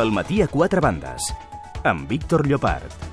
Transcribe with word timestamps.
El 0.00 0.10
matí 0.12 0.42
a 0.44 0.46
quatre 0.52 0.82
bandes, 0.84 1.30
amb 1.88 2.04
Víctor 2.10 2.44
Llopart. 2.46 3.05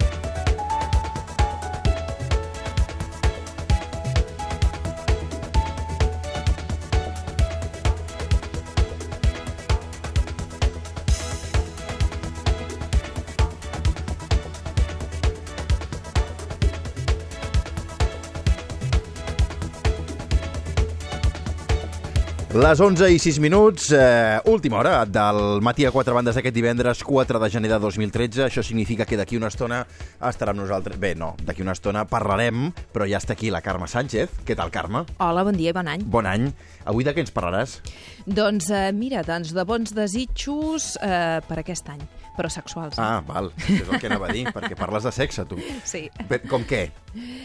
Les 22.64 22.80
11 22.80 23.10
i 23.12 23.18
6 23.20 23.42
minuts, 23.44 23.90
eh, 23.92 24.40
última 24.46 24.78
hora 24.78 25.04
del 25.06 25.60
matí 25.60 25.84
a 25.84 25.92
quatre 25.92 26.14
bandes 26.16 26.38
d'aquest 26.38 26.56
divendres 26.56 27.02
4 27.04 27.42
de 27.42 27.50
gener 27.52 27.68
de 27.68 27.80
2013. 27.84 28.46
Això 28.46 28.64
significa 28.64 29.04
que 29.04 29.18
d'aquí 29.20 29.36
una 29.36 29.50
estona 29.52 29.82
estarà 30.22 30.54
amb 30.54 30.62
nosaltres... 30.62 30.96
Bé, 30.96 31.12
no, 31.14 31.34
d'aquí 31.44 31.60
una 31.62 31.76
estona 31.76 32.06
parlarem, 32.08 32.70
però 32.94 33.04
ja 33.04 33.20
està 33.20 33.36
aquí 33.36 33.52
la 33.52 33.60
Carme 33.60 33.90
Sánchez. 33.92 34.46
Què 34.48 34.56
tal, 34.56 34.72
Carme? 34.72 35.04
Hola, 35.20 35.44
bon 35.44 35.60
dia 35.60 35.74
i 35.74 35.76
bon 35.76 35.92
any. 35.92 36.06
Bon 36.08 36.30
any. 36.30 36.54
Avui 36.88 37.04
de 37.04 37.12
què 37.12 37.26
ens 37.26 37.36
parlaràs? 37.36 37.82
Doncs 38.24 38.72
eh, 38.72 38.94
mira, 38.96 39.26
doncs 39.28 39.52
de 39.52 39.68
bons 39.68 39.92
desitjos 39.92 40.94
eh, 41.04 41.44
per 41.44 41.60
aquest 41.60 41.92
any, 41.92 42.08
però 42.38 42.50
sexuals. 42.50 42.98
Ah, 43.00 43.22
val, 43.26 43.52
això 43.58 43.82
és 43.84 43.90
el 43.90 44.00
que 44.02 44.10
anava 44.10 44.28
a 44.30 44.34
dir, 44.34 44.46
perquè 44.54 44.76
parles 44.80 45.04
de 45.08 45.12
sexe, 45.16 45.46
tu. 45.50 45.58
Sí. 45.86 46.08
Bé, 46.30 46.40
Com 46.50 46.64
què? 46.70 46.88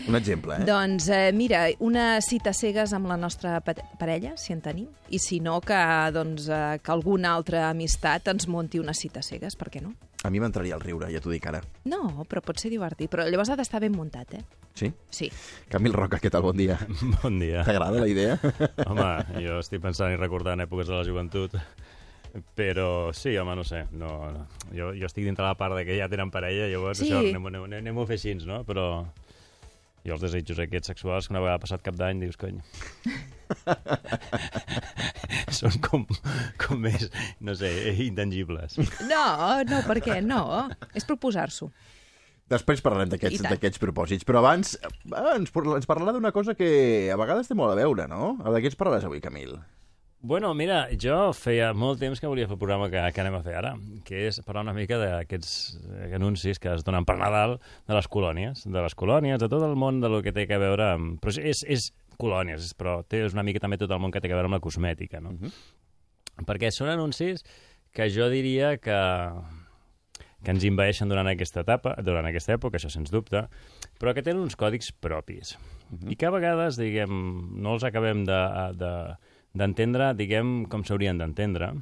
Un 0.08 0.16
exemple, 0.16 0.56
eh? 0.56 0.64
Doncs 0.68 1.08
eh, 1.12 1.30
mira, 1.36 1.66
una 1.84 2.20
cita 2.24 2.52
cegues 2.56 2.92
amb 2.96 3.06
la 3.10 3.16
nostra 3.20 3.58
pa- 3.60 3.74
parella, 4.00 4.34
si 4.40 4.54
en 4.54 4.62
tenim, 4.64 4.88
i 5.12 5.18
si 5.20 5.40
no, 5.44 5.60
que, 5.60 5.76
doncs, 6.14 6.48
eh, 6.48 6.78
que 6.82 6.92
alguna 6.94 7.34
altra 7.36 7.68
amistat 7.70 8.28
ens 8.32 8.48
munti 8.48 8.80
una 8.80 8.94
cita 8.96 9.20
cegues, 9.22 9.56
per 9.56 9.68
què 9.70 9.82
no? 9.84 9.92
A 10.24 10.30
mi 10.34 10.40
m'entraria 10.42 10.74
el 10.74 10.80
riure, 10.82 11.12
ja 11.14 11.20
t'ho 11.22 11.30
dic 11.30 11.44
ara. 11.46 11.60
No, 11.86 12.24
però 12.26 12.40
pot 12.42 12.58
ser 12.58 12.72
divertit, 12.72 13.06
però 13.12 13.28
llavors 13.28 13.52
ha 13.52 13.56
d'estar 13.60 13.78
ben 13.84 13.92
muntat, 13.94 14.32
eh? 14.34 14.40
Sí? 14.78 14.88
Sí. 15.10 15.28
Camil 15.70 15.92
Roca, 15.94 16.18
què 16.22 16.30
tal? 16.30 16.42
Bon 16.42 16.56
dia. 16.58 16.76
Bon 17.22 17.38
dia. 17.38 17.62
T'agrada 17.66 18.00
la 18.00 18.08
idea? 18.10 18.38
Home, 18.86 19.08
jo 19.44 19.60
estic 19.62 19.82
pensant 19.82 20.12
i 20.14 20.18
recordant 20.18 20.62
èpoques 20.64 20.86
de 20.90 20.94
la 20.96 21.04
joventut, 21.06 21.54
però 22.56 23.12
sí, 23.16 23.36
home, 23.38 23.54
no 23.56 23.64
sé. 23.64 23.84
No, 23.92 24.30
no. 24.34 24.46
Jo, 24.74 24.92
jo 24.96 25.06
estic 25.08 25.24
dintre 25.26 25.44
la 25.46 25.56
part 25.58 25.74
de 25.78 25.84
que 25.88 25.96
ja 25.98 26.08
tenen 26.12 26.30
parella, 26.34 26.68
llavors 26.72 26.98
Sí. 27.00 27.08
això 27.10 27.18
anem, 27.24 27.46
anem, 27.52 27.62
anem 27.82 27.98
a 27.98 28.06
fer 28.06 28.16
així, 28.20 28.34
no? 28.46 28.62
Però 28.68 28.86
jo 30.06 30.14
els 30.14 30.22
desitjos 30.24 30.58
aquests 30.62 30.88
sexuals 30.94 31.26
que 31.28 31.34
una 31.34 31.42
vegada 31.44 31.60
passat 31.64 31.82
cap 31.84 31.96
d'any 31.98 32.20
dius, 32.24 32.36
cony... 32.40 32.60
Són 35.58 35.74
com, 35.84 36.04
com 36.60 36.80
més, 36.84 37.08
no 37.44 37.54
sé, 37.56 37.70
intangibles. 38.04 38.76
No, 39.08 39.24
no, 39.68 39.80
per 39.88 39.98
què? 40.04 40.18
No, 40.24 40.42
és 40.96 41.04
proposar-s'ho. 41.08 41.70
Després 42.48 42.80
parlarem 42.80 43.10
d'aquests 43.12 43.80
propòsits, 43.82 44.24
però 44.24 44.40
abans 44.40 44.70
eh, 44.80 44.88
ens, 45.34 45.50
par- 45.52 45.66
ens 45.76 45.84
parlarà 45.88 46.14
d'una 46.16 46.30
cosa 46.32 46.54
que 46.56 47.10
a 47.12 47.16
vegades 47.20 47.48
té 47.50 47.56
molt 47.58 47.74
a 47.74 47.76
veure, 47.76 48.06
no? 48.08 48.38
De 48.40 48.62
què 48.64 48.70
ens 48.70 48.78
parlaràs 48.80 49.04
avui, 49.04 49.20
Camil? 49.24 49.58
Bueno, 50.20 50.50
mira, 50.52 50.88
jo 50.98 51.30
feia 51.30 51.68
molt 51.78 52.00
temps 52.02 52.18
que 52.18 52.26
volia 52.26 52.48
fer 52.48 52.56
el 52.56 52.58
programa 52.58 52.88
que, 52.90 52.98
que 53.14 53.20
anem 53.22 53.36
a 53.38 53.42
fer 53.44 53.52
ara, 53.60 53.70
que 54.04 54.24
és 54.26 54.40
parlar 54.42 54.64
una 54.66 54.74
mica 54.74 54.98
d'aquests 54.98 55.52
anuncis 56.16 56.58
que 56.58 56.72
es 56.74 56.82
donen 56.82 57.06
per 57.06 57.14
Nadal 57.20 57.54
de 57.86 57.94
les 57.94 58.08
colònies, 58.10 58.64
de 58.66 58.82
les 58.82 58.98
colònies, 58.98 59.38
de 59.38 59.48
tot 59.52 59.62
el 59.62 59.76
món 59.78 60.00
de 60.02 60.10
lo 60.10 60.18
que 60.24 60.34
té 60.34 60.48
a 60.50 60.58
veure 60.58 60.88
amb... 60.96 61.20
Però 61.22 61.36
és, 61.38 61.62
és 61.62 61.92
colònies, 62.18 62.72
però 62.74 62.96
té 63.06 63.22
una 63.30 63.46
mica 63.46 63.62
també 63.62 63.78
tot 63.78 63.94
el 63.94 64.02
món 64.02 64.10
que 64.10 64.18
té 64.18 64.26
a 64.32 64.34
veure 64.34 64.50
amb 64.50 64.58
la 64.58 64.64
cosmètica, 64.64 65.22
no? 65.22 65.36
Perquè 66.50 66.72
són 66.74 66.90
anuncis 66.90 67.46
que 67.94 68.10
jo 68.10 68.26
diria 68.34 68.74
que 68.82 68.98
que 70.38 70.52
ens 70.54 70.62
invaeixen 70.66 71.10
durant 71.10 71.26
aquesta 71.26 71.64
etapa, 71.64 71.96
durant 72.06 72.26
aquesta 72.28 72.54
època, 72.54 72.78
això 72.78 72.90
sens 72.92 73.10
dubte, 73.10 73.40
però 73.98 74.12
que 74.14 74.22
tenen 74.22 74.44
uns 74.44 74.54
còdics 74.58 74.92
propis. 75.02 75.56
I 76.06 76.14
que 76.14 76.28
a 76.28 76.30
vegades, 76.30 76.78
diguem, 76.78 77.10
no 77.58 77.74
els 77.74 77.86
acabem 77.86 78.22
de, 78.28 78.38
de, 78.78 78.92
d'entendre, 79.54 80.12
diguem, 80.18 80.66
com 80.68 80.84
s'haurien 80.84 81.18
d'entendre, 81.18 81.74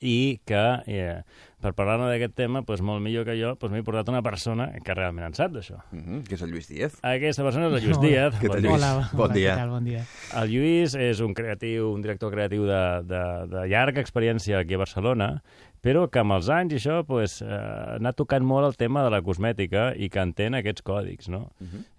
i 0.00 0.40
que, 0.44 0.62
eh, 0.90 1.22
per 1.62 1.72
parlar-ne 1.78 2.08
d'aquest 2.10 2.34
tema, 2.36 2.62
doncs, 2.66 2.82
molt 2.82 3.02
millor 3.02 3.24
que 3.24 3.36
jo, 3.38 3.52
doncs, 3.60 3.72
m'he 3.72 3.84
portat 3.86 4.08
una 4.10 4.22
persona 4.22 4.66
que 4.84 4.96
realment 4.98 5.28
en 5.28 5.36
sap 5.38 5.52
d'això. 5.54 5.78
Mm 5.92 6.02
-hmm, 6.02 6.22
que 6.26 6.34
és 6.34 6.42
el 6.42 6.50
Lluís 6.50 6.68
Díaz. 6.68 6.98
Aquesta 7.02 7.44
persona 7.44 7.68
és 7.68 7.72
el 7.74 7.82
Lluís 7.84 7.96
Hola. 7.98 8.08
Díaz. 8.08 8.34
Què 8.34 8.48
tal, 8.48 8.48
Bon 8.48 8.62
Lluís? 8.62 8.74
Hola, 8.74 9.10
Bon 9.12 9.24
hola, 9.24 9.34
dia. 9.34 9.56
tal? 9.56 9.70
Bon 9.70 9.84
dia. 9.84 10.04
El 10.34 10.50
Lluís 10.50 10.94
és 10.94 11.20
un 11.20 11.34
creatiu, 11.34 11.92
un 11.92 12.02
director 12.02 12.32
creatiu 12.32 12.64
de, 12.64 13.02
de, 13.02 13.46
de 13.46 13.68
llarga 13.68 14.00
experiència 14.00 14.58
aquí 14.58 14.74
a 14.74 14.78
Barcelona, 14.78 15.42
però 15.82 16.06
que 16.10 16.18
amb 16.22 16.32
els 16.36 16.48
anys 16.50 16.72
i 16.72 16.78
això 16.80 17.00
pues, 17.06 17.40
eh, 17.42 17.46
ha 17.50 17.96
anat 18.00 18.16
tocant 18.18 18.44
molt 18.46 18.66
el 18.66 18.76
tema 18.76 19.02
de 19.04 19.10
la 19.14 19.20
cosmètica 19.22 19.92
i 19.96 20.08
que 20.10 20.22
entén 20.22 20.54
aquests 20.58 20.82
còdics, 20.86 21.28
no? 21.28 21.50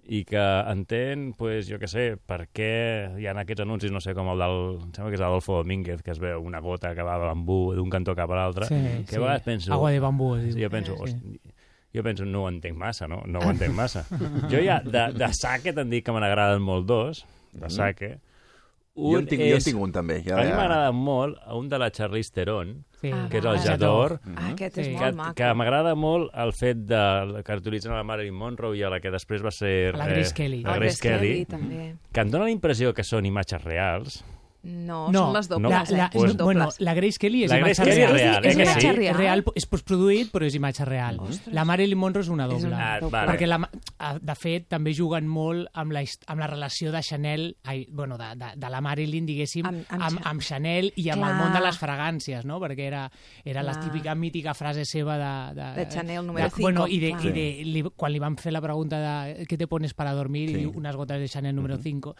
I 0.07 0.21
que 0.27 0.39
entén, 0.71 1.33
pues, 1.37 1.67
jo 1.67 1.79
que 1.79 1.87
sé, 1.91 2.15
per 2.17 2.47
què 2.55 3.17
hi 3.19 3.27
ha 3.27 3.33
aquests 3.39 3.61
anuncis, 3.65 3.91
no 3.91 3.99
sé, 4.03 4.13
com 4.15 4.29
el 4.31 4.39
del... 4.39 4.57
Em 4.85 4.91
sembla 4.95 5.11
que 5.11 5.17
és 5.19 5.23
Adolfo 5.27 5.57
Domínguez, 5.61 6.01
que 6.03 6.11
es 6.15 6.19
veu 6.23 6.41
una 6.43 6.59
gota 6.63 6.93
que 6.95 7.03
va 7.03 7.17
de 7.19 7.27
bambú 7.27 7.73
d'un 7.75 7.89
cantó 7.91 8.15
cap 8.15 8.31
a 8.31 8.39
l'altre, 8.39 8.67
Sí, 8.71 8.79
que 9.05 9.15
sí. 9.15 9.19
a 9.19 9.23
vegades 9.25 9.43
penso... 9.43 9.73
Agua 9.75 9.91
de 9.91 9.99
bambú. 9.99 10.33
Sí, 10.39 10.55
jo 10.61 10.69
penso, 10.71 10.95
Sí. 10.95 11.01
hosti, 11.03 11.39
jo 11.95 12.03
penso, 12.03 12.25
no 12.25 12.43
ho 12.45 12.49
entenc 12.49 12.77
massa, 12.77 13.07
no? 13.07 13.21
No 13.27 13.39
ho 13.39 13.51
entenc 13.55 13.73
massa. 13.75 14.05
jo 14.51 14.59
ja, 14.63 14.79
de, 14.83 15.07
de 15.17 15.29
sake 15.33 15.73
t'han 15.73 15.89
dit 15.91 16.03
que 16.05 16.11
me 16.15 16.19
n'agraden 16.23 16.61
molt 16.63 16.87
dos, 16.87 17.25
de 17.53 17.69
sake. 18.97 19.13
Jo 19.13 19.19
en, 19.19 19.27
tinc, 19.27 19.41
jo 19.45 19.55
en 19.55 19.63
tinc 19.63 19.79
un, 19.81 19.91
també. 19.93 20.23
Ja, 20.25 20.35
A 20.39 20.43
mi 20.43 20.49
ja. 20.49 20.55
m'agrada 20.57 20.91
molt 20.91 21.37
un 21.53 21.69
de 21.69 21.77
la 21.79 21.91
Charlize 21.91 22.31
Theron, 22.33 22.83
Sí. 22.99 23.11
Ah, 23.13 23.27
que 23.29 23.37
és 23.37 23.45
el 23.45 23.51
va. 23.51 23.61
Jador, 23.61 24.19
Ah, 24.35 24.49
aquest 24.53 24.77
és 24.79 24.87
Sí. 24.87 24.91
molt 24.93 25.05
que, 25.05 25.11
maco. 25.15 25.35
que 25.35 25.53
m'agrada 25.53 25.93
molt 25.95 26.31
el 26.33 26.51
fet 26.53 26.77
de, 26.77 27.43
que 27.45 27.53
utilitzen 27.55 27.91
a 27.91 27.97
la 27.97 28.03
Marilyn 28.03 28.33
Monroe 28.33 28.75
i 28.75 28.81
a 28.83 28.89
la 28.89 28.99
que 28.99 29.11
després 29.11 29.43
va 29.45 29.51
ser... 29.51 29.95
La 29.95 30.07
Grace 30.07 30.33
Kelly. 30.33 30.63
La 30.63 30.73
Ah, 30.73 30.79
Grace 30.79 30.97
Kelly, 30.99 31.45
també. 31.45 31.95
que 32.11 32.19
em 32.21 32.31
dona 32.31 32.45
la 32.45 32.51
impressió 32.51 32.93
que 32.95 33.03
són 33.03 33.25
imatges 33.25 33.63
reals. 33.63 34.23
No, 34.63 35.07
No, 35.11 35.19
són 35.27 35.33
les 35.37 35.47
la, 35.49 35.55
dobles, 35.55 35.91
la, 35.91 36.05
eh? 36.11 36.19
Són 36.19 36.35
no, 36.37 36.43
bueno, 36.43 36.67
la 36.79 36.93
Grace 36.97 37.17
Kelly 37.21 37.43
és 37.45 37.51
La 37.51 37.59
imatge 37.59 37.83
Grace 37.83 37.83
Kelly 37.85 38.01
és 38.01 38.09
real. 38.11 38.17
real, 38.17 38.43
eh, 38.43 38.47
és, 38.49 38.55
que 38.57 38.63
real, 38.63 38.81
sí? 38.97 39.05
és 39.07 39.15
real, 39.15 39.43
és 39.55 39.65
postproduït, 39.65 40.31
però 40.33 40.45
és 40.45 40.55
imatge 40.57 40.83
real. 40.85 41.19
Ostres. 41.21 41.53
La 41.53 41.63
Marilyn 41.63 41.97
Monroe 41.97 42.21
és 42.23 42.27
una 42.29 42.45
És 42.45 42.49
doble. 42.51 42.67
una 42.67 42.79
Ah, 42.95 42.99
doble. 42.99 43.11
vale. 43.11 43.31
Perquè, 43.31 43.47
la, 43.47 43.69
ah, 43.99 44.17
de 44.19 44.35
fet, 44.35 44.67
també 44.67 44.93
juguen 44.93 45.27
molt 45.27 45.69
amb 45.73 45.91
la, 45.93 46.01
amb 46.27 46.39
la 46.39 46.47
relació 46.47 46.91
de 46.91 47.01
Chanel, 47.01 47.55
ai, 47.63 47.85
bueno, 47.89 48.17
de, 48.17 48.25
de, 48.35 48.45
de 48.57 48.69
la 48.69 48.81
Marilyn, 48.81 49.25
diguéssim, 49.25 49.65
Amb- 49.65 49.85
amb, 49.89 49.91
amb 49.91 50.01
amb, 50.03 50.19
Cha- 50.23 50.29
amb 50.29 50.41
Chanel 50.41 50.91
i 50.95 51.09
amb 51.09 51.21
Clar. 51.21 51.31
el 51.31 51.37
món 51.37 51.53
de 51.53 51.61
les 51.63 51.79
fragàncies, 51.79 52.43
no? 52.43 52.59
Perquè 52.59 52.87
era, 52.87 53.11
era 53.45 53.63
la 53.63 53.79
típica 53.79 54.15
mítica 54.15 54.53
frase 54.53 54.83
seva 54.85 55.17
de... 55.17 55.55
De, 55.61 55.73
De 55.85 55.87
Chanel 55.87 56.25
número 56.25 56.49
de- 56.49 56.61
Bueno, 56.61 56.87
cinco, 56.87 56.93
i, 56.95 56.99
de, 56.99 57.11
clar. 57.11 57.25
i 57.25 57.31
de, 57.31 57.63
li, 57.63 57.83
quan 57.95 58.11
li 58.11 58.19
van 58.19 58.35
fer 58.35 58.51
la 58.51 58.61
pregunta 58.61 58.99
de 58.99 59.45
què 59.45 59.57
te 59.57 59.67
pones 59.67 59.93
para 59.93 60.13
dormir, 60.13 60.49
Sí. 60.49 60.61
i 60.61 60.65
unes 60.65 60.95
gotes 60.95 61.19
de 61.21 61.27
Chanel 61.29 61.55
número 61.55 61.77
5, 61.77 62.15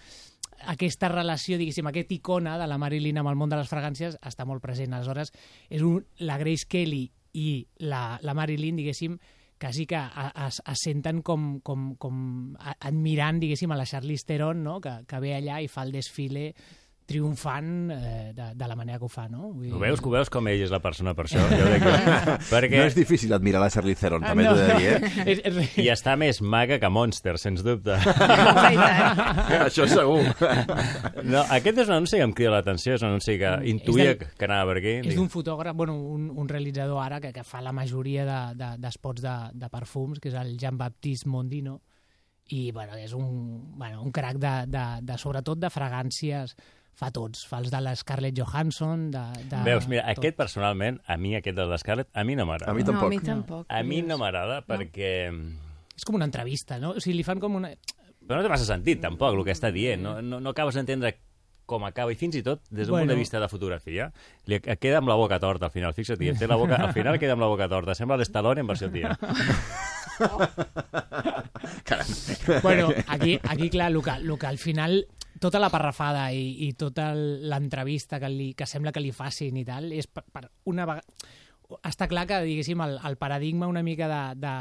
aquesta 0.65 1.07
relació, 1.07 1.57
diguéssim, 1.57 1.85
aquesta 1.85 2.13
icona 2.27 2.57
de 2.59 2.67
la 2.67 2.77
Marilyn 2.77 3.21
amb 3.21 3.31
el 3.31 3.39
món 3.39 3.49
de 3.49 3.55
les 3.55 3.69
fragàncies 3.71 4.19
està 4.19 4.43
molt 4.45 4.59
present. 4.59 4.91
Aleshores, 4.93 5.31
és 5.71 5.83
un, 5.85 6.03
la 6.19 6.35
Grace 6.41 6.67
Kelly 6.67 7.05
i 7.39 7.63
la, 7.87 8.19
la 8.21 8.35
Marilyn, 8.35 8.75
diguéssim, 8.75 9.15
quasi 9.57 9.85
que 9.87 9.97
es, 9.97 10.59
es 10.59 10.83
senten 10.83 11.21
com, 11.23 11.61
com, 11.65 11.93
com 11.95 12.17
admirant, 12.75 13.39
diguéssim, 13.39 13.71
a 13.71 13.79
la 13.79 13.87
Charlize 13.87 14.27
Theron, 14.27 14.59
no? 14.63 14.81
que, 14.83 14.99
que 15.07 15.21
ve 15.23 15.37
allà 15.37 15.61
i 15.63 15.71
fa 15.71 15.87
el 15.87 15.95
desfile 15.95 16.51
triomfant 17.07 17.91
eh, 17.95 18.33
de, 18.35 18.49
de 18.59 18.67
la 18.67 18.75
manera 18.75 18.99
que 18.99 19.05
ho 19.07 19.09
fa, 19.11 19.29
no? 19.31 19.53
Vull 19.55 19.71
Ho 19.71 19.79
veus, 19.79 20.01
que 20.03 20.09
ho 20.09 20.11
veus 20.11 20.29
com 20.33 20.47
ell 20.51 20.59
és 20.65 20.71
la 20.73 20.81
persona 20.83 21.13
per 21.15 21.23
això? 21.29 21.39
Jo 21.47 21.63
crec 21.69 21.85
que... 21.85 22.35
Perquè... 22.53 22.81
No 22.81 22.87
és 22.89 22.97
difícil 22.97 23.31
admirar 23.35 23.61
la 23.63 23.69
Charlize 23.71 24.01
Theron, 24.03 24.25
també 24.27 24.43
no, 24.43 24.51
t'ho 24.51 24.59
de 24.59 24.67
no. 24.67 24.79
dir, 24.79 24.89
eh? 24.91 25.11
És, 25.37 25.41
és, 25.47 25.77
I 25.79 25.87
està 25.93 26.17
més 26.19 26.41
maga 26.43 26.77
que 26.83 26.89
Monster, 26.91 27.37
sens 27.39 27.63
dubte. 27.63 27.95
Això 29.67 29.87
segur. 29.89 30.21
No, 31.23 31.43
aquest 31.53 31.81
és 31.83 31.87
un 31.89 31.95
anunci 31.97 32.17
que 32.19 32.25
em 32.27 32.33
crida 32.35 32.51
l'atenció, 32.57 32.95
és 32.97 33.03
un 33.05 33.11
anunci 33.13 33.37
que 33.39 33.51
intuïa 33.71 34.13
del- 34.13 34.29
que 34.37 34.47
anava 34.47 34.71
per 34.73 34.77
aquí. 34.81 34.95
és 35.07 35.15
d'un 35.17 35.29
fotògraf, 35.31 35.75
bueno, 35.75 35.95
un, 35.95 36.29
un 36.31 36.49
realitzador 36.49 36.99
ara 37.03 37.19
que, 37.23 37.31
que 37.35 37.43
fa 37.47 37.61
la 37.63 37.71
majoria 37.75 38.25
de- 38.27 38.55
de- 38.59 38.73
d'espots 38.83 39.21
de, 39.23 39.35
de, 39.53 39.59
de 39.65 39.69
perfums, 39.73 40.19
que 40.19 40.29
és 40.31 40.35
el 40.39 40.57
Jean-Baptiste 40.57 41.29
Mondino, 41.29 41.79
i 42.49 42.71
bueno, 42.71 42.95
és 42.95 43.11
un, 43.13 43.73
bueno, 43.77 44.01
un 44.03 44.11
crac 44.15 44.37
de, 44.39 44.53
de, 44.71 44.85
de, 45.03 45.17
sobretot 45.19 45.59
de 45.59 45.67
fragàncies, 45.73 46.53
fa 46.97 47.11
tots, 47.13 47.43
fa 47.45 47.59
els 47.61 47.69
de 47.69 47.79
la 47.85 47.91
Scarlett 47.95 48.33
Johansson, 48.39 49.07
de... 49.13 49.21
de 49.51 49.59
Veus, 49.67 49.85
mira, 49.91 50.01
tot. 50.07 50.17
aquest 50.17 50.37
personalment, 50.39 50.97
a 51.05 51.17
mi 51.21 51.35
aquest 51.37 51.55
de 51.59 51.67
l'Scarlett, 51.69 52.09
a 52.17 52.23
mi 52.25 52.35
no 52.39 52.47
m'agrada. 52.49 52.71
A 52.71 52.75
mi 52.75 52.81
No, 52.83 52.89
a 52.89 52.93
tampoc. 52.95 53.09
mi 53.13 53.19
tampoc. 53.21 53.65
A 53.69 53.83
mi 53.85 54.01
no 54.01 54.17
m'agrada 54.17 54.63
perquè... 54.65 55.11
És 55.97 56.05
com 56.05 56.17
una 56.17 56.25
entrevista, 56.29 56.79
no? 56.81 56.95
O 56.97 56.99
sigui, 57.03 57.19
li 57.19 57.23
fan 57.27 57.39
com 57.41 57.55
una... 57.61 57.69
Però 58.27 58.39
no 58.41 58.43
té 58.43 58.49
massa 58.51 58.65
sentit, 58.67 58.99
tampoc, 59.01 59.37
el 59.37 59.45
que 59.47 59.53
està 59.55 59.69
dient. 59.71 60.01
No, 60.03 60.17
no, 60.21 60.41
no 60.43 60.51
acabes 60.51 60.75
d'entendre 60.75 61.13
com 61.67 61.83
acaba, 61.83 62.13
i 62.13 62.15
fins 62.15 62.35
i 62.39 62.41
tot, 62.43 62.61
des 62.71 62.87
d'un 62.87 62.93
Bueno. 62.95 63.05
punt 63.05 63.09
de 63.13 63.19
vista 63.19 63.39
de 63.43 63.47
fotografia, 63.51 64.05
li 64.47 64.57
queda 64.79 65.01
amb 65.01 65.09
la 65.11 65.15
boca 65.19 65.37
torta 65.39 65.67
al 65.67 65.71
final. 65.73 65.93
Fixa't, 65.93 66.17
té 66.39 66.47
la 66.47 66.55
boca, 66.55 66.77
al 66.79 66.93
final 66.95 67.17
queda 67.19 67.33
amb 67.35 67.43
la 67.43 67.49
boca 67.51 67.67
torta. 67.67 67.93
Sembla 67.93 68.15
l'Estalone 68.17 68.63
en 68.63 68.67
versió 68.71 68.89
tia. 68.91 69.13
Bueno, 72.63 72.89
aquí, 73.07 73.39
aquí 73.43 73.69
clar, 73.69 73.91
el 73.91 74.01
que, 74.01 74.09
el 74.11 74.39
que 74.39 74.47
al 74.47 74.57
final 74.57 75.07
tota 75.39 75.59
la 75.59 75.69
parrafada 75.69 76.27
i, 76.33 76.67
i 76.67 76.73
tota 76.73 77.11
l'entrevista 77.15 78.19
que, 78.19 78.29
li, 78.29 78.53
que 78.57 78.65
sembla 78.69 78.91
que 78.95 79.01
li 79.03 79.11
facin 79.11 79.57
i 79.57 79.65
tal, 79.67 79.91
és 79.91 80.07
per, 80.07 80.23
per 80.31 80.47
una 80.71 80.85
vegada 80.89 81.03
està 81.83 82.07
clar 82.07 82.23
que, 82.29 82.37
diguéssim, 82.47 82.79
el, 82.85 82.93
el 83.03 83.17
paradigma 83.19 83.67
una 83.67 83.81
mica 83.83 84.07
de, 84.07 84.19
de, 84.39 84.51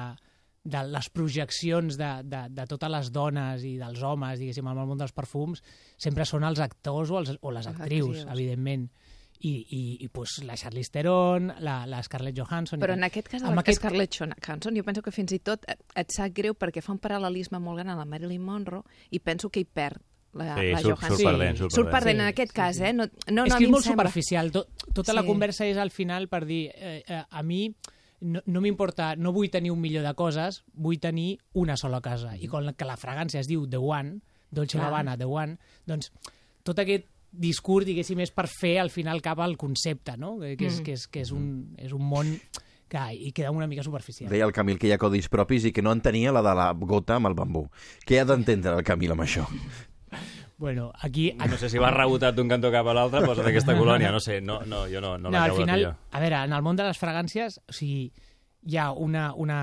de 0.67 0.81
les 0.91 1.09
projeccions 1.15 1.95
de, 2.01 2.09
de, 2.27 2.41
de 2.51 2.65
totes 2.67 2.91
les 2.91 3.11
dones 3.15 3.63
i 3.63 3.77
dels 3.79 4.03
homes, 4.03 4.41
diguéssim, 4.43 4.67
en 4.67 4.81
el 4.83 4.89
món 4.91 4.99
dels 4.99 5.15
perfums, 5.15 5.63
sempre 6.03 6.27
són 6.27 6.43
els 6.49 6.59
actors 6.65 7.13
o, 7.15 7.21
els, 7.23 7.31
o 7.41 7.53
les 7.55 7.69
actrius, 7.71 8.25
actrius. 8.25 8.33
evidentment. 8.35 8.89
I, 9.37 9.51
i, 9.53 9.81
i 10.01 10.09
pues, 10.09 10.39
la 10.49 10.57
Charlize 10.57 10.91
Theron, 10.95 11.51
la, 11.61 11.83
la 11.87 11.99
Scarlett 12.03 12.35
Johansson... 12.41 12.81
Però 12.81 12.95
en 12.97 13.05
aquest 13.05 13.29
cas, 13.29 13.43
Amb 13.45 13.53
amb 13.53 13.61
aquest- 13.61 13.83
Scarlett 13.83 14.17
Johansson, 14.17 14.75
jo 14.75 14.83
penso 14.83 15.03
que 15.05 15.13
fins 15.13 15.35
i 15.37 15.39
tot 15.45 15.67
et, 15.69 15.83
et 15.95 16.11
sap 16.15 16.33
greu 16.35 16.57
perquè 16.57 16.81
fa 16.83 16.95
un 16.97 16.99
paral·lelisme 17.05 17.61
molt 17.61 17.83
gran 17.85 17.93
a 17.93 17.99
la 18.01 18.07
Marilyn 18.09 18.41
Monroe 18.43 18.83
i 19.13 19.21
penso 19.21 19.51
que 19.53 19.61
hi 19.61 19.69
perd 19.69 20.01
la, 20.37 20.55
Sí, 20.59 20.67
la 20.71 20.79
surt, 20.81 20.99
Johansson. 20.99 21.17
surt 21.19 21.31
perdent, 21.31 21.57
surt 21.59 21.73
Surt 21.73 21.91
perdent. 21.91 21.93
perdent 22.05 22.21
en 22.21 22.27
Sí, 22.27 22.33
aquest 22.33 22.51
sí, 22.53 22.57
cas, 22.57 22.77
sí. 22.77 22.83
eh? 22.85 22.93
No, 22.93 23.05
no, 23.33 23.45
és 23.45 23.53
no, 23.53 23.59
que 23.59 23.65
és 23.65 23.71
molt 23.71 23.85
sembla- 23.85 24.05
superficial. 24.07 24.53
Tot, 24.53 24.69
tota 24.93 25.13
la 25.13 25.23
Sí. 25.23 25.27
conversa 25.27 25.67
és 25.67 25.77
al 25.77 25.91
final 25.91 26.29
per 26.29 26.45
dir, 26.47 26.71
eh, 26.75 27.03
eh, 27.07 27.23
a 27.29 27.43
mi 27.43 27.75
no, 28.21 28.41
no 28.47 28.61
m'importa, 28.63 29.15
no 29.17 29.33
vull 29.33 29.51
tenir 29.51 29.71
un 29.71 29.81
milió 29.81 30.03
de 30.03 30.15
coses, 30.15 30.63
vull 30.73 30.99
tenir 30.99 31.39
una 31.53 31.77
sola 31.77 32.01
cosa. 32.01 32.37
I 32.37 32.47
com 32.49 32.65
que 32.75 32.85
la 32.87 32.97
fragància 32.97 33.41
es 33.41 33.47
diu 33.47 33.67
The 33.69 33.77
One, 33.77 34.21
Dolce 34.51 34.79
Clar. 34.79 34.87
Gabbana, 34.91 35.17
The 35.19 35.25
One, 35.27 35.59
doncs 35.85 36.11
tot 36.63 36.79
aquest 36.79 37.05
discurs, 37.31 37.85
diguéssim, 37.85 38.19
és 38.21 38.31
per 38.31 38.47
fer 38.49 38.79
al 38.81 38.89
final 38.89 39.21
cap 39.21 39.39
al 39.41 39.59
concepte, 39.59 40.17
no? 40.17 40.39
Que, 40.41 40.57
que, 40.57 40.67
és, 40.67 40.81
Mm. 40.81 40.85
que, 40.85 40.93
és, 40.93 41.07
que 41.09 41.21
és, 41.21 41.31
un, 41.33 41.75
és 41.77 41.93
un 41.93 42.01
món 42.09 42.41
que 42.89 42.99
i 43.15 43.33
queda 43.33 43.51
una 43.51 43.67
mica 43.67 43.83
superficial. 43.83 44.31
Deia 44.31 44.45
el 44.47 44.53
Camil 44.53 44.79
que 44.79 44.87
hi 44.87 44.93
ha 44.93 44.99
codis 44.99 45.29
propis 45.29 45.65
i 45.67 45.73
que 45.73 45.83
no 45.83 45.93
entenia 45.93 46.33
la 46.33 46.41
de 46.41 46.55
la 46.55 46.73
gota 46.73 47.17
amb 47.17 47.27
el 47.27 47.35
bambú. 47.35 47.69
Què 48.07 48.21
ha 48.21 48.25
d'entendre 48.25 48.73
el 48.79 48.85
Camil 48.85 49.11
amb 49.13 49.21
això? 49.23 49.45
Bueno, 50.59 50.91
aquí... 51.03 51.33
No 51.37 51.59
sé 51.61 51.69
si 51.69 51.81
va 51.83 51.91
rebotat 51.93 52.37
d'un 52.37 52.49
cantó 52.49 52.71
cap 52.73 52.87
a 52.89 52.95
l'altre, 52.97 53.21
posa 53.27 53.45
d'aquesta 53.45 53.75
colònia, 53.77 54.09
no 54.15 54.21
sé, 54.25 54.41
no, 54.41 54.63
no, 54.65 54.87
jo 54.89 55.03
no, 55.05 55.17
no, 55.19 55.29
no, 55.29 55.37
al 55.37 55.51
l'acabo 55.51 55.61
final, 55.61 55.83
pillar. 55.83 55.97
a 56.11 56.23
veure, 56.23 56.39
en 56.49 56.55
el 56.57 56.65
món 56.65 56.79
de 56.79 56.87
les 56.89 57.01
fragàncies, 57.01 57.59
o 57.69 57.77
sigui, 57.77 58.07
hi 58.67 58.79
ha 58.81 58.91
una... 58.93 59.29
una 59.35 59.59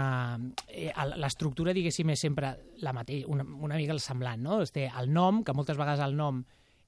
eh, 0.67 0.91
L'estructura, 1.17 1.73
diguéssim, 1.73 2.13
és 2.13 2.21
sempre 2.27 2.53
la 2.85 2.93
mateixa, 2.93 3.27
una, 3.27 3.43
una 3.43 3.79
mica 3.79 3.95
el 3.95 4.03
semblant, 4.03 4.43
no? 4.45 4.61
Es 4.61 4.71
té 4.75 4.85
el 4.89 5.09
nom, 5.11 5.41
que 5.43 5.55
moltes 5.57 5.79
vegades 5.79 6.03
el 6.05 6.13
nom 6.19 6.43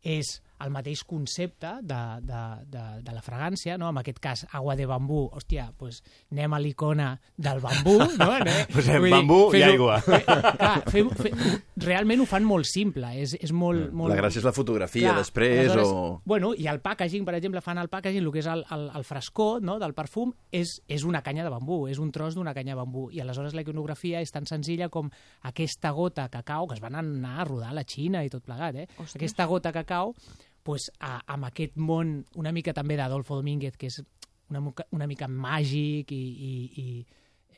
és 0.06 0.38
el 0.63 0.72
mateix 0.72 1.04
concepte 1.04 1.72
de, 1.81 2.02
de, 2.24 2.42
de, 2.72 2.84
de 3.04 3.16
la 3.16 3.22
fragància, 3.25 3.78
no? 3.78 3.90
en 3.92 4.00
aquest 4.00 4.19
cas, 4.24 4.46
agua 4.56 4.75
de 4.80 4.86
bambú, 4.88 5.25
hòstia, 5.36 5.68
pues, 5.78 6.02
anem 6.31 6.54
a 6.56 6.60
l'icona 6.63 7.10
del 7.36 7.60
bambú, 7.63 7.98
no? 8.00 8.30
no? 8.48 8.56
Posem 8.72 9.02
Vull 9.02 9.10
dir, 9.10 9.13
bambú 9.16 9.40
i 9.52 9.60
fem-ho- 9.60 9.72
aigua. 9.72 10.00
Fe, 10.06 10.22
clar, 10.25 10.75
fem, 10.94 11.10
fe, 11.19 11.34
realment 11.86 12.24
ho 12.24 12.28
fan 12.30 12.48
molt 12.48 12.69
simple, 12.69 13.12
és, 13.19 13.36
és 13.42 13.52
molt, 13.56 13.92
molt... 13.92 14.13
La 14.13 14.19
gràcia 14.22 14.40
és 14.44 14.48
la 14.48 14.56
fotografia 14.56 15.12
Clar, 15.12 15.25
després 15.25 15.75
o... 15.81 16.22
Bueno, 16.25 16.54
i 16.56 16.69
el 16.72 16.80
packaging, 16.86 17.25
per 17.28 17.36
exemple, 17.38 17.62
fan 17.66 17.81
el 17.81 17.92
packaging, 17.92 18.24
el 18.24 18.31
que 18.34 18.42
és 18.44 18.50
el, 18.51 18.63
el, 18.72 18.88
el 18.96 19.08
frescó 19.08 19.60
no, 19.62 19.78
del 19.84 19.94
perfum, 19.98 20.31
és, 20.56 20.78
és 20.88 21.04
una 21.04 21.22
canya 21.25 21.44
de 21.44 21.51
bambú, 21.54 21.86
és 21.92 22.00
un 22.00 22.12
tros 22.16 22.38
d'una 22.38 22.56
canya 22.56 22.74
de 22.75 22.80
bambú. 22.80 23.10
I 23.12 23.22
aleshores 23.24 23.56
la 23.56 23.66
iconografia 23.66 24.24
és 24.24 24.31
tan 24.31 24.48
senzilla 24.50 24.90
com 24.94 25.12
aquesta 25.46 25.92
gota 25.96 26.30
que 26.31 26.42
cau, 26.48 26.68
que 26.69 26.80
es 26.80 26.84
van 26.84 26.96
anar 27.00 27.36
a 27.42 27.48
rodar 27.48 27.74
a 27.74 27.78
la 27.78 27.86
Xina 27.88 28.24
i 28.25 28.31
tot 28.31 28.46
plegat, 28.46 28.75
eh? 28.80 28.88
Ostres. 28.96 29.18
Aquesta 29.19 29.46
gota 29.51 29.72
que 29.75 29.86
cau, 29.88 30.16
pues, 30.65 30.89
a, 31.00 31.19
amb 31.35 31.47
aquest 31.51 31.77
món 31.77 32.17
una 32.41 32.53
mica 32.56 32.73
també 32.73 32.97
d'Adolfo 32.97 33.38
Domínguez, 33.39 33.77
que 33.77 33.91
és 33.91 34.01
una, 34.50 34.62
una 34.94 35.07
mica 35.09 35.29
màgic 35.29 36.12
i, 36.15 36.23
i, 36.50 36.56
i 36.81 36.88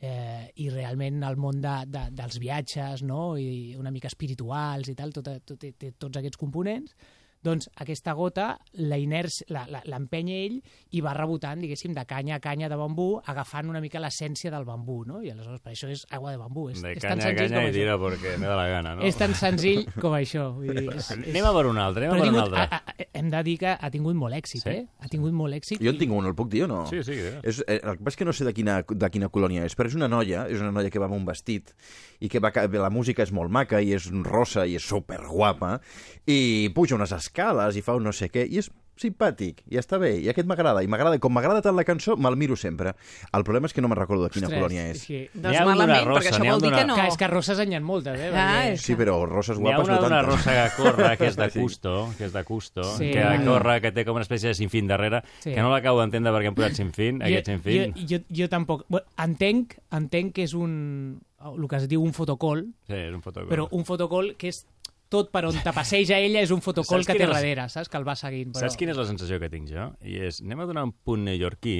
eh, 0.00 0.50
i 0.62 0.68
realment 0.70 1.22
el 1.26 1.38
món 1.40 1.60
de, 1.62 1.74
de, 1.90 2.04
dels 2.14 2.38
viatges 2.42 3.02
no? 3.06 3.36
i 3.40 3.74
una 3.78 3.92
mica 3.94 4.10
espirituals 4.10 4.90
i 4.90 4.96
tal, 4.98 5.12
tot, 5.14 5.30
tot, 5.44 5.58
té, 5.58 5.72
té 5.74 5.92
tots 5.98 6.20
aquests 6.20 6.40
components, 6.40 6.94
doncs 7.42 7.68
aquesta 7.76 8.12
gota 8.18 8.58
la 8.72 8.98
inèrcia- 8.98 9.46
la- 9.48 9.66
la- 9.70 9.82
l'empenya 9.86 10.34
ell 10.44 10.62
i 10.90 11.00
va 11.00 11.14
rebotant, 11.14 11.60
diguéssim, 11.60 11.92
de 11.94 12.04
canya 12.04 12.36
a 12.36 12.40
canya 12.40 12.68
de 12.68 12.76
bambú, 12.76 13.20
agafant 13.24 13.68
una 13.70 13.80
mica 13.80 14.00
l'essència 14.00 14.50
del 14.50 14.64
bambú, 14.64 15.04
no? 15.06 15.22
I 15.22 15.30
aleshores 15.30 15.60
per 15.60 15.72
això 15.72 15.88
és 15.88 16.04
aigua 16.10 16.32
de 16.32 16.38
bambú. 16.38 16.68
És, 16.70 16.82
De 16.82 16.92
és 16.92 16.98
tan 17.02 17.18
canya 17.18 17.30
a 17.30 17.48
canya 17.48 17.68
i 17.68 17.72
tira 17.72 17.96
perquè 17.98 18.36
me 18.38 18.46
da 18.46 18.56
la 18.56 18.66
gana, 18.68 18.94
no? 18.96 19.02
És 19.02 19.16
tan 19.16 19.34
senzill 19.34 19.86
com 20.00 20.12
això. 20.18 20.48
Vull 20.56 20.74
dir, 20.74 20.88
és, 20.94 21.10
és... 21.12 21.28
Anem 21.30 21.44
a 21.46 21.52
veure 21.52 21.68
un 21.70 21.78
altre, 21.78 22.08
anem 22.08 22.18
Però 22.18 22.28
a 22.28 22.32
veure 22.32 22.36
un 22.36 22.58
altre. 22.58 22.76
a, 22.76 22.82
a, 22.98 23.06
hem 23.18 23.30
de 23.30 23.42
dir 23.44 23.56
que 23.58 23.76
ha 23.78 23.90
tingut 23.90 24.14
molt 24.18 24.34
èxit, 24.34 24.62
Sí? 24.64 24.70
eh? 24.70 24.86
Ha 24.98 25.08
tingut 25.08 25.32
molt 25.32 25.54
èxit. 25.54 25.78
Jo 25.80 25.90
en 25.94 25.98
tinc 25.98 26.12
un, 26.12 26.26
el 26.26 26.34
puc 26.34 26.50
dir 26.50 26.64
o 26.64 26.68
no? 26.68 26.86
Sí, 26.90 27.02
sí. 27.04 27.14
És, 27.42 27.62
eh, 27.68 27.78
el 27.82 27.96
que 27.98 28.02
passa 28.04 28.16
és 28.16 28.16
que 28.16 28.24
no 28.24 28.32
sé 28.32 28.44
de 28.44 28.52
quina, 28.54 28.82
de 28.82 29.10
quina 29.10 29.28
colònia 29.28 29.64
és, 29.64 29.76
però 29.78 29.86
és 29.86 29.94
una 29.94 30.08
noia, 30.08 30.46
és 30.50 30.60
una 30.60 30.72
noia 30.72 30.90
que 30.90 30.98
va 30.98 31.06
amb 31.06 31.14
un 31.14 31.24
vestit 31.24 31.72
i 32.20 32.28
que 32.28 32.40
va, 32.40 32.50
la 32.66 32.90
música 32.90 33.22
és 33.22 33.30
molt 33.32 33.50
maca 33.50 33.80
i 33.80 33.92
és 33.94 34.10
rosa 34.26 34.66
i 34.66 34.74
és 34.74 34.82
superguapa 34.82 35.80
i 36.26 36.68
puja 36.74 36.96
unes 36.96 37.12
escales 37.12 37.27
i 37.76 37.82
fa 37.82 37.94
un 37.96 38.04
no 38.04 38.12
sé 38.12 38.30
què 38.30 38.46
i 38.48 38.58
és 38.58 38.70
simpàtic, 38.98 39.60
i 39.70 39.76
està 39.78 39.94
bé, 40.02 40.16
i 40.18 40.26
aquest 40.26 40.48
m'agrada, 40.50 40.80
i 40.82 40.88
m'agrada, 40.90 41.20
com 41.22 41.30
m'agrada 41.30 41.60
tant 41.62 41.76
la 41.78 41.84
cançó, 41.86 42.16
me'l 42.18 42.34
miro 42.34 42.56
sempre. 42.58 42.96
El 43.30 43.44
problema 43.46 43.68
és 43.70 43.72
que 43.76 43.80
no 43.84 43.86
me'n 43.86 43.94
recordo 44.00 44.24
de 44.24 44.30
quina 44.34 44.48
Ostres, 44.48 44.58
colònia 44.58 44.86
és. 44.90 45.02
Sí. 45.06 45.20
Doncs 45.34 45.60
malament, 45.68 46.02
rosa, 46.08 46.18
perquè 46.18 46.32
això 46.34 46.50
vol 46.50 46.60
dir 46.64 46.72
una- 46.72 46.78
que 46.80 46.86
no. 46.88 46.96
Que 46.96 47.04
és 47.06 47.16
que 47.20 47.28
roses 47.30 47.60
en 47.62 47.70
hi 47.72 47.76
ha 47.76 47.80
moltes, 47.80 48.18
eh? 48.18 48.32
Ah, 48.34 48.64
perquè- 48.66 48.76
Sí, 48.82 48.96
però 48.98 49.14
roses 49.28 49.56
N'hi 49.60 49.68
ha 49.70 49.76
guapes 49.76 49.86
una 49.88 50.00
no 50.00 50.08
tantes. 50.08 50.26
rosa 50.26 50.56
que 50.64 50.82
corre, 50.82 51.16
que 51.16 51.26
és 51.28 51.36
de. 51.36 51.48
Custo, 51.62 51.94
que 52.18 52.24
és 52.24 52.32
de 52.32 52.42
Custo, 52.44 52.82
Sí. 52.96 53.10
que 53.12 53.40
corre, 53.46 53.80
que 53.80 53.92
té 53.92 54.04
com 54.04 54.16
una 54.18 54.22
espècie 54.26 54.48
de 54.48 54.54
sinfín 54.54 54.88
darrere, 54.88 55.22
Sí. 55.38 55.54
que 55.54 55.60
no 55.62 55.70
l'acabo 55.70 56.00
d'entendre 56.00 56.32
perquè 56.32 56.48
han 56.48 56.54
posat 56.58 56.74
sinfín, 56.74 57.22
aquest 57.22 57.46
sinfín. 57.46 57.94
Jo, 57.94 58.16
jo, 58.18 58.24
jo 58.34 58.48
tampoc... 58.48 58.84
Bueno, 58.88 59.06
entenc, 59.16 59.78
entenc 59.92 60.34
que 60.34 60.42
és 60.42 60.54
un... 60.54 61.20
el 61.38 61.68
que 61.68 61.76
es 61.76 61.86
diu 61.86 62.02
un 62.02 62.12
fotocol, 62.12 62.64
Sí, 62.88 62.94
és 62.98 63.14
un 63.14 63.22
fotocol. 63.22 63.48
però 63.48 63.68
un 63.70 63.84
fotocol 63.84 64.34
que 64.36 64.48
és 64.48 64.66
tot 65.08 65.30
per 65.32 65.44
on 65.48 65.56
te 65.64 65.72
passeja 65.72 66.18
ella 66.20 66.42
és 66.44 66.50
un 66.54 66.60
fotocol 66.64 67.02
Saps 67.02 67.12
que 67.12 67.18
té 67.18 67.24
és- 67.24 67.32
darrere, 67.32 67.68
saps? 67.72 67.88
Que 67.88 67.96
el 68.00 68.06
va 68.08 68.14
seguint. 68.18 68.52
Però... 68.52 68.66
Saps 68.66 68.76
quina 68.76 68.92
és 68.92 69.00
la 69.00 69.08
sensació 69.08 69.40
que 69.40 69.48
tinc 69.52 69.70
jo? 69.72 69.90
I 70.04 70.20
és, 70.28 70.42
anem 70.44 70.60
a 70.60 70.68
donar 70.68 70.84
un 70.88 70.92
punt 70.92 71.24
neoyorquí, 71.24 71.78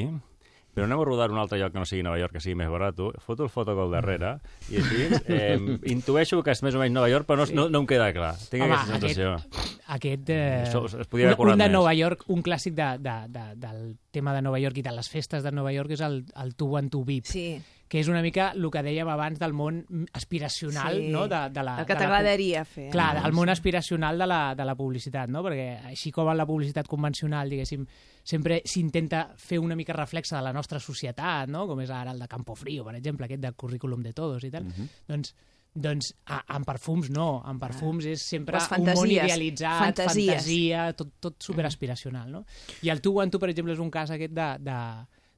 però 0.75 0.85
anem 0.87 1.01
a 1.01 1.05
rodar 1.09 1.31
un 1.33 1.39
altre 1.43 1.59
lloc 1.59 1.73
que 1.75 1.81
no 1.81 1.87
sigui 1.89 2.05
Nova 2.07 2.21
York, 2.21 2.37
que 2.37 2.41
sigui 2.45 2.55
més 2.55 2.69
barat, 2.71 3.01
foto 3.25 3.43
el 3.49 3.51
fotocol 3.51 3.91
darrere, 3.91 4.37
i 4.71 4.79
així 4.79 5.09
eh, 5.27 5.57
intueixo 5.95 6.39
que 6.47 6.53
és 6.55 6.63
més 6.63 6.77
o 6.77 6.83
menys 6.83 6.95
Nova 6.95 7.09
York, 7.11 7.27
però 7.27 7.41
no, 7.43 7.47
no, 7.57 7.65
no 7.73 7.81
em 7.83 7.89
queda 7.91 8.13
clar. 8.15 8.35
Tinc 8.53 8.63
Home, 8.63 8.77
aquesta 8.77 9.01
sensació. 9.01 9.33
Aquest, 9.35 9.89
aquest 9.97 10.31
eh, 10.31 10.63
Això 10.69 10.85
es 10.87 11.09
podia 11.11 11.33
un, 11.35 11.49
un 11.49 11.59
de 11.59 11.65
més. 11.65 11.73
Nova 11.75 11.95
York, 11.99 12.23
un 12.31 12.45
clàssic 12.47 12.77
de, 12.79 12.93
de, 13.03 13.17
de, 13.35 13.47
del 13.65 13.83
tema 14.15 14.37
de 14.37 14.45
Nova 14.47 14.61
York 14.63 14.79
i 14.79 14.87
de 14.87 14.93
les 14.95 15.11
festes 15.11 15.43
de 15.43 15.51
Nova 15.57 15.73
York 15.75 15.97
és 15.99 16.05
el, 16.07 16.21
el 16.45 16.55
Two 16.55 16.77
One 16.79 16.93
Two 16.95 17.03
Beep, 17.09 17.27
Sí, 17.27 17.49
que 17.89 18.03
és 18.03 18.09
una 18.13 18.21
mica 18.25 18.51
el 18.53 18.69
que 18.73 18.83
dèiem 18.85 19.09
abans 19.09 19.41
del 19.41 19.55
món 19.57 19.81
aspiracional, 20.13 21.01
sí. 21.01 21.09
no? 21.13 21.25
De, 21.31 21.41
de 21.55 21.65
la, 21.65 21.79
el 21.81 21.89
que 21.89 21.97
t'agradaria 21.97 22.65
fer. 22.69 22.89
Clar, 22.93 23.15
no? 23.19 23.27
el 23.27 23.37
món 23.37 23.49
aspiracional 23.49 24.21
de 24.21 24.29
la, 24.29 24.41
de 24.59 24.69
la 24.69 24.77
publicitat, 24.79 25.33
no? 25.33 25.43
Perquè 25.47 25.69
així 25.95 26.13
com 26.15 26.29
en 26.29 26.39
la 26.39 26.47
publicitat 26.49 26.89
convencional, 26.91 27.49
diguéssim, 27.49 27.87
sempre 28.29 28.61
s'intenta 28.69 29.25
fer 29.41 29.61
una 29.63 29.77
mica 29.79 29.97
reflexa 29.97 30.37
de 30.37 30.45
la 30.45 30.53
nostra 30.53 30.81
societat, 30.85 31.49
no? 31.49 31.65
Com 31.71 31.81
és 31.81 31.93
ara 31.95 32.13
el 32.13 32.21
de 32.21 32.29
Campo 32.29 32.57
Frío, 32.59 32.85
per 32.85 32.99
exemple, 33.01 33.27
aquest 33.27 33.45
de 33.45 33.55
currículum 33.57 34.05
de 34.05 34.13
todos 34.13 34.45
i 34.45 34.53
tal. 34.53 34.69
Doncs 35.09 35.33
doncs 35.79 36.09
a, 36.27 36.41
en 36.57 36.65
perfums 36.67 37.11
no, 37.13 37.43
en 37.47 37.59
perfums 37.61 38.07
és 38.11 38.23
sempre 38.25 38.59
Les 38.59 38.71
un 38.81 38.89
món 38.89 39.13
idealitzat, 39.13 39.83
fantasies. 39.85 40.33
fantasia, 40.33 40.87
tot, 40.99 41.13
tot 41.23 41.37
superaspiracional, 41.45 42.33
no? 42.33 42.45
I 42.83 42.91
el 42.91 43.03
Tu 43.05 43.13
One 43.15 43.31
Tu, 43.31 43.39
per 43.39 43.53
exemple, 43.53 43.77
és 43.77 43.83
un 43.85 43.93
cas 43.95 44.11
aquest 44.11 44.35
de, 44.35 44.49
de, 44.65 44.79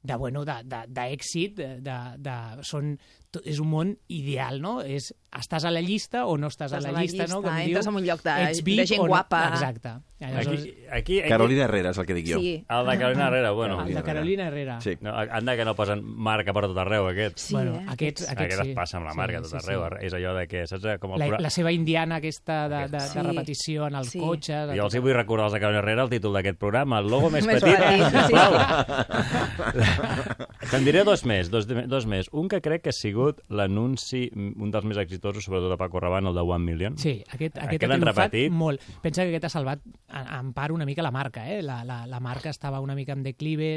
de 0.02 0.16
bueno, 0.16 0.44
d'èxit, 0.44 1.56
de, 1.58 1.66
de, 1.84 1.96
de, 2.16 2.20
de, 2.24 2.64
són, 2.64 2.94
és 3.44 3.60
un 3.62 3.68
món 3.70 3.92
ideal, 4.08 4.58
no? 4.60 4.80
És, 4.82 5.12
estàs 5.30 5.62
a 5.64 5.70
la 5.70 5.78
llista 5.80 6.24
o 6.26 6.34
no 6.36 6.48
estàs, 6.50 6.72
Estàs 6.72 6.84
a 6.88 6.92
la 6.92 7.00
llista, 7.04 7.26
no? 7.30 7.38
Com 7.44 7.54
entres 7.54 7.84
diu, 7.86 7.92
en 7.92 7.96
un 8.00 8.04
lloc 8.06 8.22
de, 8.24 8.32
de 8.50 8.86
gent 8.86 9.00
o 9.00 9.04
no. 9.04 9.08
guapa. 9.12 9.44
Exacte. 9.54 9.88
Aleshores, 10.20 10.60
Aquí, 10.60 10.70
aquí, 10.90 11.20
aquí, 11.20 11.28
Carolina 11.30 11.62
Herrera 11.64 11.90
és 11.94 11.98
el 12.02 12.04
que 12.04 12.12
dic 12.18 12.26
jo. 12.28 12.38
Sí. 12.42 12.50
El 12.68 12.86
de 12.90 12.96
Carolina 12.98 13.28
Herrera, 13.28 13.50
bueno. 13.56 13.78
el 13.86 13.94
de 13.94 14.02
Carolina 14.02 14.48
Herrera. 14.48 14.80
Sí. 14.82 14.96
No, 15.00 15.14
anda 15.16 15.54
que 15.56 15.64
no 15.64 15.74
posen 15.78 16.02
marca 16.04 16.52
per 16.52 16.64
tot 16.66 16.76
arreu, 16.82 17.06
aquests. 17.08 17.42
Sí, 17.46 17.54
bueno, 17.54 17.76
eh? 17.78 17.84
aquests, 17.88 18.26
Aquest, 18.28 18.40
aquests 18.40 18.62
sí. 18.64 18.70
es 18.70 18.74
passa 18.76 18.96
amb 18.98 19.06
la 19.08 19.14
marca 19.14 19.38
Sí, 19.38 19.42
tot 19.46 19.54
sí, 19.54 19.58
arreu. 19.70 19.84
sí. 19.86 20.06
És 20.10 20.14
allò 20.18 20.34
de 20.36 20.44
que, 20.50 20.66
saps? 20.66 20.84
Com 21.00 21.12
el 21.14 21.18
La, 21.24 21.38
la 21.46 21.50
seva 21.54 21.72
indiana 21.72 22.16
aquesta 22.20 22.66
de, 22.68 22.82
de, 22.88 22.98
de 22.98 23.06
Sí. 23.06 23.18
repetició 23.30 23.86
en 23.86 23.94
els 24.02 24.10
Sí. 24.10 24.18
cotxes... 24.18 24.68
de 24.68 24.76
Jo 24.76 24.84
els 24.90 24.94
hi 24.94 24.98
vull 25.06 25.14
recordar 25.14 25.44
als 25.46 25.54
de 25.54 25.60
Carolina 25.60 25.78
Herrera 25.84 26.02
el 26.02 26.10
títol 26.10 26.32
d'aquest 26.36 26.58
programa, 26.58 26.98
el 26.98 27.06
logo 27.08 27.30
més, 27.36 27.46
Més 27.46 27.62
petit. 27.62 27.78
petit, 27.78 28.04
sí. 28.26 28.34
Te'n 30.70 30.84
diré 30.84 31.04
dos 31.06 31.24
més, 31.24 31.48
dos, 31.50 31.66
dos 31.70 32.06
més. 32.06 32.28
Un 32.32 32.48
que 32.50 32.60
crec 32.60 32.82
que 32.84 32.90
ha 32.90 32.96
sigut 32.96 33.19
l'anunci, 33.52 34.24
un 34.34 34.70
dels 34.72 34.86
més 34.88 34.98
exitosos, 35.02 35.44
sobretot 35.46 35.70
de 35.72 35.78
Paco 35.80 36.00
Rabanne, 36.02 36.30
el 36.32 36.36
de 36.38 36.44
One 36.44 36.64
Million. 36.64 36.98
Sí, 36.98 37.16
aquest, 37.28 37.56
aquest 37.58 37.76
Aquest 37.78 37.84
ha 37.84 37.96
triomfat 37.96 38.32
repetit. 38.32 38.52
molt. 38.52 38.80
Pensa 39.02 39.22
que 39.24 39.32
aquest 39.34 39.48
ha 39.48 39.52
salvat 39.56 39.82
en 40.20 40.52
part 40.56 40.74
una 40.74 40.86
mica 40.88 41.02
la 41.06 41.10
marca, 41.14 41.46
eh? 41.50 41.60
La, 41.62 41.82
la, 41.84 42.02
la 42.06 42.20
marca 42.20 42.50
estava 42.50 42.80
una 42.80 42.94
mica 42.98 43.12
en 43.16 43.22
declive, 43.22 43.70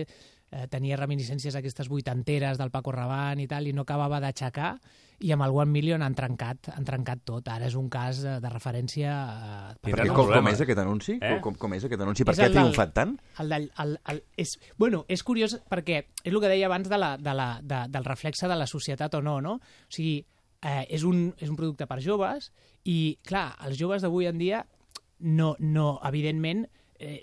eh, 0.51 0.67
tenia 0.69 0.97
reminiscències 0.97 1.55
aquestes 1.55 1.89
vuitanteres 1.89 2.57
del 2.61 2.71
Paco 2.71 2.91
Rabanne 2.91 3.43
i 3.43 3.47
tal, 3.47 3.67
i 3.67 3.73
no 3.73 3.81
acabava 3.87 4.19
d'aixecar, 4.23 4.75
i 5.21 5.31
amb 5.31 5.43
el 5.45 5.51
One 5.55 5.71
Million 5.71 6.01
han 6.01 6.15
trencat, 6.15 6.69
han 6.73 6.83
trencat 6.87 7.21
tot. 7.23 7.47
Ara 7.47 7.67
és 7.69 7.75
un 7.79 7.89
cas 7.93 8.19
de, 8.23 8.39
de 8.43 8.49
referència... 8.49 9.13
Eh, 9.83 9.93
un 9.93 10.15
com, 10.15 10.27
com 10.33 10.47
és 10.51 10.61
aquest 10.65 10.79
anunci? 10.83 11.17
Eh? 11.21 11.37
Com, 11.43 11.55
com 11.59 11.73
és 11.77 11.85
aquest 11.85 12.01
anunci? 12.01 12.25
Per 12.27 12.33
És 12.33 12.39
què 12.39 12.47
ha 12.47 12.49
el 12.51 12.53
del- 12.57 12.63
triomfat 12.63 12.93
tant? 12.97 13.15
El 13.43 13.49
del, 13.53 13.69
el, 13.85 13.95
el, 14.11 14.21
és, 14.37 14.55
bueno, 14.77 15.03
és 15.07 15.23
curiós 15.23 15.57
perquè 15.69 16.01
és 16.23 16.31
el 16.33 16.39
que 16.41 16.51
deia 16.51 16.67
abans 16.67 16.89
de 16.89 16.97
la, 16.99 17.15
de 17.17 17.33
la, 17.37 17.49
de, 17.61 17.83
del 17.93 18.05
reflexe 18.09 18.47
de 18.49 18.57
la 18.59 18.67
societat 18.67 19.15
o 19.15 19.21
no, 19.21 19.39
no? 19.41 19.57
O 19.61 19.93
sigui, 19.93 20.19
eh, 20.63 20.85
és, 20.89 21.03
un, 21.07 21.27
és 21.39 21.49
un 21.51 21.57
producte 21.59 21.87
per 21.87 21.99
joves 22.03 22.51
i, 22.83 23.17
clar, 23.27 23.51
els 23.67 23.77
joves 23.79 24.03
d'avui 24.03 24.27
en 24.27 24.39
dia 24.41 24.63
no, 25.19 25.53
no 25.59 25.99
evidentment, 26.03 26.65
eh, 26.99 27.21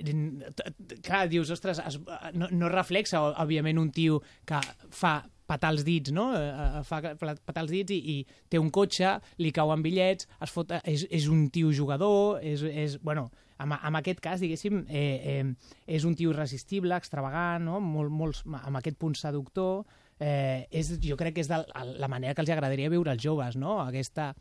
clar, 1.02 1.26
dius, 1.28 1.50
ostres, 1.52 1.80
es, 1.84 1.98
no, 2.36 2.48
no 2.52 2.68
reflexa, 2.72 3.20
òbviament, 3.42 3.78
un 3.80 3.90
tio 3.92 4.20
que 4.48 4.60
fa 4.94 5.18
petar 5.50 5.72
els 5.74 5.84
dits, 5.86 6.14
no? 6.14 6.30
Eh, 6.36 6.48
eh, 6.48 6.82
Fa 6.86 7.00
pla- 7.18 7.36
petar 7.36 7.64
els 7.66 7.74
dits 7.74 7.94
i, 7.94 8.00
i 8.14 8.48
té 8.50 8.60
un 8.62 8.70
cotxe, 8.74 9.16
li 9.42 9.52
cauen 9.56 9.82
bitllets, 9.84 10.28
es 10.42 10.54
fot, 10.54 10.74
és, 10.84 11.06
és 11.10 11.28
un 11.32 11.48
tio 11.54 11.72
jugador, 11.76 12.38
és, 12.46 12.62
és 12.62 12.98
bueno, 13.02 13.28
en, 13.60 13.74
en 13.76 13.98
aquest 14.00 14.22
cas, 14.24 14.40
diguéssim, 14.42 14.84
eh, 14.88 15.06
eh, 15.34 15.72
és 15.98 16.06
un 16.08 16.14
tio 16.18 16.34
irresistible, 16.34 16.96
extravagant, 16.96 17.66
no? 17.66 17.80
Molt, 17.84 18.14
molts, 18.14 18.44
amb 18.46 18.80
aquest 18.80 19.00
punt 19.00 19.18
seductor, 19.18 19.82
eh, 20.20 20.68
és, 20.70 20.94
jo 21.04 21.18
crec 21.20 21.36
que 21.36 21.44
és 21.44 21.50
de 21.50 21.60
la 21.74 22.12
manera 22.12 22.36
que 22.36 22.44
els 22.44 22.54
agradaria 22.54 22.92
viure 22.92 23.12
als 23.12 23.24
joves, 23.24 23.58
no? 23.60 23.80
Aquesta, 23.84 24.32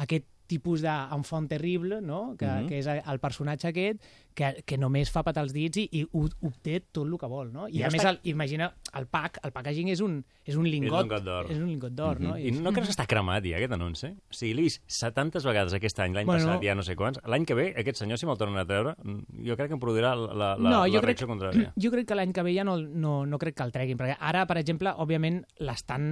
aquest 0.00 0.30
tipus 0.46 0.82
d'enfant 0.84 1.46
terrible, 1.48 2.00
no? 2.04 2.36
que, 2.36 2.46
mm 2.46 2.50
-hmm. 2.50 2.68
que 2.68 2.78
és 2.78 2.86
el 2.86 3.18
personatge 3.18 3.68
aquest, 3.68 4.02
que, 4.34 4.50
que 4.66 4.78
només 4.80 5.10
fa 5.14 5.22
patar 5.26 5.44
els 5.46 5.54
dits 5.54 5.78
i, 5.80 5.84
i 6.00 6.02
obté 6.10 6.80
tot 6.84 7.04
el 7.06 7.14
que 7.20 7.30
vol. 7.30 7.52
No? 7.54 7.68
I, 7.68 7.80
I 7.80 7.84
a 7.86 7.90
més, 7.94 8.04
el, 8.06 8.18
imagina, 8.30 8.70
el 8.98 9.06
pack, 9.10 9.38
el 9.46 9.52
packaging 9.54 9.90
és 9.94 10.02
un, 10.04 10.18
és 10.44 10.58
un 10.58 10.66
lingot. 10.68 11.04
lingot 11.06 11.24
d'or. 11.26 11.50
És 11.52 11.60
un 11.60 11.68
lingot 11.70 11.94
d'or, 11.94 12.20
no? 12.22 12.34
I 12.38 12.52
no 12.56 12.72
creus 12.74 12.90
que 12.90 12.96
està 12.96 13.06
cremat 13.10 13.46
ja, 13.46 13.58
aquest 13.60 13.76
anunci? 13.76 14.10
O 14.10 14.36
sigui, 14.36 14.54
l'he 14.58 14.66
vist 14.66 14.82
70 14.90 15.44
vegades 15.46 15.76
aquest 15.78 16.02
any, 16.04 16.16
l'any 16.16 16.28
Bueno. 16.28 16.48
passat, 16.50 16.66
ja 16.66 16.74
no 16.74 16.84
sé 16.86 16.96
quants. 16.98 17.22
L'any 17.30 17.46
que 17.46 17.56
ve, 17.58 17.68
aquest 17.80 18.02
senyor, 18.02 18.18
si 18.20 18.26
me'l 18.26 18.40
tornen 18.40 18.58
a 18.60 18.66
treure, 18.68 18.96
mm, 19.02 19.46
jo 19.46 19.58
crec 19.58 19.70
que 19.70 19.78
em 19.78 19.82
produirà 19.82 20.14
la, 20.18 20.32
la, 20.34 20.50
no, 20.58 20.82
la 20.82 20.82
jo 20.88 20.98
crec, 20.98 21.14
reacció 21.14 21.30
contrària. 21.30 21.72
jo 21.86 21.94
crec 21.94 22.10
que 22.10 22.18
l'any 22.18 22.34
que 22.34 22.46
ve 22.46 22.56
ja 22.56 22.66
no, 22.66 22.76
no, 22.78 23.14
no 23.26 23.38
crec 23.38 23.58
que 23.58 23.66
el 23.66 23.72
treguin, 23.74 24.00
perquè 24.00 24.18
ara, 24.18 24.44
per 24.50 24.58
exemple, 24.58 24.92
òbviament 25.04 25.42
l'estan 25.62 26.10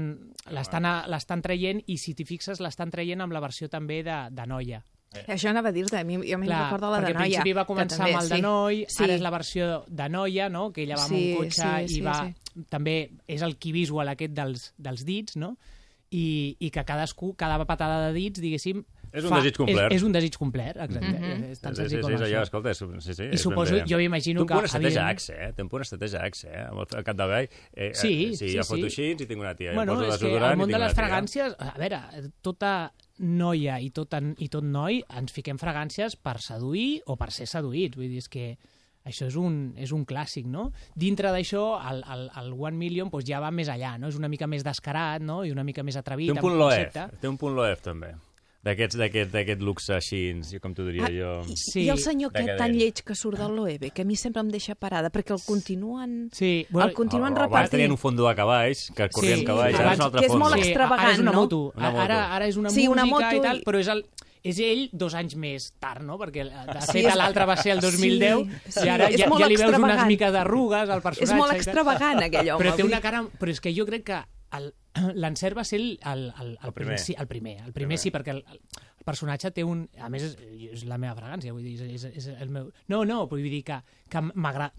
l'estan 0.53 1.43
traient 1.43 1.83
i 1.87 1.99
si 1.99 2.15
t'hi 2.15 2.27
fixes 2.27 2.61
l'estan 2.63 2.91
traient 2.91 3.21
amb 3.23 3.35
la 3.35 3.43
versió 3.43 3.69
també 3.73 4.03
de, 4.07 4.19
de 4.31 4.47
noia. 4.47 4.83
Això 5.29 5.49
anava 5.51 5.69
a 5.69 5.73
dir-te, 5.73 5.99
a 5.99 6.05
mi 6.05 6.15
jo 6.15 6.39
me'n 6.39 6.49
recordo 6.51 6.91
la 6.91 7.01
de 7.01 7.07
perquè 7.07 7.11
al 7.11 7.15
noia. 7.15 7.41
principi 7.43 7.53
va 7.53 7.67
començar 7.67 7.99
també, 7.99 8.15
amb 8.15 8.23
el 8.23 8.29
de 8.29 8.37
sí. 8.37 8.43
noi, 8.43 8.85
Sí. 8.89 9.03
ara 9.05 9.15
és 9.15 9.21
la 9.21 9.31
versió 9.31 9.85
de 9.89 10.09
noia, 10.09 10.49
no? 10.49 10.73
que 10.73 10.83
ella 10.83 10.97
va 10.97 11.05
amb 11.05 11.15
Sí, 11.15 11.33
un 11.33 11.45
cotxe 11.45 11.63
sí, 11.63 11.85
i 11.85 11.89
sí, 11.89 12.01
va... 12.01 12.25
sí. 12.27 12.65
També 12.69 13.11
és 13.27 13.41
el 13.43 13.57
key 13.59 13.73
visual 13.73 14.09
aquest 14.09 14.33
dels, 14.35 14.75
dels 14.77 15.05
dits, 15.05 15.37
no? 15.37 15.57
I, 16.13 16.57
i 16.61 16.69
que 16.71 16.83
cadascú, 16.85 17.35
cada 17.35 17.65
patada 17.65 18.09
de 18.09 18.13
dits, 18.13 18.41
diguéssim... 18.41 18.83
És 19.13 19.25
un 19.25 19.33
desig 19.37 19.57
complert. 19.57 19.93
És, 19.93 19.97
és 20.01 20.03
un 20.05 20.13
desig 20.13 20.37
complert, 20.41 20.77
exacte. 20.81 21.09
Mm 21.09 21.23
-hmm. 21.23 21.51
És 21.53 21.61
tan 21.61 21.75
Sí, 21.77 21.83
sí, 21.83 21.89
sí, 21.89 22.03
sí, 22.03 22.13
això. 22.13 22.25
allò, 22.25 22.43
escolta, 22.43 22.71
és, 22.71 22.79
sí, 22.79 23.15
sí, 23.15 23.23
I 23.25 23.29
és 23.35 23.41
suposo, 23.43 23.77
jo 23.89 23.97
m'imagino 23.99 24.47
que... 24.47 24.53
un 24.55 24.59
punt 24.61 24.65
estratègia 24.65 25.09
Axe, 25.09 25.33
eh? 25.35 25.53
Té 25.53 25.63
un 25.63 25.69
punt 25.69 25.83
estratègia 25.83 26.21
Axe, 26.25 26.49
eh? 26.49 26.65
Amb 26.71 26.81
el 26.81 27.05
cap 27.05 27.17
de 27.17 27.27
vall. 27.27 27.49
Eh, 27.75 27.91
Sí, 27.95 28.25
eh, 28.33 28.37
sí, 28.37 28.49
sí, 28.49 28.57
jo 28.57 28.63
sí. 28.63 28.69
foto 28.69 28.85
així 28.87 29.11
i 29.13 29.27
tinc 29.27 29.41
una 29.41 29.55
tia. 29.55 29.73
Bueno, 29.75 29.93
és 30.03 30.19
que 30.19 30.29
i 30.29 30.31
món 30.33 30.59
tinc 30.59 30.69
de 30.69 30.77
una 30.77 30.87
les 30.87 30.95
fragàncies, 30.97 31.55
a 31.59 31.79
veure, 31.79 32.01
tota 32.43 32.93
noia 33.19 33.79
i 33.81 33.91
tot, 33.95 34.15
en, 34.19 34.33
i 34.39 34.49
tot 34.53 34.65
noi 34.65 35.03
ens 35.19 35.35
fiquem 35.35 35.61
fragàncies 35.61 36.17
per 36.17 36.39
seduir 36.41 37.03
o 37.07 37.17
per 37.21 37.31
ser 37.35 37.47
seduïts. 37.51 37.99
Vull 37.99 38.09
dir, 38.09 38.23
és 38.23 38.31
que 38.33 38.47
això 39.05 39.27
és 39.27 39.37
un, 39.39 39.75
és 39.77 39.93
un 39.95 40.05
clàssic, 40.07 40.47
no? 40.47 40.69
Dintre 40.95 41.33
d'això, 41.35 41.65
el, 41.91 42.03
el, 42.15 42.29
el 42.39 42.53
One 42.55 42.79
Million 42.79 43.11
doncs, 43.11 43.27
ja 43.29 43.41
va 43.43 43.51
més 43.55 43.71
allà, 43.73 43.97
no? 43.99 44.11
És 44.13 44.19
una 44.19 44.31
mica 44.33 44.47
més 44.51 44.65
descarat, 44.67 45.23
no? 45.23 45.43
I 45.45 45.51
una 45.55 45.65
mica 45.67 45.83
més 45.83 45.99
atrevit. 45.99 46.31
Té 46.31 46.39
un 46.39 46.45
punt 46.45 46.59
loef, 46.61 46.85
concepte. 46.93 47.23
té 47.23 47.31
un 47.31 47.41
punt 47.41 47.59
loef, 47.59 47.83
també. 47.83 48.15
D'aquests 48.63 48.95
d'aquest, 48.97 49.33
d'aquest 49.35 49.61
luxe 49.61 49.91
així, 49.97 50.21
com 50.63 50.71
t'ho 50.73 50.85
diria 50.87 51.09
Ah, 51.09 51.11
jo... 51.11 51.31
i, 51.51 51.57
Sí, 51.59 51.81
I 51.83 51.89
el 51.91 51.99
senyor 51.99 52.31
aquest 52.31 52.47
decadent. 52.47 52.61
tan 52.63 52.77
lleig 52.79 53.01
que 53.03 53.15
surt 53.19 53.37
del 53.41 53.57
Loewe, 53.57 53.91
que 53.91 54.03
a 54.03 54.05
mi 54.07 54.15
sempre 54.15 54.39
em 54.45 54.53
deixa 54.55 54.77
parada, 54.79 55.11
perquè 55.11 55.35
el 55.35 55.43
continuen... 55.45 56.29
Sí, 56.33 56.65
el 56.71 56.93
continuen 56.95 57.33
O- 57.33 57.35
o 57.35 57.39
Abans 57.41 57.49
repartint. 57.49 57.71
tenien 57.73 57.91
un 57.91 57.99
fondo 57.99 58.29
de 58.29 58.35
cavalls, 58.39 58.85
que 58.95 59.09
corrien 59.11 59.41
Sí, 59.41 59.45
cavalls, 59.45 59.75
ara 59.81 59.93
és 59.95 59.99
un 59.99 60.05
altre 60.07 60.21
que 60.21 60.27
és 60.27 60.33
fondo. 60.33 60.45
molt 60.47 60.55
Sí, 60.61 60.69
extravagant, 60.69 61.01
ara 61.09 61.13
és 61.17 61.19
una 61.25 61.33
no? 61.33 61.41
moto. 61.43 61.61
Una 61.75 61.91
moto. 61.91 62.03
Ara, 62.05 62.21
ara 62.37 62.47
és 62.47 62.57
una 62.57 62.71
Sí, 62.71 62.87
una 62.87 63.05
música 63.05 63.27
moto 63.33 63.37
i 63.37 63.41
tal, 63.49 63.57
i- 63.59 63.65
però 63.67 63.81
és 63.83 63.89
el 63.89 64.05
és 64.45 64.59
ell 64.59 64.89
dos 64.93 65.15
anys 65.15 65.35
més 65.37 65.73
tard, 65.79 66.03
no? 66.03 66.17
Perquè, 66.19 66.43
de 66.47 66.81
Sí, 66.83 67.03
fet, 67.03 67.15
l'altre 67.15 67.45
va 67.47 67.57
ser 67.57 67.73
el 67.73 67.81
2010 67.81 68.39
Sí, 68.47 68.73
sí, 68.81 68.87
i 68.87 68.89
ara 68.91 69.11
ja, 69.11 69.27
ja 69.39 69.47
li 69.49 69.57
veus 69.57 69.77
unes 69.79 70.07
miques 70.07 70.33
d'arrugues 70.33 70.89
al 70.91 71.03
personatge. 71.03 71.33
És 71.33 71.35
molt 71.39 71.53
extravagant, 71.55 72.23
aquell 72.23 72.51
home. 72.51 72.63
Però 72.65 72.75
té 72.77 72.83
una 72.87 73.01
cara... 73.01 73.23
Però 73.39 73.51
és 73.51 73.61
que 73.61 73.75
jo 73.75 73.87
crec 73.87 74.03
que 74.05 74.23
l'encert 75.23 75.57
va 75.57 75.65
ser 75.65 75.81
el, 75.81 75.99
el, 76.05 76.27
el, 76.41 76.49
el, 76.49 76.59
El 76.69 76.73
primer. 76.77 76.99
Sí, 76.99 77.15
el 77.19 77.29
primer. 77.29 77.57
El 77.59 77.73
primer, 77.73 77.75
Primer. 77.75 77.99
sí, 77.99 78.13
perquè 78.15 78.35
el, 78.35 78.43
el 78.53 79.07
personatge 79.07 79.53
té 79.55 79.65
un... 79.65 79.87
A 79.99 80.11
més, 80.13 80.27
és, 80.29 80.67
és 80.77 80.85
la 80.89 80.99
meva 81.01 81.15
fragància, 81.19 81.55
vull 81.55 81.65
dir, 81.65 81.79
és, 81.89 82.05
és, 82.05 82.19
és 82.23 82.29
el 82.35 82.53
meu... 82.53 82.69
No, 82.93 83.05
no, 83.09 83.25
vull 83.31 83.45
dir 83.49 83.63
que, 83.67 83.81
que 84.13 84.25
m'agrada... 84.33 84.73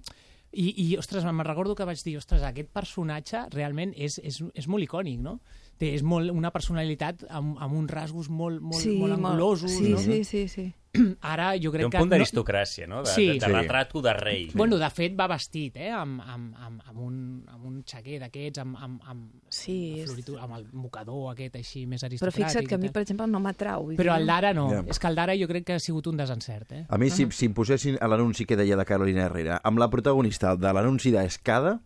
I, 0.53 0.68
I, 0.70 0.86
ostres, 1.01 1.25
me'n 1.25 1.48
recordo 1.48 1.74
que 1.74 1.86
vaig 1.89 1.98
dir, 2.06 2.13
ostres, 2.20 2.44
aquest 2.46 2.70
personatge 2.70 3.48
realment 3.56 3.89
és, 3.98 4.20
és, 4.22 4.38
és 4.53 4.68
molt 4.70 4.86
icònic, 4.86 5.18
no? 5.25 5.39
Té, 5.82 5.89
és 5.98 6.03
molt, 6.06 6.30
una 6.30 6.51
personalitat 6.53 7.24
amb, 7.34 7.58
amb 7.58 7.74
uns 7.80 7.89
rasgos 7.89 8.30
molt, 8.30 8.62
molt, 8.62 8.86
molt 9.00 9.18
angulosos, 9.18 9.74
sí, 9.74 9.96
no? 9.96 10.01
sí, 10.03 10.20
sí, 10.30 10.46
sí. 10.51 10.68
Ara 11.21 11.53
jo 11.57 11.71
Té 11.71 11.77
crec 11.77 11.85
un 11.88 11.91
que... 11.91 11.97
punt 12.03 12.09
d'aristocràcia, 12.12 12.85
no? 12.88 13.00
De, 13.01 13.09
Sí. 13.09 13.25
de, 13.27 13.33
de 13.39 13.45
Sí. 13.47 13.51
retrato 13.51 14.01
de 14.01 14.13
rei. 14.13 14.50
Bueno, 14.53 14.77
de 14.77 14.89
fet, 14.93 15.15
va 15.19 15.25
vestit, 15.27 15.75
eh? 15.77 15.89
Amb, 15.89 16.21
amb, 16.21 16.53
amb, 16.55 16.81
amb, 16.85 17.00
un, 17.00 17.15
amb 17.50 17.65
un 17.65 17.79
xaquer 17.83 18.19
d'aquests, 18.21 18.59
amb, 18.62 18.77
amb, 18.77 19.01
amb, 19.09 19.31
Sí, 19.50 20.00
és- 20.01 20.05
floritura, 20.05 20.43
amb 20.43 20.55
el 20.59 20.67
mocador 20.73 21.31
aquest 21.31 21.55
així 21.55 21.85
més 21.88 22.03
Però 22.03 22.12
aristocràtic. 22.12 22.45
fixa't 22.45 22.67
que 22.67 22.75
a 22.75 22.77
mi, 22.77 22.89
per 22.89 23.01
exemple, 23.01 23.25
no 23.27 23.39
m'atrau. 23.39 23.89
Però 23.97 24.15
el 24.17 24.27
d'ara 24.27 24.53
no. 24.53 24.69
Ja. 24.69 24.83
És 24.88 25.00
que 25.00 25.07
el 25.07 25.15
d'ara 25.15 25.35
jo 25.35 25.47
crec 25.47 25.65
que 25.65 25.73
ha 25.73 25.79
sigut 25.79 26.07
un 26.07 26.17
desencert, 26.17 26.71
eh? 26.71 26.85
A 26.89 26.97
mi, 26.97 27.09
si, 27.09 27.25
si 27.31 27.45
em 27.50 27.53
posessin 27.53 27.97
a 28.00 28.07
l'anunci 28.07 28.45
que 28.45 28.55
deia 28.55 28.77
de 28.77 28.85
Carolina 28.85 29.25
Herrera, 29.25 29.59
amb 29.63 29.79
la 29.79 29.89
protagonista 29.89 30.55
de 30.55 30.73
l'anunci 30.73 31.09
d'Escada, 31.12 31.79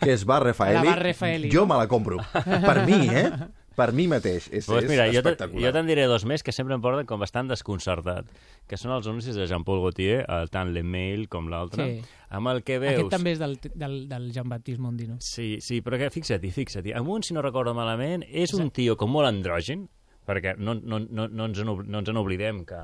que 0.00 0.12
és 0.12 0.24
Bar 0.28 0.42
Rafaeli, 0.44 0.74
La 0.84 0.84
Bar 0.84 1.02
Rafaeli, 1.02 1.50
jo 1.50 1.66
me 1.66 1.74
la 1.74 1.88
compro. 1.88 2.18
Per 2.32 2.86
mi, 2.86 3.08
eh? 3.08 3.30
Per 3.78 3.92
mi 3.94 4.08
mateix. 4.10 4.48
És, 4.50 4.66
Pues 4.66 4.84
és 4.84 4.90
mira, 4.90 5.04
jo, 5.06 5.20
te, 5.22 5.30
espectacular. 5.30 5.62
jo 5.62 5.72
te'n 5.76 5.86
diré 5.86 6.06
dos 6.10 6.24
més 6.26 6.42
que 6.42 6.50
sempre 6.52 6.74
em 6.74 6.82
porten 6.82 7.06
com 7.06 7.20
bastant 7.22 7.46
desconcertat, 7.48 8.26
que 8.66 8.76
són 8.76 8.90
els 8.96 9.06
anuncis 9.06 9.36
de 9.38 9.46
Jean-Paul 9.46 9.80
Gaultier, 9.84 10.24
el, 10.28 10.50
tant 10.50 10.72
l'email 10.74 11.28
com 11.30 11.46
l'altre, 11.48 11.86
Sí. 11.86 12.02
amb 12.34 12.48
el 12.50 12.64
que 12.66 12.80
veus... 12.82 12.98
Aquest 12.98 13.10
també 13.14 13.32
és 13.36 13.38
del, 13.38 13.54
del, 13.74 14.08
del 14.10 14.32
Jean-Baptiste 14.34 14.82
Mondino. 14.82 15.16
Sí, 15.20 15.60
sí, 15.62 15.80
però 15.80 15.96
que 15.96 16.10
fixa't-hi, 16.10 16.50
fixa't-hi. 16.50 16.92
Amb 16.98 17.08
un, 17.08 17.22
si 17.22 17.32
no 17.34 17.40
recordo 17.40 17.72
malament, 17.72 18.24
és 18.28 18.52
un 18.58 18.70
tio 18.74 18.96
com 18.96 19.10
molt 19.14 19.28
andrògin, 19.30 19.86
perquè 20.26 20.56
no, 20.58 20.74
no, 20.74 20.98
no, 20.98 21.28
no, 21.28 21.44
ens, 21.46 21.58
en, 21.62 21.70
no 21.86 21.98
ens 22.02 22.08
en 22.10 22.16
oblidem 22.20 22.64
que, 22.68 22.82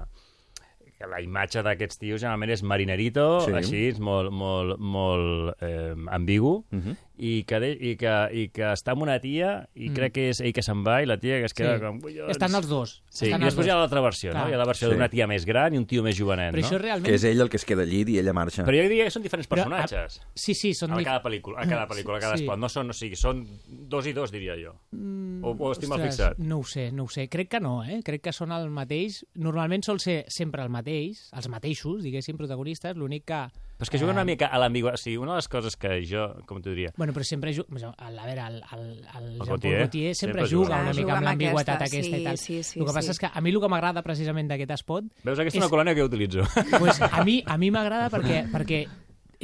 que 0.94 1.08
la 1.10 1.18
imatge 1.20 1.60
d'aquests 1.66 1.98
tios 1.98 2.20
generalment 2.22 2.52
és 2.54 2.62
marinerito, 2.62 3.40
Sí. 3.44 3.52
així, 3.52 3.80
és 3.90 3.98
molt, 4.00 4.30
molt, 4.32 4.78
molt 4.78 5.60
eh, 5.60 5.92
ambigu, 6.14 6.62
uh 6.70 6.76
Mhm. 6.76 6.80
-huh. 6.86 6.96
I, 7.16 7.44
que 7.46 7.60
de, 7.62 7.68
i, 7.78 7.92
que, 7.96 8.12
i 8.34 8.48
que 8.50 8.64
està 8.74 8.90
amb 8.92 9.02
una 9.06 9.20
tia, 9.22 9.68
i 9.78 9.88
mm. 9.88 9.94
crec 9.94 10.12
que 10.16 10.24
és 10.32 10.40
ell 10.42 10.52
que 10.52 10.62
se'n 10.66 10.80
va, 10.82 10.96
i 11.02 11.06
la 11.06 11.16
tia 11.16 11.36
que 11.38 11.46
es 11.46 11.54
queda 11.54 11.76
Sí. 11.78 11.82
com... 11.84 12.00
"Collons". 12.02 12.30
Estan 12.34 12.54
els 12.58 12.66
dos. 12.66 12.94
Sí, 13.08 13.26
Estan 13.26 13.42
i 13.42 13.44
després 13.46 13.66
hi 13.66 13.70
ha 13.70 13.74
dos. 13.76 13.82
l'altra 13.84 14.00
versió, 14.02 14.32
no? 14.32 14.40
Clar. 14.40 14.50
Hi 14.50 14.54
ha 14.54 14.58
la 14.58 14.66
versió 14.66 14.88
Sí. 14.88 14.94
d'una 14.94 15.08
tia 15.08 15.26
més 15.30 15.44
gran 15.46 15.74
i 15.74 15.78
un 15.78 15.86
tio 15.86 16.02
més 16.02 16.16
jovenet, 16.18 16.52
Però 16.54 16.60
no? 16.62 16.66
això 16.66 16.78
realment... 16.80 17.06
Que 17.06 17.14
és 17.14 17.24
ell 17.24 17.40
el 17.40 17.48
que 17.50 17.56
es 17.56 17.64
queda 17.64 17.82
al 17.82 17.88
llit 17.88 18.08
i 18.08 18.18
ella 18.18 18.32
marxa. 18.34 18.64
Però 18.66 18.74
jo 18.76 18.88
diria 18.88 19.04
que 19.04 19.10
són 19.14 19.22
diferents 19.22 19.48
Però, 19.48 19.62
personatges. 19.62 20.18
a- 20.20 20.26
Sí, 20.34 20.54
sí, 20.54 20.74
són... 20.74 20.90
A 20.92 21.02
cada 21.04 21.22
pel·lícula, 21.22 21.60
a 21.62 21.66
cada 21.68 21.86
pel·lícula, 21.86 22.16
a 22.18 22.20
cada 22.20 22.36
Sí. 22.36 22.44
espot. 22.44 22.58
No 22.58 22.68
són, 22.68 22.90
o 22.90 22.92
sigui, 22.92 23.14
són 23.16 23.46
dos 23.68 24.06
i 24.06 24.12
dos, 24.12 24.32
diria 24.32 24.56
jo. 24.58 24.74
Mm, 24.90 25.44
o, 25.44 25.54
o 25.54 25.72
estic 25.72 25.88
mal 25.88 26.00
fixat. 26.02 26.38
No 26.38 26.58
ho 26.58 26.64
sé, 26.64 26.90
no 26.90 27.04
ho 27.04 27.08
sé. 27.08 27.28
Crec 27.28 27.48
que 27.48 27.60
no, 27.60 27.84
eh? 27.84 28.00
Crec 28.04 28.22
que 28.22 28.32
són 28.32 28.50
el 28.52 28.68
mateix. 28.70 29.24
Normalment 29.34 29.84
sol 29.84 30.00
ser 30.00 30.24
sempre 30.28 30.62
el 30.62 30.68
mateix, 30.70 31.28
els 31.32 31.48
mateixos, 31.48 32.02
diguéssim, 32.02 32.36
protagonistes, 32.36 32.96
l'únic 32.96 33.24
que... 33.24 33.44
Però 33.74 33.82
és 33.86 33.90
que 33.90 33.98
juguen 33.98 34.14
eh, 34.14 34.20
una 34.20 34.24
mica 34.24 34.46
a 34.46 34.58
l'ambigüitat. 34.62 34.94
O 34.94 35.02
sigui, 35.02 35.16
una 35.18 35.32
de 35.34 35.38
les 35.42 35.48
coses 35.50 35.74
que 35.76 35.96
jo, 36.06 36.28
com 36.46 36.60
t'ho 36.62 36.70
diria, 36.70 36.92
Bueno, 36.96 37.12
però 37.12 37.24
sempre... 37.26 37.50
ju- 37.52 37.66
A 37.98 38.10
veure, 38.10 38.40
el, 38.46 38.60
el, 38.72 38.84
el 39.02 39.24
Jean-Paul 39.34 39.48
Gaultier 39.48 39.78
Gaultier 39.80 40.14
sempre, 40.14 40.42
sempre 40.42 40.56
juga 40.56 40.64
juga. 40.66 40.80
una 40.82 40.92
mica 40.92 41.02
juga 41.02 41.12
amb 41.12 41.16
amb 41.18 41.26
l'ambigüetat 41.26 41.82
aquesta, 41.82 41.98
aquesta 41.98 42.16
sí, 42.16 42.20
i 42.20 42.24
tal. 42.24 42.38
sí, 42.38 42.62
sí, 42.62 42.78
el 42.80 42.86
que 42.86 42.92
passa 42.92 43.08
sí. 43.08 43.16
és 43.16 43.18
que 43.18 43.30
a 43.34 43.40
mi 43.40 43.50
el 43.50 43.60
que 43.60 43.68
m'agrada 43.68 44.02
precisament 44.06 44.48
d'aquest 44.48 44.70
espot... 44.78 45.04
veus, 45.24 45.38
aquesta 45.38 45.58
és 45.58 45.58
És- 45.58 45.62
una 45.66 45.70
colònia 45.74 45.94
que 45.94 46.00
jo 46.00 46.06
utilitzo. 46.06 46.46
pues 46.78 47.00
a 47.02 47.24
mi 47.24 47.42
a 47.46 47.58
mi 47.58 47.70
m'agrada 47.74 48.10
perquè, 48.14 48.44
perquè 48.52 48.86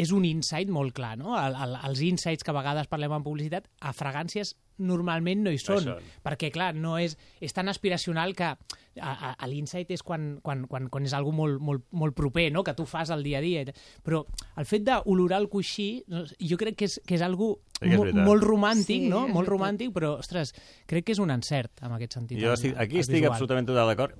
és 0.01 0.11
un 0.17 0.25
insight 0.25 0.71
molt 0.73 0.95
clar, 0.97 1.15
no? 1.21 1.35
El, 1.39 1.55
el, 1.67 1.77
els 1.91 2.01
insights 2.07 2.45
que 2.47 2.51
a 2.53 2.57
vegades 2.57 2.89
parlem 2.91 3.13
en 3.19 3.23
publicitat, 3.27 3.69
a 3.85 3.93
fragàncies 3.97 4.55
normalment 4.81 5.43
no 5.45 5.51
hi 5.53 5.59
són, 5.61 5.83
són. 5.85 6.07
perquè, 6.25 6.49
clar, 6.55 6.71
no 6.75 6.95
és, 6.97 7.13
és 7.45 7.53
tan 7.53 7.69
aspiracional 7.69 8.33
que 8.35 8.47
a, 8.49 8.57
a, 8.97 9.33
a 9.37 9.47
l'insight 9.51 9.91
és 9.93 10.01
quan, 10.03 10.39
quan, 10.43 10.63
quan, 10.71 10.87
quan 10.89 11.05
és 11.05 11.13
algo 11.17 11.35
molt, 11.37 11.61
molt, 11.61 11.85
molt 11.93 12.17
proper, 12.17 12.47
no? 12.55 12.63
que 12.65 12.73
tu 12.79 12.87
fas 12.89 13.13
al 13.13 13.23
dia 13.27 13.39
a 13.39 13.45
dia. 13.45 13.67
Però 14.03 14.23
el 14.57 14.65
fet 14.69 14.87
d'olorar 14.89 15.43
el 15.45 15.51
coixí, 15.53 15.91
no, 16.09 16.25
jo 16.41 16.57
crec 16.61 16.79
que 16.81 16.89
és, 16.89 16.97
que 17.07 17.19
és 17.21 17.27
algo 17.27 17.59
Sí 17.81 17.89
mo- 17.97 18.05
molt 18.13 18.43
romàntic, 18.45 19.05
Sí, 19.07 19.09
no? 19.09 19.23
Molt 19.33 19.49
romàntic, 19.49 19.89
però, 19.97 20.15
ostres, 20.21 20.51
crec 20.89 21.07
que 21.07 21.13
és 21.15 21.21
un 21.23 21.31
encert, 21.33 21.79
en 21.81 21.95
aquest 21.97 22.13
sentit. 22.19 22.37
Jo 22.41 22.51
el- 22.53 22.59
estic, 22.59 22.75
aquí 22.77 22.99
el 22.99 23.05
estic 23.07 23.15
visual. 23.23 23.33
absolutament 23.33 23.69
total 23.71 23.89
d'acord 23.89 24.19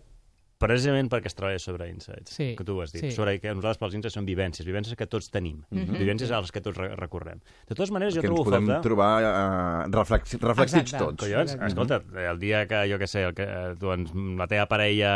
precisament 0.61 1.09
perquè 1.11 1.31
es 1.31 1.35
treballa 1.39 1.59
sobre 1.63 1.89
insights, 1.89 2.35
Sí, 2.37 2.51
que 2.57 2.65
tu 2.69 2.77
ho 2.77 2.83
has 2.85 2.93
dit. 2.93 3.01
sí. 3.07 3.11
Sobre 3.17 3.39
que 3.41 3.49
nosaltres 3.55 3.79
pels 3.81 3.95
insights 3.97 4.15
són 4.19 4.27
vivències, 4.29 4.67
vivències 4.69 4.95
que 4.99 5.07
tots 5.09 5.31
tenim, 5.33 5.63
vivències 5.73 6.31
a 6.31 6.41
les 6.43 6.53
que 6.53 6.61
tots 6.61 6.77
re 6.77 6.91
recorrem. 7.01 7.41
De 7.69 7.75
totes 7.75 7.91
maneres, 7.95 8.15
jo 8.15 8.21
que 8.21 8.29
ens 8.29 8.35
trobo 8.37 8.45
podem 8.51 8.67
falta... 8.69 8.83
trobar 8.85 9.11
uh, 9.25 9.91
reflex 9.95 10.37
reflectits 10.43 10.93
Exacte. 10.93 11.05
tots. 11.07 11.25
Collons, 11.25 11.55
Exacte. 11.57 11.67
escolta, 11.73 12.01
el 12.31 12.39
dia 12.43 12.67
que, 12.69 12.83
jo 12.93 12.99
què 13.01 13.09
sé, 13.09 13.25
el 13.31 13.35
que, 13.35 13.47
doncs, 13.81 14.13
la 14.39 14.47
teva 14.51 14.67
parella 14.71 15.15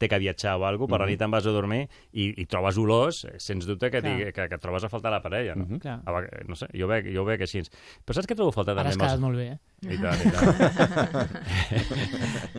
té 0.00 0.08
que 0.08 0.18
viatjar 0.22 0.56
o 0.56 0.64
alguna 0.64 0.88
cosa, 0.88 0.94
per 0.96 1.00
la 1.04 1.10
nit 1.12 1.20
te'n 1.20 1.30
vas 1.36 1.46
a 1.46 1.54
dormir 1.54 1.82
i, 2.12 2.30
i 2.40 2.46
trobes 2.50 2.78
olors, 2.80 3.24
eh, 3.28 3.36
sens 3.38 3.66
dubte 3.68 3.90
que, 3.92 4.00
digui, 4.04 4.30
que, 4.32 4.48
que 4.48 4.58
trobes 4.62 4.84
a 4.84 4.88
faltar 4.92 5.12
la 5.14 5.20
parella, 5.22 5.54
no? 5.54 5.66
A 5.84 6.12
vegades- 6.12 6.48
no 6.48 6.56
sé, 6.56 6.66
jo 6.72 6.86
ho 6.88 6.90
veig, 6.90 7.12
jo 7.14 7.22
ho 7.22 7.28
veig 7.28 7.44
així. 7.44 7.60
Però 8.04 8.16
saps 8.16 8.26
què 8.30 8.34
trobo 8.38 8.48
a 8.50 8.56
faltar 8.56 8.78
Ara 8.78 8.88
has 8.90 8.96
quedat 8.98 9.20
molt 9.20 9.36
bé, 9.36 9.50
eh? 9.54 9.58
I 9.84 9.98
tant, 10.00 10.16
i 10.24 10.30
tant. 10.32 11.28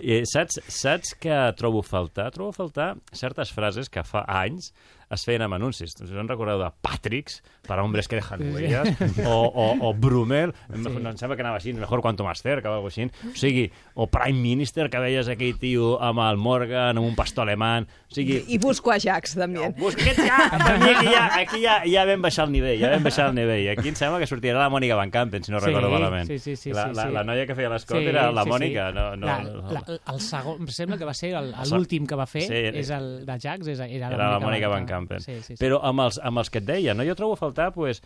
I 0.06 0.20
saps, 0.34 0.60
saps 0.72 1.16
que 1.20 1.34
trobo 1.58 1.80
a 1.82 1.88
faltar? 1.96 2.30
Trobo 2.36 2.52
a 2.52 2.58
faltar 2.58 2.90
certes 3.16 3.52
frases 3.56 3.90
que 3.92 4.04
fa 4.04 4.26
anys 4.42 4.72
es 5.12 5.26
feien 5.26 5.42
amb 5.46 5.54
anuncis. 5.58 5.96
Us 6.02 6.12
en 6.12 6.28
recordeu 6.28 6.60
de 6.62 6.70
Patrix, 6.82 7.42
per 7.68 7.78
a 7.80 7.84
hombres 7.84 8.08
que 8.08 8.16
dejan 8.18 8.42
huellas, 8.54 8.90
o, 9.26 9.36
o, 9.50 9.66
o 9.90 9.94
Brummel, 9.94 10.54
sí. 10.72 10.80
no 10.82 11.10
em 11.12 11.18
sembla 11.18 11.36
que 11.38 11.44
anava 11.46 11.58
així, 11.60 11.74
mejor 11.74 12.02
cuanto 12.02 12.24
más 12.24 12.42
cerca, 12.42 12.70
o 12.72 12.74
alguna 12.80 12.90
així. 12.94 13.08
O 13.30 13.36
sigui, 13.38 13.68
o 13.96 14.08
Prime 14.08 14.40
Minister, 14.40 14.90
que 14.90 15.00
veies 15.02 15.28
aquell 15.32 15.58
tio 15.62 15.96
amb 16.04 16.20
el 16.26 16.38
Morgan, 16.42 16.98
amb 16.98 17.06
un 17.08 17.16
pastor 17.16 17.46
alemany. 17.48 17.86
O 18.10 18.16
sigui, 18.16 18.42
I 18.48 18.58
busco 18.62 18.92
a 18.92 19.00
Jax, 19.02 19.36
també. 19.40 19.70
Busca 19.78 20.02
aquest 20.06 20.22
ja, 20.26 20.40
mi 20.82 20.90
aquí, 20.94 21.08
ja, 21.12 21.26
aquí 21.42 21.62
ja, 21.64 21.78
ja 21.90 22.06
vam 22.10 22.22
baixar 22.26 22.46
el 22.48 22.54
nivell, 22.56 22.80
ja 22.82 22.92
vam 22.96 23.04
baixar 23.06 23.30
el 23.30 23.36
nivell. 23.38 23.70
Aquí 23.76 23.90
em 23.92 23.98
sembla 24.00 24.20
que 24.22 24.28
sortirà 24.30 24.60
la 24.62 24.70
Mònica 24.74 24.98
Van 24.98 25.12
Campen, 25.14 25.44
si 25.44 25.52
no 25.54 25.60
Sí, 25.60 25.68
recordo 25.72 25.90
malament. 25.94 26.28
sí, 26.30 26.40
sí, 26.40 26.56
sí, 26.56 26.74
la, 26.74 26.90
sí, 26.90 26.96
la, 26.96 27.08
sí. 27.08 27.14
la 27.14 27.24
noia 27.28 27.46
que 27.48 27.56
feia 27.58 27.70
l'escot 27.70 28.02
era 28.02 28.32
la 28.32 28.46
Mònica. 28.46 28.90
No, 28.96 29.08
no, 29.16 29.26
la, 29.28 29.38
no. 29.44 29.72
la, 29.72 29.84
el 30.14 30.20
segon, 30.22 30.62
em 30.66 30.68
sembla 30.74 30.98
que 30.98 31.06
va 31.10 31.14
ser 31.18 31.34
el- 31.38 31.54
l'últim 31.72 32.06
que 32.08 32.16
va 32.16 32.26
fer, 32.30 32.46
Sí, 32.46 32.62
és 32.82 32.90
el 32.94 33.26
de 33.26 33.38
Jax, 33.42 33.68
és, 33.74 33.80
era, 33.80 34.10
era 34.14 34.32
la 34.36 34.40
Mònica 34.40 34.68
Van 34.72 34.86
Campen. 34.86 35.05
Sí, 35.20 35.40
sí, 35.42 35.54
sí. 35.56 35.60
Però 35.62 35.82
amb 35.84 36.06
els, 36.06 36.20
amb 36.24 36.42
els 36.42 36.50
que 36.50 36.62
et 36.64 36.68
deia, 36.68 36.94
no? 36.94 37.06
jo 37.08 37.16
trobo 37.16 37.34
a 37.38 37.42
faltar, 37.42 37.72
pues, 37.74 38.02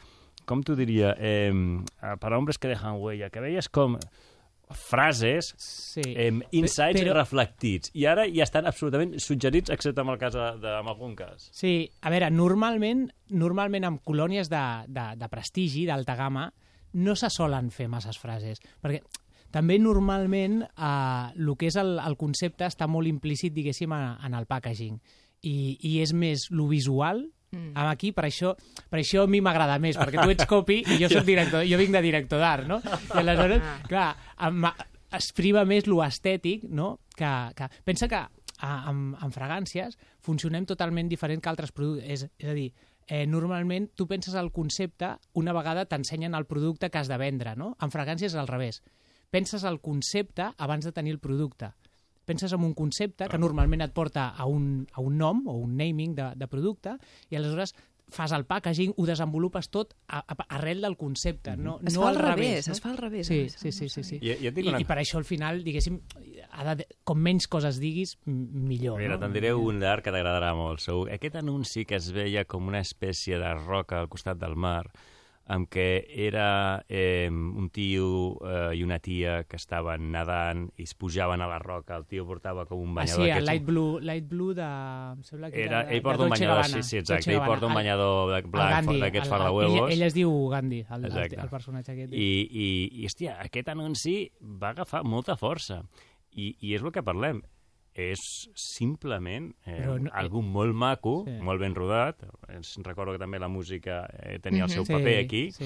com 0.46 0.64
t'ho 0.64 0.76
diria, 0.76 1.16
eh, 1.20 1.52
per 2.20 2.34
hombres 2.34 2.58
que 2.58 2.72
dejan 2.72 3.00
huella, 3.00 3.30
que 3.30 3.44
veies 3.44 3.70
com 3.70 3.98
frases, 4.70 5.56
sí. 5.58 6.02
eh, 6.06 6.30
insights 6.52 7.02
Però- 7.02 7.14
reflectits, 7.18 7.90
i 7.98 8.06
ara 8.06 8.28
ja 8.30 8.46
estan 8.46 8.68
absolutament 8.70 9.16
suggerits, 9.20 9.72
excepte 9.74 10.02
en 10.02 10.12
el 10.14 10.20
cas 10.22 10.36
de, 10.38 10.46
de, 10.62 10.74
en 10.80 10.88
algun 10.92 11.16
cas. 11.18 11.50
Sí, 11.52 11.90
a 12.02 12.12
veure, 12.14 12.30
normalment, 12.30 13.08
normalment 13.34 13.88
amb 13.90 14.04
colònies 14.06 14.50
de, 14.52 14.62
de, 14.88 15.08
de 15.18 15.30
prestigi, 15.32 15.88
d'alta 15.90 16.16
gamma, 16.20 16.52
no 16.94 17.16
se 17.18 17.30
solen 17.34 17.72
fer 17.74 17.88
masses 17.90 18.18
frases, 18.22 18.62
perquè 18.82 19.02
també 19.50 19.80
normalment 19.82 20.62
eh, 20.68 21.34
el 21.34 21.56
que 21.58 21.72
és 21.72 21.78
el, 21.82 21.96
el 22.06 22.18
concepte 22.22 22.68
està 22.70 22.86
molt 22.88 23.10
implícit, 23.10 23.54
diguéssim, 23.56 23.94
en, 23.98 24.20
en 24.28 24.38
el 24.38 24.46
packaging. 24.46 25.00
I, 25.42 25.78
I 25.88 26.00
és 26.04 26.14
més 26.14 26.48
lo 26.52 26.68
visual, 26.68 27.24
mm. 27.52 27.74
aquí, 27.88 28.12
per 28.16 28.26
això, 28.28 28.54
per 28.90 29.00
això 29.02 29.24
a 29.26 29.32
mi 29.32 29.42
m'agrada 29.46 29.80
més, 29.80 29.98
perquè 30.00 30.22
tu 30.22 30.34
ets 30.34 30.50
copy 30.50 30.82
i 30.96 31.00
jo 31.02 31.12
soc 31.12 31.28
director, 31.32 31.66
jo 31.68 31.80
vinc 31.80 31.96
de 31.96 32.04
director 32.06 32.42
d'art, 32.42 32.68
no? 32.70 32.82
I 32.84 33.22
aleshores, 33.22 33.64
clar, 33.88 34.10
em, 34.48 34.68
es 35.18 35.32
priva 35.36 35.66
més 35.66 35.88
lo 35.88 36.04
estètic, 36.06 36.68
no? 36.70 36.98
Que, 37.16 37.32
que, 37.56 37.70
pensa 37.88 38.10
que 38.12 38.20
a, 38.20 38.70
amb, 38.92 39.18
amb 39.20 39.34
fragàncies 39.34 39.98
funcionem 40.26 40.68
totalment 40.70 41.10
diferent 41.12 41.42
que 41.42 41.52
altres 41.52 41.74
productes. 41.76 42.10
És, 42.10 42.26
és 42.40 42.52
a 42.52 42.56
dir, 42.58 42.70
eh, 43.08 43.26
normalment 43.28 43.90
tu 43.98 44.08
penses 44.08 44.36
el 44.40 44.52
concepte 44.56 45.16
una 45.40 45.56
vegada 45.56 45.88
t'ensenyen 45.90 46.38
el 46.38 46.46
producte 46.46 46.90
que 46.90 47.02
has 47.02 47.10
de 47.12 47.18
vendre, 47.18 47.56
no? 47.58 47.76
En 47.82 47.94
fragàncies 47.94 48.34
és 48.34 48.40
al 48.40 48.50
revés. 48.52 48.84
Penses 49.30 49.64
el 49.64 49.80
concepte 49.82 50.52
abans 50.58 50.86
de 50.86 50.94
tenir 50.94 51.14
el 51.14 51.22
producte. 51.22 51.74
Penses 52.30 52.54
en 52.54 52.62
un 52.66 52.76
concepte 52.78 53.26
que 53.30 53.42
normalment 53.42 53.82
et 53.82 53.94
porta 53.96 54.30
a 54.38 54.46
un, 54.46 54.86
a 54.94 55.02
un 55.02 55.18
nom 55.18 55.42
o 55.50 55.58
un 55.58 55.78
naming 55.80 56.14
de, 56.18 56.32
de 56.38 56.48
producte 56.52 56.94
i 57.34 57.40
aleshores 57.40 57.74
fas 58.10 58.32
el 58.34 58.46
packaging, 58.46 58.94
ho 58.98 59.06
desenvolupes 59.06 59.70
tot 59.70 59.94
a, 60.08 60.20
a, 60.26 60.36
arrel 60.58 60.82
del 60.82 60.98
concepte, 60.98 61.56
no, 61.58 61.78
Es 61.86 61.96
no 61.96 62.02
fa 62.04 62.10
al 62.10 62.16
revés, 62.18 62.38
revés. 62.38 62.68
no? 62.68 62.74
es 62.74 62.82
fa 62.82 62.90
al 62.90 62.98
revés. 62.98 63.28
Sí, 63.28 63.44
no? 63.44 63.50
sí, 63.50 63.72
sí, 63.72 63.90
sí, 63.90 64.04
sí. 64.04 64.20
I, 64.22 64.34
i 64.50 64.68
una 64.68 64.82
I 64.82 64.88
per 64.90 64.98
això 65.02 65.20
al 65.22 65.28
final, 65.30 65.62
diguéssim, 65.64 66.00
ha 66.50 66.76
de, 66.76 66.88
com 67.06 67.22
menys 67.22 67.48
coses 67.48 67.80
diguis, 67.82 68.18
millor. 68.26 69.00
Mira, 69.00 69.16
no? 69.16 69.22
te'n 69.26 69.38
diré 69.38 69.54
un 69.54 69.82
d'art 69.82 70.04
que 70.06 70.14
t'agradarà 70.14 70.56
molt, 70.58 70.82
segur. 70.84 71.08
Aquest 71.14 71.38
anunci 71.40 71.86
que 71.86 72.00
es 72.00 72.10
veia 72.16 72.46
com 72.50 72.68
una 72.68 72.82
espècie 72.82 73.40
de 73.42 73.54
roca 73.62 74.02
al 74.02 74.10
costat 74.10 74.42
del 74.42 74.58
mar, 74.58 74.88
amb 75.50 75.66
què 75.74 76.06
era 76.28 76.84
eh, 76.88 77.26
un 77.32 77.70
tio 77.74 78.38
eh, 78.46 78.76
i 78.78 78.84
una 78.86 79.00
tia 79.02 79.40
que 79.50 79.58
estaven 79.58 80.12
nedant 80.14 80.68
i 80.78 80.86
es 80.86 80.94
pujaven 80.94 81.42
a 81.42 81.48
la 81.50 81.58
roca, 81.58 81.98
el 81.98 82.06
tio 82.06 82.28
portava 82.30 82.68
com 82.70 82.84
un 82.84 82.92
Ah, 82.94 83.00
banyador 83.02 83.26
sí, 83.26 83.32
el 83.34 83.46
light 83.50 83.66
blue, 83.66 84.00
light 84.06 84.28
blue 84.30 84.54
de... 84.54 84.68
Em 85.16 85.24
sembla 85.26 85.50
que 85.50 85.64
Era, 85.66 85.84
de, 85.88 85.96
ell 85.98 86.04
porta 86.06 86.22
de 86.22 86.30
un 86.30 86.36
banyador, 86.36 86.62
Gabbana, 86.62 86.84
sí, 86.84 86.90
sí, 86.90 86.98
exacte, 87.02 87.34
ell 87.34 87.42
porta 87.48 87.66
un 87.66 87.74
banyador 87.74 88.36
El 88.38 88.48
blanc, 88.54 88.92
d'aquests 88.94 89.26
el- 89.26 89.34
fardahuevos. 89.34 89.80
Ell, 89.90 89.96
ell 89.98 90.08
es 90.12 90.14
diu 90.18 90.36
Gandhi, 90.54 90.84
el, 90.90 91.06
el, 91.10 91.18
el 91.40 91.50
personatge 91.50 91.96
aquest. 91.98 92.14
I, 92.14 92.30
i, 92.46 92.68
i, 93.02 93.06
hòstia, 93.10 93.40
aquest 93.50 93.74
anunci 93.74 94.18
va 94.62 94.76
agafar 94.76 95.02
molta 95.04 95.36
força. 95.36 95.82
I, 96.38 96.54
i 96.62 96.76
és 96.78 96.86
el 96.86 96.92
que 96.94 97.02
parlem. 97.02 97.42
És 98.00 98.50
simplement 98.56 99.50
eh, 99.66 99.76
Però 99.82 99.98
no- 100.00 100.12
algú 100.14 100.42
molt 100.46 100.74
maco, 100.74 101.24
Sí. 101.28 101.34
molt 101.44 101.60
ben 101.60 101.76
rodat. 101.76 102.22
Ens 102.50 102.78
recordo 102.86 103.12
que 103.14 103.20
també 103.20 103.40
la 103.40 103.50
música 103.52 104.06
eh, 104.24 104.40
tenia 104.40 104.64
el 104.64 104.70
seu 104.70 104.86
Sí, 104.86 104.94
paper 104.94 105.18
aquí. 105.26 105.52
Sí. 105.52 105.66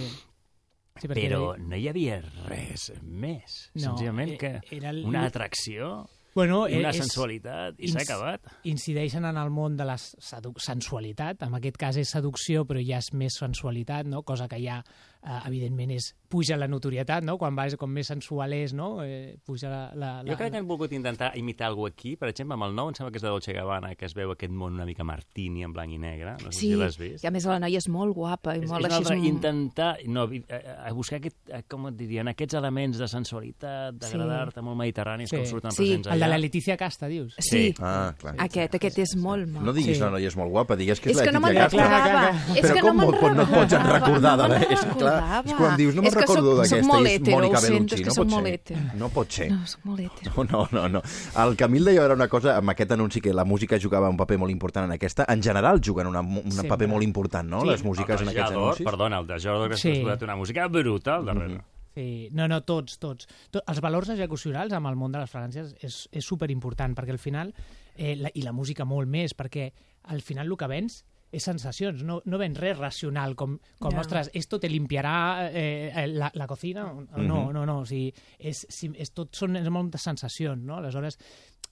Sí, 0.95 1.07
perquè 1.07 1.27
Però 1.29 1.57
no 1.57 1.75
hi 1.75 1.87
havia 1.89 2.19
res 2.47 2.91
més. 3.01 3.71
No, 3.73 3.81
Senzillament 3.81 4.33
eh, 4.33 4.37
que 4.37 4.51
era 4.77 4.89
el- 4.91 5.03
una 5.05 5.25
atracció 5.25 6.07
Bueno, 6.35 6.67
i 6.67 6.77
una 6.79 6.89
és- 6.89 6.97
sensualitat 6.97 7.75
i 7.77 7.87
s'ha 7.87 8.01
acabat. 8.01 8.41
incideixen 8.63 9.25
en 9.25 9.37
el 9.37 9.49
món 9.51 9.77
de 9.77 9.85
la 9.85 9.97
sensualitat. 9.97 11.43
En 11.43 11.53
aquest 11.55 11.77
cas 11.77 11.97
és 11.97 12.09
seducció, 12.09 12.65
però 12.65 12.81
ja 12.85 12.97
és 13.03 13.11
més 13.13 13.35
sensualitat, 13.39 14.05
no? 14.09 14.23
cosa 14.23 14.47
que 14.47 14.59
ja, 14.63 14.79
eh, 15.23 15.39
evidentment, 15.47 15.91
és, 15.91 16.15
puja 16.33 16.57
la 16.57 16.67
notorietat, 16.67 17.23
no? 17.23 17.37
quan 17.37 17.55
vas, 17.55 17.75
com 17.77 17.91
més 17.93 18.07
sensual 18.09 18.53
és, 18.53 18.73
no? 18.73 19.03
eh, 19.03 19.37
puja 19.45 19.69
la... 19.69 19.81
la, 19.93 20.11
la 20.23 20.31
Jo 20.31 20.37
crec 20.39 20.51
que 20.51 20.57
han 20.57 20.67
volgut 20.67 20.91
intentar 20.93 21.31
imitar 21.37 21.67
algú 21.67 21.85
aquí, 21.87 22.15
per 22.17 22.29
exemple, 22.31 22.55
amb 22.57 22.63
el 22.69 22.73
nou, 22.75 22.89
em 22.89 22.95
sembla 22.97 23.11
que 23.13 23.17
és 23.21 23.25
de 23.25 23.29
Dolce 23.29 23.53
Gabbana, 23.53 23.93
que 23.95 24.05
es 24.09 24.15
veu 24.17 24.31
aquest 24.33 24.51
món 24.53 24.73
una 24.73 24.85
mica 24.89 25.03
martini 25.05 25.63
en 25.63 25.73
blanc 25.73 25.93
i 25.93 25.99
negre. 26.01 26.33
No 26.41 26.51
sé 26.51 26.59
Sí, 26.63 26.71
si 26.71 26.79
l'has 26.79 26.97
vist. 26.97 27.23
i 27.23 27.27
a 27.27 27.31
més 27.31 27.45
la 27.45 27.59
noia 27.61 27.77
és 27.77 27.87
molt 27.89 28.15
guapa 28.15 28.55
i 28.57 28.63
És, 28.63 28.69
molt 28.69 28.85
és 28.87 28.93
altre, 28.93 29.17
un- 29.17 29.25
intentar 29.25 29.97
no, 30.07 30.23
a, 30.25 30.87
a 30.89 30.93
buscar 30.93 31.19
aquest, 31.21 31.37
a, 31.53 31.61
com 31.69 31.87
et 31.91 31.97
dirien, 31.99 32.27
aquests 32.33 32.57
elements 32.57 32.97
de 32.97 33.07
sensualitat, 33.07 33.95
d'agradar-te 34.01 34.61
molt 34.65 34.77
mediterranis, 34.81 35.29
Sí. 35.29 35.37
com 35.37 35.45
surten 35.45 35.71
Sí, 35.71 35.83
presents 35.83 36.07
El 36.13 36.22
de 36.23 36.29
la 36.29 36.37
Letícia 36.37 36.77
Casta, 36.77 37.07
dius? 37.07 37.35
Sí, 37.39 37.73
Ah, 37.79 38.13
clar. 38.17 38.35
aquest, 38.39 38.75
aquest 38.75 38.97
és 38.99 39.15
molt 39.15 39.47
maco. 39.47 39.65
No 39.65 39.73
diguis 39.73 39.97
Sí. 39.97 40.03
la 40.03 40.09
noia 40.09 40.27
és 40.27 40.35
molt 40.35 40.49
guapa, 40.51 40.75
digues 40.75 40.99
que 40.99 41.11
és, 41.11 41.17
És 41.17 41.21
que 41.23 41.31
la 41.31 41.39
no 41.39 41.45
me'n 41.45 41.53
Letícia 41.55 41.79
Casta. 41.79 41.97
recordava. 41.97 42.29
Clar, 42.29 42.31
clar, 42.45 42.57
És 42.57 42.63
Però 42.63 42.73
que 42.73 42.81
com 42.81 42.97
no 42.97 43.11
pot- 43.11 43.33
no 43.33 43.45
pots 43.49 43.73
en 43.73 43.83
recordar 43.83 44.37
no 44.37 44.43
de 44.43 44.49
me'n 44.49 44.61
res? 44.69 44.71
És 44.79 44.85
clar, 44.97 45.45
és 45.45 45.53
quan 45.53 45.77
dius, 45.77 45.95
no 45.95 46.01
me'n 46.01 46.07
És 46.07 46.13
que 46.15 46.19
recordo 46.21 46.41
soc- 46.49 46.55
d'aquesta, 46.57 46.77
és 46.77 46.85
Mònica 46.87 47.57
ho 47.57 47.61
sento, 47.61 47.73
Bellucci, 47.73 47.93
és 47.95 48.01
que 48.01 48.05
no 48.07 48.13
soc 48.13 48.23
pot 48.23 48.33
molt 48.33 48.67
ser. 48.67 48.77
No 48.95 49.09
pot 49.09 49.31
ser. 49.31 49.51
No, 49.51 49.67
soc 49.67 49.79
molt 49.85 49.99
hetero. 49.99 50.31
No, 50.35 50.43
no, 50.51 50.67
no, 50.71 50.89
no. 50.89 51.01
El 51.43 51.55
Camil 51.57 51.85
deia 51.85 52.03
ara 52.05 52.13
una 52.13 52.27
cosa 52.27 52.57
amb 52.57 52.69
aquest 52.69 52.91
anunci 52.91 53.21
que 53.21 53.33
la 53.33 53.43
música 53.45 53.77
jugava 53.81 54.09
un 54.09 54.17
paper 54.17 54.37
molt 54.37 54.51
important 54.51 54.85
en 54.85 54.91
aquesta. 54.91 55.25
En 55.27 55.41
general 55.41 55.81
juguen 55.83 56.07
una, 56.07 56.21
un 56.21 56.43
paper 56.67 56.87
molt 56.87 57.03
important, 57.03 57.47
no? 57.49 57.61
Sí. 57.61 57.67
Les 57.67 57.83
músiques 57.83 58.21
en 58.21 58.29
aquests 58.29 58.51
anuncis. 58.51 58.85
Perdona, 58.85 59.19
el 59.19 59.27
de 59.27 59.39
Jador, 59.39 59.69
que 59.69 59.77
Sí. 59.77 59.95
sí. 59.95 60.05
ha 60.07 60.23
una 60.23 60.35
música 60.35 60.67
brutal 60.67 61.25
darrere. 61.25 61.61
Sí, 61.93 62.29
no, 62.33 62.47
no, 62.49 62.59
tots, 62.65 62.97
tots. 62.97 63.27
Tot, 63.53 63.61
els 63.69 63.79
valors 63.85 64.09
execucionals 64.15 64.73
amb 64.73 64.89
el 64.89 64.97
món 64.97 65.13
de 65.13 65.21
les 65.21 65.29
fragàncies 65.29 65.75
és, 65.85 65.97
és 66.09 66.25
superimportant, 66.25 66.95
perquè 66.97 67.13
al 67.13 67.21
final, 67.21 67.53
eh, 67.95 68.15
la, 68.17 68.31
i 68.33 68.41
la 68.41 68.53
música 68.55 68.85
molt 68.85 69.09
més, 69.09 69.35
perquè 69.37 69.69
al 70.09 70.23
final 70.25 70.49
el 70.49 70.57
que 70.57 70.69
vens 70.71 71.03
és 71.33 71.43
sensacions, 71.43 72.03
no, 72.05 72.19
no 72.29 72.39
vens 72.41 72.59
res 72.61 72.77
racional, 72.77 73.33
com, 73.39 73.57
com 73.81 73.95
Ja. 73.95 74.03
ostres, 74.03 74.29
esto 74.37 74.59
te 74.61 74.69
limpiarà 74.69 75.49
eh, 75.49 76.05
la, 76.13 76.29
la 76.33 76.47
cocina? 76.47 76.85
No, 77.17 77.51
no, 77.51 77.65
no, 77.65 77.79
o 77.81 77.85
sigui, 77.89 78.13
és, 78.37 78.65
si, 78.69 78.91
és, 78.95 79.11
tot 79.17 79.33
són 79.35 79.57
és 79.57 79.69
moltes 79.73 80.05
sensacions, 80.05 80.61
no? 80.63 80.77
Aleshores, 80.77 81.17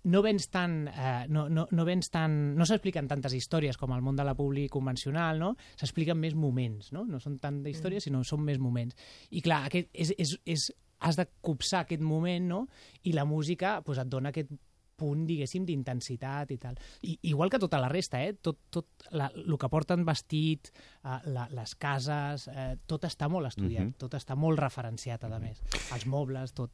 no 0.04 0.24
vens 0.26 0.50
tan... 0.50 0.88
Eh, 0.88 1.26
no, 1.30 1.48
no, 1.50 1.68
no 1.72 1.86
vens 1.86 2.10
tan... 2.10 2.56
No 2.58 2.66
s'expliquen 2.66 3.08
tantes 3.08 3.36
històries 3.38 3.78
com 3.78 3.94
al 3.94 4.02
món 4.02 4.18
de 4.18 4.26
la 4.26 4.34
publi 4.38 4.68
convencional, 4.74 5.40
no? 5.40 5.54
S'expliquen 5.78 6.18
més 6.18 6.34
moments, 6.34 6.92
no? 6.96 7.06
No 7.06 7.22
són 7.22 7.38
tant 7.42 7.62
d'històries, 7.66 8.10
sinó 8.10 8.24
són 8.26 8.42
més 8.48 8.60
moments. 8.62 8.98
I 9.30 9.44
clar, 9.46 9.68
aquest 9.70 9.94
és, 9.94 10.16
és, 10.18 10.34
és, 10.50 10.72
has 11.02 11.18
de 11.18 11.28
copsar 11.42 11.86
aquest 11.86 12.02
moment, 12.02 12.50
no? 12.50 12.66
I 13.06 13.14
la 13.14 13.26
música 13.26 13.80
pues, 13.86 14.02
et 14.02 14.10
dona 14.10 14.34
aquest 14.34 14.52
punt, 15.02 15.26
diguéssim, 15.28 15.66
d'intensitat 15.68 16.54
i 16.54 16.60
tal. 16.62 16.78
I, 17.02 17.18
igual 17.34 17.50
que 17.50 17.60
tota 17.62 17.80
la 17.82 17.90
resta, 17.92 18.22
eh? 18.24 18.36
Tot, 18.42 18.60
tot 18.70 19.08
la, 19.18 19.32
el 19.34 19.58
que 19.58 19.70
porten 19.74 20.06
vestit, 20.08 20.70
eh, 21.04 21.18
la, 21.34 21.48
les 21.58 21.74
cases, 21.82 22.48
eh, 22.54 22.76
tot 22.86 23.10
està 23.10 23.30
molt 23.30 23.50
estudiat, 23.50 23.90
Mhm. 23.90 23.98
tot 23.98 24.14
està 24.18 24.38
molt 24.38 24.60
referenciat, 24.62 25.24
a 25.26 25.40
més. 25.40 25.62
Els 25.94 26.06
mobles, 26.06 26.54
tot. 26.54 26.72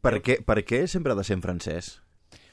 Per 0.00 0.14
què, 0.22 0.40
per 0.44 0.60
què 0.64 0.86
sempre 0.86 1.12
ha 1.12 1.16
de 1.18 1.24
ser 1.24 1.34
en 1.38 1.42
francès? 1.42 2.00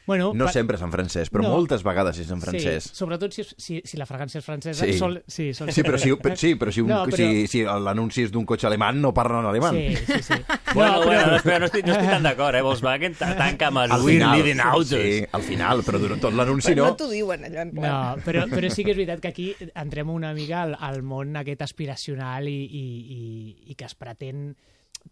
Bueno, 0.06 0.34
No 0.36 0.46
per- 0.46 0.54
sempre 0.54 0.78
és 0.78 0.82
en 0.86 0.91
francès, 0.91 1.32
però 1.34 1.41
No. 1.44 1.50
moltes 1.56 1.82
vegades 1.84 2.20
és 2.20 2.30
en 2.30 2.39
francès. 2.41 2.84
Sí, 2.91 2.96
sobretot 2.96 3.34
si, 3.34 3.44
si, 3.58 3.82
si 3.84 3.98
la 3.98 4.06
fragància 4.06 4.38
és 4.38 4.46
francesa. 4.46 4.86
Sí. 4.86 4.94
Sol, 5.00 5.24
sí, 5.28 5.54
sol 5.54 5.72
Sí, 5.72 5.82
però 5.82 5.98
si, 5.98 6.13
per- 6.15 6.38
sí, 6.38 6.54
però 6.56 6.72
si, 6.72 6.82
un, 6.82 6.88
No, 6.89 7.06
però- 7.08 7.15
si, 7.18 7.48
si 7.48 7.63
l'anunci 7.63 8.22
és 8.24 8.32
d'un 8.32 8.46
cotxe 8.46 8.68
alemany, 8.68 9.00
no 9.02 9.13
parlen 9.13 9.39
en 9.39 9.46
alemany. 9.48 9.96
Sí, 9.96 10.06
sí, 10.06 10.22
sí. 10.24 10.34
Bueno, 10.76 11.00
No, 11.00 11.06
bueno, 11.06 11.38
però- 11.44 11.60
no, 11.60 11.65
estic, 11.65 11.86
no 11.88 11.94
estic 11.94 12.10
tan 12.10 12.24
d'acord, 12.24 12.56
eh? 12.56 12.62
Volkswagen 12.62 13.15
ta- 13.15 13.36
tanca 13.36 13.68
amb 13.68 13.78
el 13.86 13.91
We're 14.04 14.13
final, 14.20 14.38
Living 14.38 14.60
Autos. 14.60 14.89
sí, 14.89 15.26
al 15.32 15.41
final, 15.41 15.84
però 15.84 15.98
durant 16.00 16.22
tot 16.22 16.34
l'anunci 16.34 16.68
Però 16.74 16.84
no. 16.84 16.89
no 16.91 16.96
t'ho 16.98 17.10
diuen, 17.10 17.44
allò, 17.46 17.62
en 17.62 17.72
plan... 17.72 17.91
No, 18.18 18.24
però, 18.24 18.46
però 18.50 18.70
sí 18.70 18.84
que 18.84 18.91
és 18.91 18.98
veritat 18.98 19.20
que 19.22 19.28
aquí 19.30 19.56
entrem 19.74 20.10
una 20.10 20.34
mica 20.34 20.63
al, 20.63 20.76
al 20.80 21.02
món 21.02 21.36
aquest 21.38 21.62
aspiracional 21.62 22.48
i, 22.48 22.54
i, 22.65 22.86
i, 23.18 23.72
i 23.72 23.76
que 23.76 23.86
es 23.86 23.96
pretén 23.96 24.56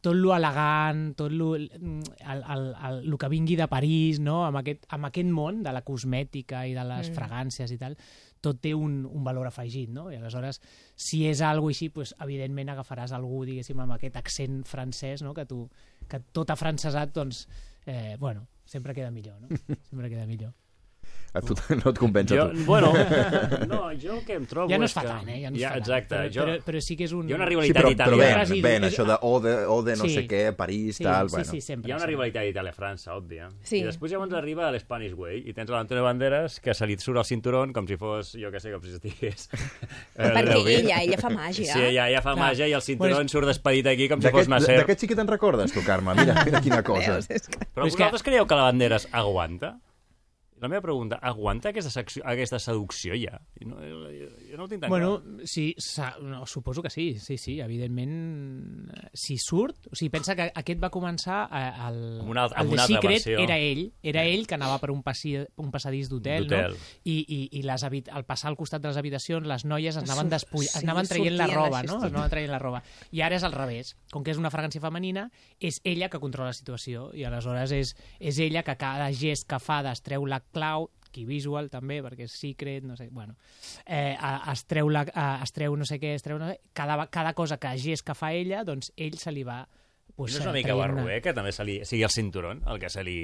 tot 0.02 0.16
lo 0.18 0.34
elegant, 0.36 1.14
tot 1.16 1.32
lo, 1.32 1.54
el, 1.56 1.70
el, 1.78 2.44
el, 2.50 3.00
el 3.04 3.18
que 3.20 3.30
vingui 3.32 3.56
de 3.60 3.68
París, 3.72 4.20
no? 4.20 4.44
amb, 4.48 4.60
aquest, 4.64 4.88
amb 4.96 5.10
aquest 5.10 5.30
món 5.32 5.62
de 5.64 5.74
la 5.76 5.84
cosmètica 5.86 6.66
i 6.68 6.74
de 6.76 6.86
les 6.88 7.10
mm. 7.10 7.18
fragàncies 7.18 7.74
i 7.76 7.80
tal, 7.82 7.98
tot 8.44 8.60
té 8.64 8.74
un, 8.76 9.04
un 9.08 9.24
valor 9.24 9.48
afegit, 9.48 9.92
no? 9.94 10.10
I 10.12 10.18
aleshores, 10.20 10.60
si 11.00 11.24
és 11.30 11.44
algo 11.46 11.70
així, 11.72 11.88
pues, 11.94 12.12
evidentment 12.24 12.74
agafaràs 12.74 13.14
algú, 13.16 13.44
diguéssim, 13.48 13.80
amb 13.80 13.96
aquest 13.96 14.20
accent 14.20 14.64
francès, 14.68 15.24
no? 15.24 15.36
que, 15.38 15.48
tu, 15.48 15.64
que 16.12 16.20
tot 16.36 16.52
afrancesat, 16.52 17.14
doncs, 17.16 17.46
eh, 17.86 18.18
bueno, 18.20 18.48
sempre 18.66 18.94
queda 18.98 19.12
millor, 19.12 19.40
no? 19.40 19.48
Sempre 19.90 20.10
queda 20.10 20.28
millor. 20.28 20.52
A 21.34 21.42
tu 21.42 21.56
no 21.84 21.90
et 21.90 21.98
compensa, 21.98 22.36
Jo, 22.38 22.44
tu. 22.52 22.64
bueno, 22.66 22.92
no, 23.68 23.90
jo 23.98 24.20
el 24.20 24.26
que 24.26 24.36
em 24.38 24.44
trobo 24.46 24.70
Ja 24.70 24.78
no 24.78 24.86
es 24.86 24.94
fa 24.94 25.02
que... 25.02 25.08
tant, 25.08 25.30
eh? 25.34 25.40
Ja 25.42 25.50
no 25.50 25.58
es 25.58 25.62
ja, 25.64 25.70
fa 25.70 25.74
tant. 25.80 25.82
exacte. 25.84 26.16
Però, 26.16 26.30
jo... 26.30 26.44
però, 26.46 26.58
però 26.68 26.82
sí 26.86 26.96
que 27.00 27.08
és 27.08 27.14
un... 27.18 27.26
Hi 27.28 27.34
ha 27.34 27.38
una 27.40 27.48
Sí, 27.48 27.50
rivalitat 27.56 27.80
però, 27.80 27.90
però 27.90 27.96
italiana. 27.96 28.28
ven, 28.28 28.40
Residu. 28.44 28.64
ven, 28.68 28.84
això 28.90 29.06
de 29.10 29.18
Ode, 29.26 29.54
Ode 29.66 29.96
no 29.98 30.06
Sí. 30.06 30.14
sé 30.14 30.24
què, 30.30 30.42
París, 30.56 30.98
Sí, 31.00 31.04
tal, 31.08 31.30
sí, 31.32 31.36
bueno. 31.40 31.50
sí, 31.52 31.62
sempre. 31.66 31.90
Hi 31.90 31.94
ha 31.94 31.98
una 31.98 32.06
rivalitat 32.12 32.46
Itàlia-França, 32.52 33.16
òbvia. 33.18 33.50
Sí. 33.64 33.80
I 33.82 33.88
després 33.88 34.12
llavors 34.14 34.34
arriba 34.38 34.68
a 34.68 34.72
l'Spanish 34.76 35.16
Way 35.18 35.42
i 35.50 35.54
tens 35.58 35.74
l'Antonio 35.74 36.04
Banderas 36.06 36.60
que 36.62 36.74
se 36.78 36.86
li 36.86 37.00
surt 37.02 37.18
el 37.24 37.26
cinturón 37.26 37.74
com 37.74 37.88
si 37.90 37.98
fos, 37.98 38.36
jo 38.38 38.52
què 38.54 38.62
sé, 38.62 38.72
com 38.76 38.84
si 38.86 38.94
estigués... 38.94 39.50
Perquè 40.18 40.60
ella, 40.78 41.02
ella 41.02 41.18
fa 41.18 41.32
màgia. 41.34 41.74
Sí, 41.74 41.82
ella, 41.90 42.10
ella 42.12 42.22
fa 42.22 42.36
Clar. 42.36 42.44
màgia 42.52 42.68
i 42.70 42.74
el 42.78 42.82
cinturón 42.86 43.24
Pues- 43.26 43.32
surt 43.34 43.50
despedit 43.50 43.88
aquí 43.90 44.08
com 44.12 44.22
si 44.22 44.30
fos 44.30 44.48
Nasser. 44.54 44.78
d'aquest 44.84 45.02
sí 45.02 45.10
que 45.10 45.18
te'n 45.18 45.28
recordes, 45.28 45.74
tu, 45.74 45.82
Carme? 45.86 46.14
Mira, 46.14 46.44
mira 46.46 46.62
quina 46.62 46.84
cosa. 46.86 47.18
Veus? 47.18 47.28
Que... 47.28 47.40
Però 47.74 47.88
que- 47.88 47.90
vosaltres 47.90 48.22
creieu 48.24 48.46
que 48.46 48.56
la 48.56 48.70
Banderas 48.70 49.08
aguanta? 49.12 49.80
La 50.64 50.70
meva 50.72 50.80
pregunta, 50.86 51.18
aguanta 51.20 51.74
aquesta, 51.74 51.92
secció, 51.92 52.24
aquesta 52.26 52.56
seducció 52.64 53.18
ja? 53.20 53.36
Jo 53.60 53.68
no, 53.68 53.82
jo, 53.84 54.30
jo 54.48 54.56
no 54.58 54.64
ho 54.64 54.70
tinc 54.72 54.86
tan 54.86 54.90
Bueno, 54.94 55.18
clar. 55.20 55.48
sí, 55.52 55.74
sa- 55.78 56.16
no, 56.24 56.46
suposo 56.48 56.82
que 56.82 56.90
sí, 56.94 57.18
sí, 57.20 57.36
sí, 57.38 57.58
evidentment, 57.60 58.90
eh, 58.96 59.03
si 59.16 59.38
surt, 59.38 59.78
o 59.92 59.96
sigui, 59.96 60.10
pensa 60.10 60.34
que 60.36 60.48
aquest 60.58 60.80
va 60.82 60.90
començar 60.90 61.44
eh, 61.54 61.60
el, 61.88 61.98
Amb 62.24 62.30
una 62.34 62.44
altra- 62.48 62.60
el 62.60 62.66
amb 62.66 62.70
The 62.72 62.74
una 62.74 62.84
altra 62.84 62.96
Secret 63.02 63.26
versió. 63.28 63.40
era 63.44 63.58
ell, 63.62 63.84
era 64.02 64.24
ell 64.26 64.48
que 64.48 64.56
anava 64.56 64.80
per 64.82 64.90
un, 64.90 65.04
passi, 65.06 65.36
un 65.62 65.70
passadís 65.70 66.10
d'hotel, 66.10 66.48
no? 66.50 66.62
I, 67.06 67.20
i, 67.22 67.38
i 67.60 67.62
les 67.62 67.84
habit 67.86 68.10
al 68.10 68.26
passar 68.26 68.50
al 68.50 68.58
costat 68.58 68.82
de 68.82 68.88
les 68.90 68.98
habitacions, 68.98 69.46
les 69.46 69.66
noies 69.70 69.96
es 69.96 70.02
anaven, 70.04 70.30
despull... 70.34 70.66
sí, 70.66 70.72
es 70.80 70.84
anaven 70.84 71.06
traient 71.08 71.38
la 71.38 71.46
roba, 71.48 71.84
no? 71.84 72.00
Es 72.00 72.10
anaven 72.10 72.30
traient 72.34 72.52
la 72.52 72.60
roba. 72.60 72.82
I 73.12 73.22
ara 73.22 73.38
és 73.38 73.44
al 73.46 73.54
revés. 73.54 73.94
Com 74.12 74.24
que 74.26 74.34
és 74.34 74.42
una 74.42 74.50
fragància 74.50 74.82
femenina, 74.82 75.30
és 75.60 75.80
ella 75.84 76.10
que 76.10 76.20
controla 76.20 76.50
la 76.50 76.58
situació 76.58 77.12
i 77.14 77.24
aleshores 77.30 77.72
és, 77.72 77.94
és 78.20 78.40
ella 78.40 78.64
que 78.66 78.76
cada 78.82 79.12
gest 79.14 79.46
que 79.48 79.60
fa 79.62 79.84
d'estreu 79.86 80.26
la 80.26 80.42
clau 80.42 80.90
key 81.14 81.28
visual 81.30 81.70
també, 81.74 82.02
perquè 82.06 82.28
és 82.28 82.40
secret, 82.42 82.88
no 82.88 82.98
sé, 83.00 83.10
bueno, 83.14 83.38
eh, 83.86 84.18
es, 84.52 84.66
treu 84.70 84.90
la, 84.94 85.06
es 85.44 85.56
treu 85.56 85.78
no 85.80 85.88
sé 85.88 86.00
què, 86.02 86.16
es 86.18 86.26
treu 86.26 86.42
no 86.42 86.50
sé, 86.52 86.60
cada, 86.74 87.06
cada 87.14 87.34
cosa 87.38 87.60
que 87.62 87.78
gest 87.78 88.06
que 88.08 88.18
fa 88.18 88.34
ella, 88.34 88.66
doncs 88.68 88.92
ell 88.98 89.18
se 89.22 89.32
li 89.32 89.46
va 89.48 89.64
pues, 90.16 90.34
no 90.34 90.40
és 90.40 90.46
una 90.46 90.54
mica 90.54 90.70
traient 90.70 90.82
barruer 90.82 91.20
que 91.26 91.34
també 91.34 91.52
se 91.56 91.66
li, 91.66 91.80
sigui 91.88 92.04
el 92.06 92.14
cinturón 92.14 92.62
el 92.70 92.80
que 92.82 92.90
se 92.94 93.04
li, 93.06 93.18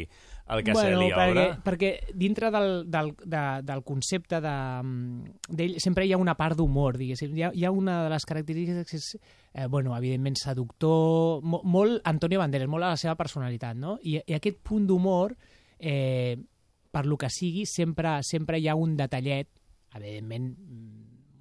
el 0.50 0.64
que 0.66 0.74
bueno, 0.74 0.90
se 0.90 0.96
li 0.98 1.10
perquè, 1.14 1.32
obre? 1.32 1.46
perquè 1.66 1.92
dintre 2.18 2.50
del, 2.54 2.70
del, 2.90 3.12
de, 3.22 3.44
del 3.68 3.84
concepte 3.86 4.40
de, 4.42 4.56
d'ell 5.62 5.78
sempre 5.84 6.08
hi 6.08 6.14
ha 6.16 6.22
una 6.22 6.36
part 6.40 6.58
d'humor, 6.58 6.98
diguéssim. 6.98 7.36
Hi 7.38 7.46
ha, 7.46 7.52
hi 7.54 7.66
ha 7.68 7.74
una 7.76 8.00
de 8.06 8.14
les 8.14 8.26
característiques 8.26 8.90
que 8.90 8.98
és, 8.98 9.10
eh, 9.54 9.68
bueno, 9.68 9.94
evidentment 9.98 10.40
seductor, 10.42 11.44
mo, 11.46 11.62
molt 11.64 12.02
Antonio 12.10 12.42
Banderas, 12.42 12.72
molt 12.72 12.88
a 12.88 12.94
la 12.96 13.02
seva 13.02 13.18
personalitat, 13.20 13.78
no? 13.78 14.00
I, 14.02 14.18
i 14.26 14.38
aquest 14.38 14.62
punt 14.66 14.90
d'humor, 14.90 15.38
eh, 15.78 16.38
per 16.92 17.06
lo 17.06 17.18
que 17.18 17.30
sigui, 17.30 17.66
sempre, 17.70 18.20
sempre 18.24 18.60
hi 18.60 18.68
ha 18.68 18.76
un 18.76 18.96
detallet, 18.98 19.50
evidentment 19.96 20.52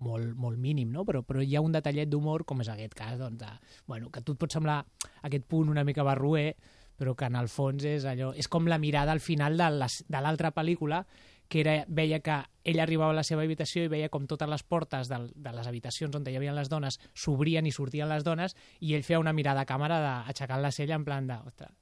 molt, 0.00 0.34
molt 0.38 0.58
mínim, 0.58 0.90
no? 0.94 1.04
però, 1.04 1.22
però 1.26 1.42
hi 1.42 1.56
ha 1.56 1.62
un 1.64 1.72
detallet 1.74 2.10
d'humor, 2.10 2.44
com 2.48 2.62
és 2.62 2.70
aquest 2.72 2.94
cas, 2.98 3.16
doncs, 3.18 3.40
de, 3.40 3.72
bueno, 3.86 4.10
que 4.10 4.20
a 4.20 4.26
tu 4.26 4.36
et 4.36 4.42
pot 4.42 4.52
semblar 4.52 4.82
aquest 5.26 5.48
punt 5.48 5.72
una 5.72 5.84
mica 5.84 6.06
barruer, 6.06 6.52
però 6.98 7.14
que 7.14 7.26
en 7.30 7.38
el 7.38 7.48
fons 7.48 7.84
és 7.86 8.06
allò... 8.10 8.32
És 8.34 8.48
com 8.50 8.66
la 8.66 8.78
mirada 8.78 9.12
al 9.14 9.22
final 9.22 9.56
de 9.58 9.68
de 9.70 10.20
l'altra 10.22 10.50
pel·lícula, 10.54 11.04
que 11.48 11.60
era, 11.60 11.74
veia 11.88 12.20
que 12.20 12.36
ell 12.68 12.80
arribava 12.80 13.14
a 13.14 13.16
la 13.16 13.24
seva 13.24 13.42
habitació 13.42 13.84
i 13.84 13.90
veia 13.90 14.10
com 14.12 14.26
totes 14.28 14.48
les 14.50 14.62
portes 14.62 15.08
del, 15.08 15.30
de 15.34 15.52
les 15.56 15.66
habitacions 15.66 16.14
on 16.14 16.26
hi 16.28 16.36
havia 16.36 16.52
les 16.52 16.68
dones 16.68 17.00
s'obrien 17.16 17.66
i 17.66 17.72
sortien 17.72 18.10
les 18.10 18.24
dones 18.24 18.54
i 18.80 18.92
ell 18.94 19.06
feia 19.06 19.22
una 19.22 19.32
mirada 19.32 19.64
a 19.64 19.68
càmera 19.68 19.98
d'aixecant 20.04 20.60
la 20.62 20.72
cella 20.72 20.98
en 21.00 21.06
plan 21.08 21.26
de... 21.26 21.38
Ostres, 21.48 21.72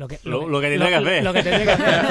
lo 0.00 0.08
que, 0.08 0.18
Lo- 0.24 0.48
lo 0.48 0.60
que 0.62 0.68
tendré 0.72 0.88
que 0.88 0.94
hacer. 0.96 1.24
Lo 1.24 1.32
que 1.34 1.42
tendré 1.42 1.64
que 1.64 1.70
hacer. 1.76 2.02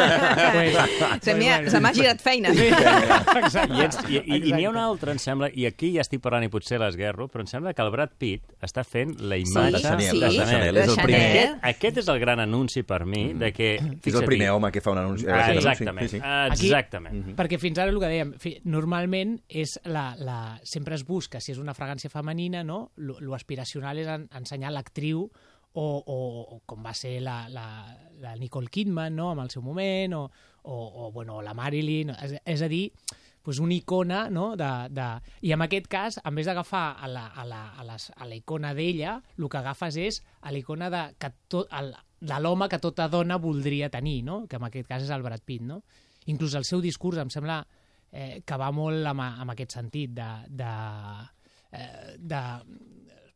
pues, 0.54 1.72
Se 1.74 1.80
m'ha 1.82 1.94
girat 1.94 2.22
feina. 2.22 2.50
Exacte. 3.44 3.74
I, 3.74 3.82
ets, 3.86 3.98
i, 4.10 4.20
i, 4.20 4.38
i 4.50 4.54
n'hi 4.54 4.66
ha 4.68 4.70
una 4.72 4.84
altra, 4.86 5.12
em 5.16 5.20
sembla, 5.22 5.50
i 5.58 5.66
aquí 5.70 5.90
ja 5.96 6.04
estic 6.06 6.22
parlant 6.24 6.46
i 6.46 6.50
potser 6.54 6.80
l'esguerro, 6.82 7.28
però 7.32 7.44
em 7.44 7.50
sembla 7.50 7.74
que 7.74 7.82
el 7.84 7.92
Brad 7.94 8.14
Pitt 8.22 8.54
està 8.66 8.84
fent 8.86 9.16
la 9.20 9.40
Sí, 9.40 9.48
imatge 9.50 9.74
de 9.78 9.82
Chanel, 9.84 10.12
sí, 10.12 10.22
de 10.22 10.30
Chanel, 10.38 10.80
és 10.84 10.92
el 10.94 11.02
primer. 11.02 11.24
Aquest, 11.30 11.60
aquest 11.72 12.02
és 12.04 12.12
el 12.14 12.20
gran 12.22 12.44
anunci 12.44 12.84
per 12.88 13.02
mi 13.10 13.24
de 13.40 13.52
que... 13.56 13.72
És 13.80 14.16
el 14.20 14.26
primer 14.30 14.52
home 14.54 14.72
que 14.76 14.82
fa 14.86 14.94
un 14.94 15.02
anunci. 15.04 15.26
Ah, 15.28 15.40
aquest 15.48 15.50
anunci, 15.50 15.70
exactament, 15.74 16.10
Sí, 16.14 16.20
sí. 16.20 16.70
exactament. 16.70 17.26
Perquè 17.40 17.60
fins 17.62 17.80
ara 17.82 17.94
el 17.94 18.00
que 18.02 18.10
dèiem, 18.12 18.34
fi, 18.42 18.56
normalment 18.70 19.38
és 19.50 19.78
la, 19.90 20.12
la, 20.20 20.40
sempre 20.68 20.96
es 21.00 21.06
busca, 21.08 21.42
si 21.42 21.54
és 21.56 21.62
una 21.62 21.74
fragància 21.78 22.12
femenina, 22.14 22.64
no? 22.64 22.92
lo, 22.98 23.18
lo 23.20 23.34
aspiracional 23.38 23.98
és 24.02 24.08
en, 24.12 24.28
ensenyar 24.36 24.72
l'actriu 24.76 25.26
o, 25.74 25.86
o, 26.00 26.20
o 26.56 26.60
com 26.66 26.86
va 26.86 26.94
ser 26.98 27.20
la, 27.22 27.44
la, 27.50 27.66
la 28.20 28.36
Nicole 28.36 28.70
Kidman 28.72 29.16
no? 29.16 29.32
en 29.34 29.44
el 29.44 29.50
seu 29.54 29.62
moment, 29.62 30.16
o, 30.18 30.24
o, 30.64 30.78
o 31.06 31.12
bueno, 31.12 31.42
la 31.46 31.54
Marilyn, 31.54 32.14
és, 32.18 32.38
és 32.46 32.64
a 32.66 32.70
dir, 32.72 32.88
pues 33.44 33.60
una 33.60 33.74
icona, 33.74 34.30
no? 34.30 34.56
De, 34.60 34.70
de... 34.94 35.08
I 35.42 35.54
en 35.56 35.64
aquest 35.64 35.88
cas, 35.90 36.20
en 36.24 36.36
vez 36.36 36.46
d'agafar 36.50 36.98
a 37.00 37.08
la, 37.08 37.26
a 37.28 37.46
la, 37.48 37.64
a 37.80 37.86
les, 37.88 38.10
a 38.16 38.28
la 38.28 38.36
icona 38.38 38.74
d'ella, 38.78 39.16
el 39.38 39.48
que 39.50 39.58
agafes 39.62 39.98
és 39.98 40.22
a 40.42 40.54
la 40.54 40.60
icona 40.60 40.90
de, 40.94 41.04
que 41.18 41.32
tot, 41.48 41.72
el, 41.80 41.94
de 42.20 42.40
l'home 42.44 42.68
que 42.70 42.82
tota 42.84 43.08
dona 43.10 43.40
voldria 43.40 43.90
tenir, 43.90 44.24
no? 44.28 44.44
que 44.48 44.60
en 44.60 44.68
aquest 44.68 44.90
cas 44.90 45.06
és 45.08 45.14
el 45.16 45.24
Brad 45.24 45.46
Pitt. 45.46 45.64
No? 45.66 45.82
Inclús 46.28 46.58
el 46.60 46.68
seu 46.68 46.84
discurs 46.84 47.22
em 47.22 47.32
sembla 47.34 47.62
eh, 48.12 48.42
que 48.46 48.60
va 48.60 48.70
molt 48.76 49.08
amb, 49.08 49.24
amb 49.24 49.56
aquest 49.56 49.78
sentit 49.80 50.14
de, 50.18 50.30
de, 50.62 50.74
eh, 51.72 52.16
de 52.20 52.44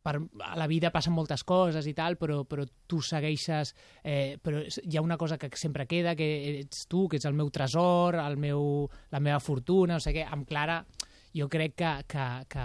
per, 0.04 0.18
a 0.44 0.52
la 0.60 0.68
vida 0.68 0.92
passen 0.92 1.14
moltes 1.16 1.42
coses 1.48 1.88
i 1.88 1.94
tal, 1.96 2.18
però, 2.20 2.42
però 2.48 2.66
tu 2.86 3.00
segueixes... 3.00 3.72
Eh, 4.04 4.36
però 4.42 4.60
hi 4.60 4.98
ha 4.98 5.04
una 5.04 5.16
cosa 5.16 5.38
que 5.40 5.48
sempre 5.56 5.88
queda, 5.88 6.14
que 6.18 6.28
ets 6.60 6.84
tu, 6.92 7.06
que 7.08 7.16
ets 7.16 7.28
el 7.30 7.36
meu 7.38 7.48
tresor, 7.54 8.20
el 8.20 8.36
meu, 8.40 8.84
la 9.14 9.22
meva 9.24 9.40
fortuna, 9.40 9.96
no 9.96 10.04
sé 10.04 10.12
què. 10.16 10.26
Amb 10.28 10.46
Clara 10.48 10.82
jo 11.34 11.48
crec 11.50 11.74
que, 11.74 11.90
que, 12.06 12.24
que 12.48 12.64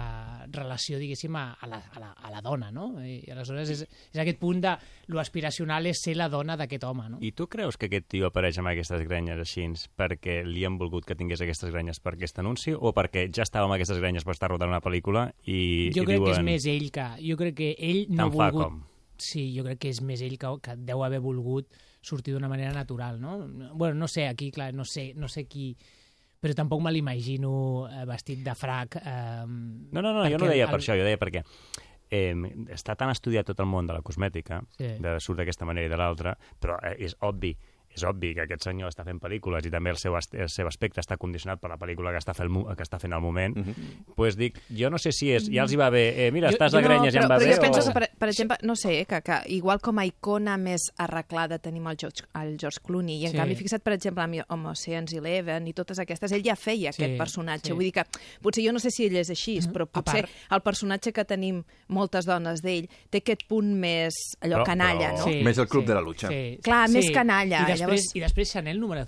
relació, 0.54 0.98
diguéssim, 1.00 1.34
a, 1.36 1.56
a, 1.58 1.66
la, 1.66 1.80
a, 1.90 2.00
la, 2.00 2.10
a 2.14 2.30
la 2.30 2.42
dona, 2.44 2.70
no? 2.70 2.92
I, 3.02 3.18
aleshores 3.32 3.72
és, 3.74 3.82
és 4.12 4.20
aquest 4.22 4.38
punt 4.38 4.60
de 4.62 4.76
lo 5.10 5.18
aspiracional 5.22 5.88
és 5.90 6.02
ser 6.04 6.14
la 6.18 6.28
dona 6.30 6.56
d'aquest 6.60 6.86
home, 6.86 7.08
no? 7.10 7.18
I 7.26 7.32
tu 7.36 7.48
creus 7.50 7.76
que 7.80 7.90
aquest 7.90 8.06
tio 8.14 8.28
apareix 8.30 8.60
amb 8.62 8.70
aquestes 8.70 9.02
grenyes 9.08 9.42
així 9.42 9.66
perquè 9.98 10.40
li 10.46 10.62
han 10.64 10.78
volgut 10.80 11.04
que 11.08 11.18
tingués 11.18 11.42
aquestes 11.42 11.72
grenyes 11.74 12.00
per 12.00 12.14
aquest 12.14 12.38
anunci 12.40 12.72
o 12.72 12.94
perquè 12.96 13.26
ja 13.34 13.44
estava 13.44 13.66
amb 13.66 13.76
aquestes 13.76 13.98
grenyes 13.98 14.24
per 14.24 14.36
estar 14.38 14.52
rodant 14.52 14.70
una 14.70 14.80
pel·lícula 14.84 15.26
i, 15.44 15.90
jo 15.96 16.04
i 16.04 16.06
crec 16.06 16.16
diuen... 16.16 16.30
que 16.30 16.38
és 16.38 16.46
més 16.46 16.70
ell 16.70 16.88
que... 16.94 17.10
Jo 17.26 17.36
crec 17.40 17.58
que 17.58 17.74
ell 17.76 18.06
no 18.14 18.28
ha 18.28 18.32
volgut... 18.32 18.62
com. 18.64 18.80
Sí, 19.20 19.50
jo 19.52 19.66
crec 19.66 19.82
que 19.82 19.90
és 19.92 20.00
més 20.00 20.22
ell 20.24 20.38
que, 20.40 20.54
que 20.64 20.78
deu 20.78 21.02
haver 21.04 21.20
volgut 21.20 21.74
sortir 22.00 22.32
d'una 22.32 22.48
manera 22.48 22.72
natural, 22.72 23.20
no? 23.20 23.36
Bueno, 23.74 23.98
no 23.98 24.08
sé, 24.08 24.26
aquí, 24.26 24.50
clar, 24.50 24.72
no 24.74 24.86
sé, 24.86 25.10
no 25.16 25.28
sé 25.28 25.44
qui... 25.44 25.74
Però 26.40 26.54
tampoc 26.56 26.80
me 26.80 26.90
l'imagino 26.94 27.50
eh, 27.90 28.04
vestit 28.08 28.40
de 28.44 28.54
frac. 28.56 28.96
Eh, 28.96 29.44
No, 29.46 30.00
no, 30.00 30.12
no, 30.14 30.24
jo 30.24 30.38
no 30.40 30.46
deia 30.48 30.64
el- 30.64 30.70
per 30.72 30.80
això, 30.80 30.96
jo 30.96 31.04
deia 31.04 31.18
perquè 31.20 31.42
eh, 32.10 32.32
està 32.74 32.96
tan 32.96 33.10
estudiat 33.12 33.46
tot 33.46 33.60
el 33.60 33.66
món 33.68 33.86
de 33.86 33.92
la 33.94 34.00
cosmètica, 34.02 34.62
Sí. 34.78 34.88
de 34.98 35.18
surt 35.20 35.38
d'aquesta 35.38 35.66
manera 35.68 35.86
i 35.86 35.90
de 35.92 35.96
l'altra, 36.00 36.36
però 36.58 36.78
eh, 36.82 36.96
és 36.98 37.14
obvi 37.20 37.52
és 37.92 38.04
obvi 38.06 38.34
que 38.34 38.42
aquest 38.42 38.62
senyor 38.64 38.88
està 38.92 39.02
fent 39.04 39.18
pel·lícules 39.20 39.66
i 39.66 39.70
també 39.70 39.90
el 39.90 39.96
seu, 39.98 40.14
el 40.14 40.48
seu 40.48 40.66
aspecte 40.68 41.00
està 41.00 41.16
condicionat 41.18 41.58
per 41.60 41.70
la 41.70 41.76
pel·lícula 41.76 42.12
que 42.14 42.18
està 42.22 42.34
fent, 42.34 42.50
que 42.76 42.82
està 42.86 43.00
fent 43.02 43.12
al 43.12 43.20
moment, 43.20 43.56
mm 43.56 43.62
-hmm. 43.62 44.14
pues 44.14 44.36
dic, 44.36 44.58
jo 44.70 44.90
no 44.90 44.98
sé 44.98 45.10
si 45.12 45.32
és, 45.32 45.48
ja 45.50 45.62
els 45.62 45.72
hi 45.72 45.76
va 45.76 45.90
bé, 45.90 46.26
eh, 46.26 46.30
mira, 46.32 46.48
Jo- 46.50 46.56
estàs 46.56 46.70
jo 46.70 46.78
de 46.78 46.82
no, 46.82 46.88
grenyes 46.88 47.14
i 47.14 47.18
però, 47.18 47.22
em 47.24 47.28
va 47.30 47.36
però 47.38 47.46
bé, 47.48 47.54
jo 47.56 47.60
penso 47.60 47.90
o... 47.90 47.92
per, 47.92 48.10
per 48.18 48.28
exemple, 48.28 48.56
no 48.62 48.76
sé, 48.76 49.04
que, 49.06 49.20
que 49.22 49.40
igual 49.48 49.80
com 49.80 49.98
a 49.98 50.06
icona 50.06 50.56
més 50.56 50.92
arreglada 50.98 51.58
tenim 51.58 51.86
el 51.88 51.96
George, 51.98 52.24
el 52.34 52.56
George 52.58 52.78
Clooney, 52.82 53.16
i 53.22 53.24
en 53.26 53.30
Sí. 53.32 53.36
canvi, 53.36 53.54
fixa't, 53.56 53.82
per 53.82 53.92
exemple, 53.94 54.22
amb, 54.22 54.34
amb 54.48 54.66
Ocean's 54.66 55.12
Eleven 55.12 55.66
i 55.66 55.72
totes 55.72 55.98
aquestes, 55.98 56.30
ell 56.32 56.42
ja 56.44 56.54
feia 56.56 56.92
Sí, 56.92 57.02
aquest 57.02 57.18
personatge. 57.18 57.66
sí. 57.68 57.72
Vull 57.72 57.84
dir 57.84 57.92
que, 57.92 58.04
potser 58.40 58.64
jo 58.64 58.72
no 58.72 58.78
sé 58.78 58.90
si 58.90 59.06
ell 59.06 59.16
és 59.16 59.30
així, 59.30 59.58
però 59.72 59.82
A 59.82 59.86
potser 59.86 60.22
part- 60.22 60.30
el 60.52 60.60
personatge 60.60 61.12
que 61.12 61.24
tenim 61.24 61.64
moltes 61.88 62.24
dones 62.24 62.62
d'ell 62.62 62.88
té 63.10 63.18
aquest 63.18 63.46
punt 63.48 63.74
més, 63.74 64.14
allò, 64.40 64.58
Però- 64.62 64.64
canalla, 64.64 65.12
però- 65.14 65.26
no? 65.38 65.44
Més 65.44 65.58
el 65.58 65.66
club 65.68 65.84
de 65.86 65.94
la 65.94 66.00
lucha. 66.00 66.28
Clar, 66.62 66.88
més 66.90 67.10
canalla, 67.10 67.66
I 67.68 67.72
després, 67.80 68.00
llavors- 68.04 68.16
I 68.16 68.20
després 68.20 68.52
Chanel 68.52 68.80
número 68.80 69.06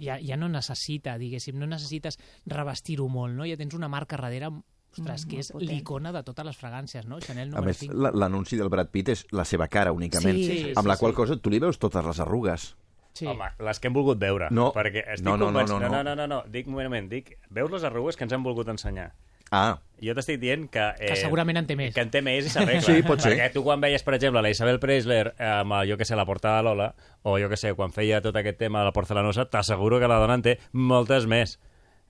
ja, 0.00 0.18
ja 0.20 0.36
no 0.36 0.48
necessita, 0.48 1.16
diguéssim, 1.18 1.58
no 1.58 1.66
necessites 1.66 2.18
revestir-ho 2.46 3.08
molt, 3.08 3.34
no? 3.36 3.44
Ja 3.48 3.56
tens 3.56 3.74
una 3.74 3.88
marca 3.88 4.16
darrere 4.16 4.48
ostres, 4.96 5.26
Mm, 5.26 5.28
que 5.28 5.38
és 5.40 5.52
l'icona 5.60 6.10
de 6.12 6.22
totes 6.24 6.44
les 6.46 6.56
fragàncies, 6.56 7.04
no? 7.04 7.18
Chanel 7.20 7.48
A 7.48 7.50
número 7.50 7.66
més, 7.66 7.76
5. 7.76 7.92
la- 7.94 8.10
l'anunci 8.14 8.56
del 8.56 8.70
Brad 8.70 8.88
Pitt 8.88 9.10
és 9.10 9.26
la 9.30 9.44
seva 9.44 9.68
cara 9.68 9.92
únicament, 9.92 10.36
Sí, 10.36 10.46
sí, 10.46 10.72
amb 10.74 10.86
la 10.88 10.94
sí, 10.96 11.00
qual 11.00 11.12
sí. 11.12 11.16
cosa 11.16 11.36
tu 11.36 11.50
li 11.50 11.58
veus 11.58 11.78
totes 11.78 12.04
les 12.04 12.20
arrugues. 12.20 12.76
Sí. 13.12 13.26
Home, 13.26 13.44
les 13.58 13.80
que 13.80 13.88
hem 13.88 13.94
volgut 13.94 14.18
veure. 14.18 14.48
No. 14.50 14.72
Perquè 14.74 15.02
estic 15.12 15.24
No, 15.24 15.36
no, 15.36 15.50
no, 15.50 15.60
convençut... 15.60 15.80
no, 15.80 15.88
no. 15.88 16.02
no, 16.02 16.02
no, 16.02 16.14
no, 16.16 16.26
no, 16.26 16.42
dic 16.50 16.66
un 16.66 16.74
moment, 16.74 17.08
dic, 17.10 17.38
veus 17.50 17.70
les 17.70 17.84
arrugues 17.84 18.16
que 18.16 18.24
ens 18.24 18.32
han 18.32 18.42
volgut 18.42 18.68
ensenyar. 18.68 19.14
Ah, 19.50 19.78
Jo 20.02 20.12
t'estic 20.12 20.36
dient 20.42 20.66
que... 20.68 20.82
Eh, 21.00 21.06
Que 21.08 21.16
segurament 21.16 21.56
en 21.56 21.66
té 21.68 21.76
més. 21.78 21.94
Que 21.96 22.02
en 22.04 22.10
té 22.12 22.20
més 22.20 22.44
i 22.44 22.50
s'arregla. 22.52 22.82
Sí, 22.84 22.98
pot 23.06 23.22
ser. 23.22 23.30
Perquè 23.32 23.46
tu 23.54 23.62
quan 23.64 23.80
veies, 23.80 24.02
per 24.04 24.12
exemple, 24.18 24.42
la 24.44 24.50
Isabel 24.52 24.76
Preisler 24.82 25.30
amb, 25.40 25.72
jo 25.88 25.96
que 25.96 26.04
sé, 26.04 26.18
la 26.18 26.26
portada 26.28 26.58
de 26.58 26.66
Lola, 26.68 26.90
o 27.24 27.38
jo 27.40 27.48
que 27.48 27.56
sé, 27.56 27.72
quan 27.78 27.94
feia 27.96 28.20
tot 28.20 28.36
aquest 28.36 28.58
tema 28.60 28.82
de 28.82 28.90
la 28.90 28.92
porcelanosa, 28.92 29.46
t'asseguro 29.48 29.96
que 30.02 30.10
la 30.10 30.18
dona 30.20 30.36
en 30.36 30.44
té 30.44 30.58
moltes 30.72 31.24
més 31.30 31.56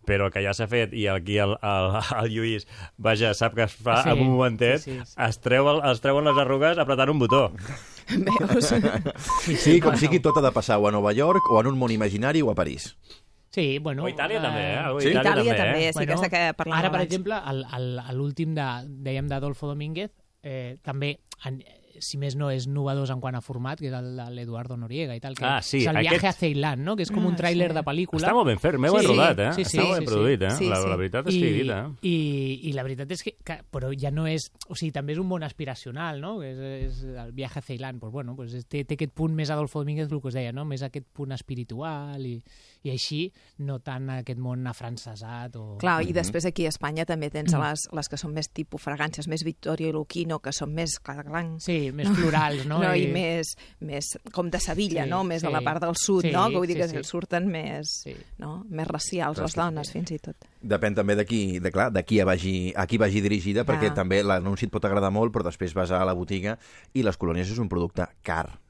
però 0.06 0.28
que 0.30 0.38
ja 0.38 0.52
s'ha 0.54 0.68
fet 0.70 0.92
i 0.94 1.08
aquí 1.10 1.34
el, 1.42 1.56
el, 1.66 1.86
el 2.22 2.28
Lluís, 2.30 2.68
vaja, 2.96 3.32
sap 3.34 3.56
que 3.58 3.64
es 3.66 3.72
fa 3.74 3.96
Sí, 4.04 4.12
en 4.14 4.20
un 4.22 4.28
momentet, 4.36 4.78
sí, 4.78 4.92
sí, 4.94 5.06
sí. 5.10 5.16
Es, 5.26 5.40
treu 5.42 5.66
el, 5.72 5.80
es 5.90 5.98
treuen 6.04 6.28
les 6.30 6.38
arrugues 6.38 6.78
apretant 6.78 7.10
un 7.10 7.18
botó. 7.18 7.40
Veus? 8.06 8.70
sí, 9.58 9.80
com 9.82 9.98
sigui, 9.98 10.20
tot 10.22 10.38
ha 10.38 10.44
de 10.46 10.52
passar 10.54 10.78
o 10.78 10.86
a 10.86 10.92
Nova 10.94 11.12
York, 11.16 11.50
o 11.50 11.58
en 11.60 11.72
un 11.72 11.78
món 11.80 11.90
imaginari, 11.90 12.42
o 12.46 12.52
a 12.52 12.54
París. 12.54 12.92
Sí, 13.50 13.78
bueno... 13.78 14.04
O 14.04 14.08
Itàlia 14.08 14.40
també, 14.42 14.64
eh? 14.74 14.82
O 14.90 15.00
Sí? 15.00 15.08
Itàlia, 15.08 15.22
Itàlia 15.22 15.54
també, 15.54 15.62
també, 15.62 15.88
eh? 15.88 15.92
sí, 15.94 16.02
aquesta 16.04 16.28
que 16.28 16.42
parlàvem 16.58 16.78
Ara, 16.78 16.90
per 16.90 17.00
abans. 17.00 17.08
exemple, 17.08 17.40
l'últim 18.16 18.54
de, 18.54 18.68
dèiem 19.06 19.28
d'Adolfo 19.28 19.68
Domínguez, 19.72 20.10
eh, 20.42 20.76
també, 20.82 21.18
en, 21.44 21.62
si 21.98 22.18
més 22.20 22.34
no, 22.36 22.50
és 22.52 22.66
novedós 22.68 23.08
en 23.08 23.22
quant 23.22 23.38
a 23.38 23.40
format, 23.40 23.80
que 23.80 23.86
és 23.88 23.94
el 23.96 24.10
de 24.18 24.24
l'Eduardo 24.34 24.76
Noriega 24.76 25.14
i 25.16 25.20
tal, 25.24 25.32
que 25.34 25.46
Ah, 25.48 25.62
sí, 25.64 25.78
és 25.78 25.86
el 25.88 25.96
viaje 26.02 26.18
aquest- 26.18 26.28
a 26.28 26.32
Ceilán, 26.42 26.84
no? 26.84 26.94
que 26.94 27.04
és 27.06 27.10
com 27.10 27.24
Ah, 27.24 27.28
un 27.30 27.36
tràiler 27.36 27.70
sí. 27.70 27.74
de 27.74 27.82
pel·lícula. 27.86 28.20
Està 28.20 28.34
molt 28.34 28.46
ben 28.50 28.58
fet, 28.60 28.76
m'he 28.76 28.90
ben 28.92 29.00
Sí, 29.00 29.06
rodat, 29.06 29.38
eh? 29.40 29.52
sí, 29.54 29.64
sí, 29.64 29.78
Està 29.78 29.86
molt 29.86 29.94
ben 29.96 30.02
sí, 30.06 30.12
produït, 30.12 30.42
eh? 30.42 30.50
Sí, 30.50 30.68
la, 30.68 30.76
sí. 30.82 30.88
la 30.90 30.96
veritat 31.00 31.26
és 31.32 31.34
que 31.34 31.48
I, 31.64 31.70
eh? 31.70 31.84
i, 32.02 32.60
I 32.68 32.72
la 32.76 32.82
veritat 32.84 33.10
és 33.16 33.22
que, 33.24 33.32
que 33.42 33.56
però 33.72 33.88
ja 33.98 34.10
no 34.10 34.26
és... 34.26 34.50
O 34.68 34.74
sigui, 34.76 34.92
també 34.92 35.14
és 35.14 35.18
un 35.18 35.26
món 35.26 35.42
aspiracional, 35.42 36.20
no? 36.20 36.42
És, 36.42 36.58
és 36.58 37.00
el 37.04 37.32
viatge 37.32 37.60
a 37.60 37.62
Ceilán. 37.62 37.98
Pues, 37.98 38.12
bueno, 38.12 38.36
pues 38.36 38.52
té, 38.68 38.84
té 38.84 38.94
aquest 39.00 39.14
punt 39.14 39.32
més 39.34 39.48
Adolfo 39.48 39.78
Domínguez, 39.80 40.12
el 40.12 40.20
que 40.20 40.28
us 40.28 40.34
deia, 40.34 40.52
no? 40.52 40.66
Més 40.66 40.82
aquest 40.82 41.06
punt 41.14 41.32
espiritual 41.32 42.20
i, 42.26 42.42
i 42.86 42.92
així, 42.94 43.20
no 43.66 43.78
tant 43.84 44.08
aquest 44.18 44.38
món 44.42 44.66
afrancesat 44.70 45.56
o... 45.58 45.64
Clar, 45.82 45.98
i 46.06 46.14
després 46.16 46.46
aquí 46.48 46.66
a 46.68 46.72
Espanya 46.72 47.06
també 47.08 47.30
tens 47.34 47.54
les, 47.56 47.86
les 47.96 48.10
que 48.10 48.18
són 48.20 48.34
més 48.36 48.48
tipus 48.54 48.84
fragàncies, 48.84 49.28
més 49.30 49.44
Victoria 49.46 49.90
i 49.90 49.94
Luquino, 49.94 50.38
que 50.42 50.54
són 50.54 50.74
més 50.76 50.98
clar, 51.02 51.24
Sí, 51.62 51.90
més 51.96 52.08
florals, 52.14 52.66
no? 52.68 52.78
no, 52.84 52.92
i 52.94 53.08
més, 53.12 53.54
més 53.80 54.12
com 54.32 54.50
de 54.52 54.60
Sevilla, 54.62 55.04
Sí, 55.04 55.10
no? 55.10 55.22
Més 55.26 55.42
de 55.42 55.50
la 55.50 55.62
sí. 55.62 55.68
part 55.68 55.82
del 55.82 55.96
sud, 55.98 56.22
Sí, 56.26 56.32
no? 56.34 56.46
Que 56.50 56.60
vull 56.62 56.70
dir 56.70 56.76
sí, 56.78 56.82
que 56.82 57.02
sí. 57.02 57.08
surten 57.08 57.48
més, 57.50 57.96
Sí. 58.04 58.14
no? 58.42 58.58
més 58.70 58.88
racials, 58.88 59.40
les 59.42 59.56
dones, 59.58 59.90
fins 59.92 60.12
i 60.14 60.20
tot. 60.22 60.46
Depèn 60.62 60.96
també 60.98 61.16
de 61.18 61.26
qui, 61.28 61.58
de, 61.62 61.72
clar, 61.74 61.90
de 61.94 62.02
qui 62.06 62.20
vagi, 62.26 62.72
a 62.76 62.86
qui 62.86 62.98
vagi 62.98 63.22
dirigida, 63.24 63.64
Clar. 63.64 63.76
perquè 63.76 63.94
també 63.94 64.22
l'anunci 64.22 64.66
et 64.66 64.72
pot 64.74 64.84
agradar 64.84 65.12
molt, 65.14 65.34
però 65.34 65.46
després 65.46 65.74
vas 65.76 65.90
a 65.94 66.04
la 66.04 66.14
botiga 66.16 66.56
i 66.94 67.04
les 67.06 67.18
colònies 67.18 67.50
és 67.52 67.58
un 67.62 67.68
producte 67.72 68.06
car. 68.26 68.65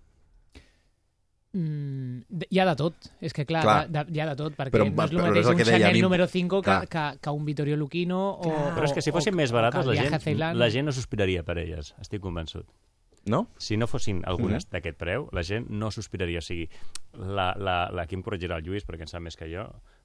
Mm, 1.52 2.20
hi 2.50 2.59
ha 2.61 2.66
de 2.68 2.74
tot, 2.76 3.06
és 3.24 3.32
que 3.32 3.46
clar, 3.48 3.62
Clar. 3.64 3.76
De, 3.88 4.02
de, 4.04 4.16
hi 4.16 4.20
ha 4.20 4.26
de 4.28 4.35
tot, 4.37 4.52
perquè 4.59 4.74
Però- 4.74 4.85
no 4.90 5.04
és 5.04 5.11
el 5.12 5.16
però 5.16 5.28
mateix 5.28 5.44
és 5.44 5.46
el 5.46 5.54
un 5.54 5.64
Chanel 5.64 5.94
mi- 5.94 6.02
número 6.02 6.26
5 6.26 6.61
que, 6.62 6.74
que, 6.90 7.04
que 7.22 7.30
un 7.30 7.44
Vittorio 7.46 7.76
Luquino 7.76 8.18
o. 8.35 8.50
Però 8.74 8.85
és 8.85 8.92
que 8.92 9.00
si 9.02 9.12
fossin 9.12 9.32
o- 9.32 9.37
més 9.37 9.52
barates, 9.52 9.87
la 9.87 9.94
gent, 9.94 10.20
Ceilán. 10.20 10.59
la 10.59 10.68
gent 10.70 10.85
no 10.87 10.92
sospiraria 10.92 11.42
per 11.44 11.56
elles, 11.59 11.94
estic 12.00 12.20
convençut. 12.20 12.66
No? 13.26 13.48
Si 13.59 13.76
no 13.76 13.87
fossin 13.88 14.20
algunes 14.24 14.68
d'aquest 14.70 14.96
preu, 14.98 15.28
la 15.32 15.42
gent 15.42 15.66
no 15.68 15.90
sospiraria. 15.90 16.38
O 16.38 16.42
sigui, 16.42 16.68
la, 17.14 17.54
la, 17.59 17.88
la, 17.90 18.02
aquí 18.02 18.14
em 18.14 18.22
corregirà 18.22 18.59
el 18.59 18.62
Lluís, 18.64 18.85
perquè 18.87 19.02
en 19.02 19.09
sap 19.11 19.20
més 19.24 19.35
que 19.37 19.48
jo, 19.50 19.64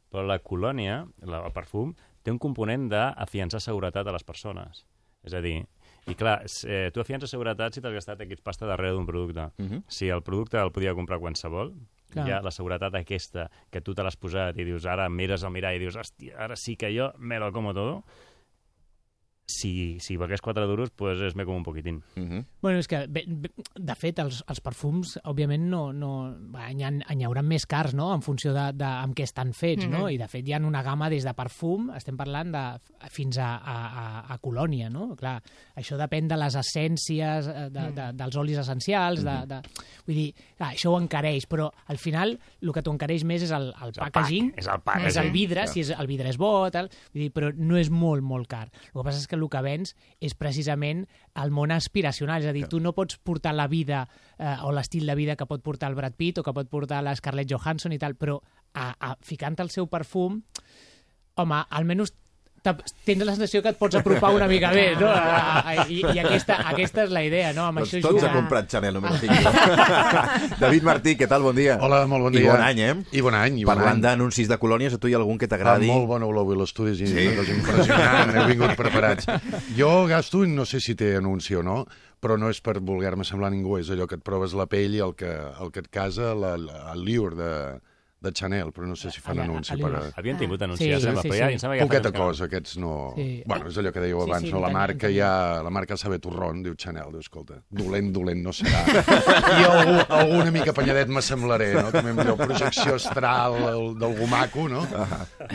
però 0.10 0.24
la 0.26 0.40
colònia, 0.40 1.06
la, 1.22 1.44
el 1.46 1.52
perfum, 1.54 1.94
té 2.24 2.32
un 2.32 2.40
component 2.40 2.88
d'afiançar 2.90 3.60
seguretat 3.62 4.08
a 4.08 4.12
les 4.16 4.24
persones. 4.24 4.86
És 5.24 5.34
a 5.38 5.42
dir, 5.42 5.68
i 6.08 6.16
clar, 6.18 6.42
eh, 6.66 6.90
tu 6.94 7.02
afiances 7.02 7.30
seguretat 7.30 7.76
si 7.76 7.82
t'has 7.82 7.94
gastat 7.94 8.22
X 8.26 8.42
pasta 8.42 8.66
darrere 8.66 8.96
d'un 8.96 9.06
producte. 9.06 9.52
Uh 9.58 9.66
-huh. 9.66 9.84
Si 9.88 10.10
el 10.10 10.24
producte 10.24 10.58
el 10.58 10.72
podia 10.72 10.94
comprar 10.94 11.20
qualsevol, 11.20 11.74
Clar. 12.10 12.28
hi 12.28 12.32
ha 12.32 12.42
la 12.42 12.52
seguretat 12.52 12.96
aquesta, 12.96 13.50
que 13.70 13.82
tu 13.82 13.94
te 13.94 14.04
l'has 14.04 14.18
posat 14.18 14.58
i 14.58 14.64
dius, 14.64 14.86
ara 14.86 15.08
mires 15.10 15.44
al 15.44 15.52
mirall 15.52 15.76
i 15.76 15.80
dius, 15.80 15.96
hòstia, 15.96 16.36
ara 16.38 16.56
sí 16.56 16.76
que 16.76 16.92
jo 16.98 17.14
me 17.18 17.40
lo 17.40 17.52
como 17.54 17.74
todo, 17.74 18.04
si, 19.52 20.00
si 20.00 20.18
pagués 20.18 20.42
4 20.42 20.68
duros, 20.68 20.90
pues 20.92 21.20
es 21.20 21.36
me 21.36 21.46
como 21.46 21.58
un 21.58 21.64
poquitín. 21.64 22.04
Uh 22.16 22.22
-huh. 22.24 22.46
Bueno, 22.62 22.80
és 22.80 22.88
que, 22.88 23.08
bé, 23.08 23.26
bé, 23.28 23.50
de 23.76 23.96
fet, 23.96 24.20
els, 24.20 24.44
els 24.48 24.62
perfums, 24.62 25.20
òbviament, 25.24 25.64
no, 25.70 25.92
no, 25.94 26.32
n'hi, 26.74 26.84
ha, 26.84 26.92
n'hi 26.92 27.26
haurà 27.26 27.42
més 27.42 27.66
cars, 27.66 27.94
no?, 27.94 28.14
en 28.14 28.22
funció 28.22 28.54
de, 28.54 28.72
de 28.74 28.86
amb 28.86 29.16
què 29.16 29.24
estan 29.24 29.54
fets, 29.54 29.88
no? 29.88 30.06
Mhm. 30.06 30.10
I, 30.12 30.18
de 30.18 30.28
fet, 30.28 30.48
hi 30.48 30.54
ha 30.54 30.58
una 30.58 30.84
gamma 30.84 31.10
des 31.10 31.24
de 31.24 31.34
perfum, 31.34 31.90
estem 31.96 32.18
parlant 32.18 32.52
de, 32.52 32.80
fins 33.10 33.38
a, 33.38 33.56
a, 33.58 33.76
a, 33.88 34.34
a 34.34 34.38
colònia, 34.38 34.90
no? 34.90 35.16
Clar, 35.16 35.42
això 35.76 35.98
depèn 35.98 36.28
de 36.28 36.38
les 36.38 36.56
essències, 36.56 37.48
eh, 37.48 37.70
de, 37.70 37.92
de, 37.92 38.12
dels 38.14 38.36
olis 38.36 38.58
essencials, 38.58 39.24
de, 39.24 39.46
de, 39.48 39.62
vull 40.06 40.16
dir, 40.16 40.34
clar, 40.58 40.72
això 40.74 40.92
ho 40.92 41.00
encareix, 41.00 41.46
però 41.48 41.72
al 41.88 41.98
final 41.98 42.38
el 42.62 42.72
que 42.72 42.82
t'ho 42.82 42.92
encareix 42.92 43.24
més 43.24 43.44
és 43.44 43.52
el, 43.52 43.74
el 43.82 43.90
És 43.90 43.98
el 43.98 44.04
packaging, 44.04 44.52
pack, 44.52 44.60
és 44.60 44.68
el 44.68 44.82
packaging. 44.82 45.08
és 45.08 45.18
el 45.18 45.32
vidre, 45.32 45.62
Clar. 45.62 45.74
si 45.74 45.80
és, 45.82 45.90
el 45.90 46.08
vidre 46.08 46.30
és 46.30 46.38
bo, 46.38 46.70
tal, 46.72 46.90
vull 47.14 47.22
dir, 47.24 47.32
però 47.32 47.52
no 47.56 47.78
és 47.78 47.90
molt, 47.90 48.22
molt 48.24 48.48
car. 48.48 48.70
El 48.94 49.02
que 49.02 49.04
passa 49.04 49.20
és 49.20 49.28
que 49.28 49.36
el 49.42 49.50
que 49.52 49.64
vens 49.66 49.96
és 50.22 50.36
precisament 50.38 51.04
el 51.42 51.52
món 51.52 51.74
aspiracional, 51.74 52.44
és 52.44 52.52
a 52.52 52.56
dir, 52.56 52.68
tu 52.70 52.80
no 52.80 52.94
pots 52.98 53.18
portar 53.18 53.56
la 53.58 53.68
vida 53.72 54.06
eh, 54.38 54.56
o 54.64 54.72
l'estil 54.72 55.10
de 55.10 55.18
vida 55.18 55.36
que 55.36 55.50
pot 55.50 55.64
portar 55.66 55.90
el 55.92 55.98
Brad 55.98 56.16
Pitt 56.18 56.40
o 56.40 56.46
que 56.46 56.54
pot 56.54 56.70
portar 56.70 57.02
la 57.04 57.16
Scarlett 57.18 57.52
Johansson 57.52 57.94
i 57.96 58.00
tal, 58.02 58.16
però 58.16 58.40
a, 58.74 58.92
a, 58.94 59.16
ficant 59.26 59.60
el 59.60 59.74
seu 59.74 59.90
perfum, 59.92 60.42
home, 61.42 61.64
almenys 61.70 62.14
tens 62.62 63.24
la 63.26 63.34
sensació 63.34 63.62
que 63.66 63.72
et 63.74 63.78
pots 63.80 63.96
apropar 63.98 64.30
una 64.36 64.48
mica 64.48 64.70
bé, 64.72 64.92
no? 65.00 65.10
I, 65.90 66.02
I 66.14 66.20
aquesta, 66.22 66.60
aquesta 66.70 67.06
és 67.08 67.14
la 67.16 67.24
idea, 67.26 67.52
no? 67.58 67.64
Amb 67.72 67.82
Doncs 67.82 67.96
això 67.96 68.02
tots 68.06 68.20
jugar. 68.20 68.30
ha 68.30 68.36
comprat 68.38 68.70
Chanel 68.70 68.94
número 69.00 69.18
5. 69.18 70.60
David 70.62 70.84
Martí, 70.86 71.16
què 71.18 71.28
tal? 71.32 71.42
Bon 71.48 71.56
dia. 71.58 71.80
Hola, 71.82 72.04
molt 72.10 72.28
bon 72.28 72.36
I 72.38 72.44
dia. 72.44 72.52
bon 72.54 72.62
any, 72.66 72.82
eh? 72.86 72.94
I 73.18 73.24
bon 73.26 73.38
any. 73.38 73.58
I 73.62 73.66
bon 73.66 73.74
Parlant 73.74 74.04
d'anuncis 74.04 74.50
de 74.52 74.60
colònies, 74.62 74.94
a 74.94 75.02
tu 75.02 75.10
hi 75.10 75.16
ha 75.16 75.20
algun 75.22 75.40
que 75.42 75.50
t'agradi? 75.50 75.90
molt 75.90 76.08
bona 76.10 76.30
olor 76.30 76.46
avui 76.46 76.60
l'estudi, 76.60 76.94
és 76.94 77.10
Sí? 77.12 77.28
cosa 77.38 77.52
impressionant, 77.58 78.36
heu 78.38 78.48
vingut 78.52 78.76
preparats. 78.78 79.26
Jo 79.78 80.06
gasto, 80.10 80.44
i 80.46 80.52
no 80.54 80.66
sé 80.70 80.80
si 80.80 80.96
té 80.96 81.16
anunci 81.18 81.56
o 81.58 81.64
no, 81.66 81.86
però 82.22 82.38
no 82.38 82.50
és 82.54 82.62
per 82.62 82.78
voler-me 82.80 83.26
semblar 83.26 83.50
a 83.50 83.56
ningú, 83.56 83.80
és 83.82 83.90
allò 83.90 84.06
que 84.08 84.16
et 84.20 84.24
proves 84.24 84.54
la 84.54 84.68
pell 84.70 84.94
i 84.96 85.02
el 85.02 85.16
que, 85.18 85.32
el 85.34 85.72
que 85.74 85.82
et 85.82 85.90
casa, 85.90 86.36
la, 86.38 86.54
la, 86.62 86.92
el 86.94 87.02
liur 87.06 87.34
de, 87.36 87.52
de 88.22 88.32
Chanel, 88.32 88.70
però 88.72 88.86
no 88.86 88.94
sé 88.96 89.10
si 89.10 89.18
fan 89.20 89.40
anunci 89.42 89.74
a 89.74 89.78
per... 89.82 90.12
Havien 90.16 90.38
tingut 90.38 90.60
Sí, 90.62 90.66
anuncis, 90.68 90.86
sí, 90.94 91.02
sembla, 91.02 91.22
sí, 91.24 91.30
però 91.32 91.38
ja, 91.40 91.48
sí. 91.48 91.54
em 91.56 91.60
sembla 91.62 91.78
que 91.80 91.86
Poqueta 91.88 92.12
cosa, 92.14 92.46
aquests 92.46 92.76
no... 92.78 92.92
Sí. 93.18 93.26
Bueno, 93.50 93.66
és 93.72 93.80
allò 93.82 93.92
que 93.96 94.04
dèieu 94.04 94.20
Sí, 94.22 94.28
abans, 94.30 94.46
sí, 94.46 94.52
no? 94.54 94.60
La 94.62 94.70
marca 94.70 95.10
ja... 95.10 95.30
La 95.66 95.72
marca 95.74 95.98
saber 95.98 96.20
torrón, 96.22 96.60
diu 96.62 96.76
Chanel, 96.78 97.10
diu, 97.16 97.24
escolta, 97.26 97.58
dolent, 97.74 98.12
dolent 98.14 98.44
no 98.46 98.54
serà. 98.54 98.84
I 99.58 99.66
algú, 99.66 99.96
algú 100.20 100.38
una 100.44 100.54
mica 100.54 100.76
panyadet 100.78 101.10
m'assemblaré, 101.10 101.72
no? 101.80 101.88
També 101.96 102.14
amb 102.14 102.22
allò, 102.22 102.36
projecció 102.44 102.94
astral 103.00 103.58
d'algú 103.98 104.30
maco, 104.30 104.68
no? 104.70 104.84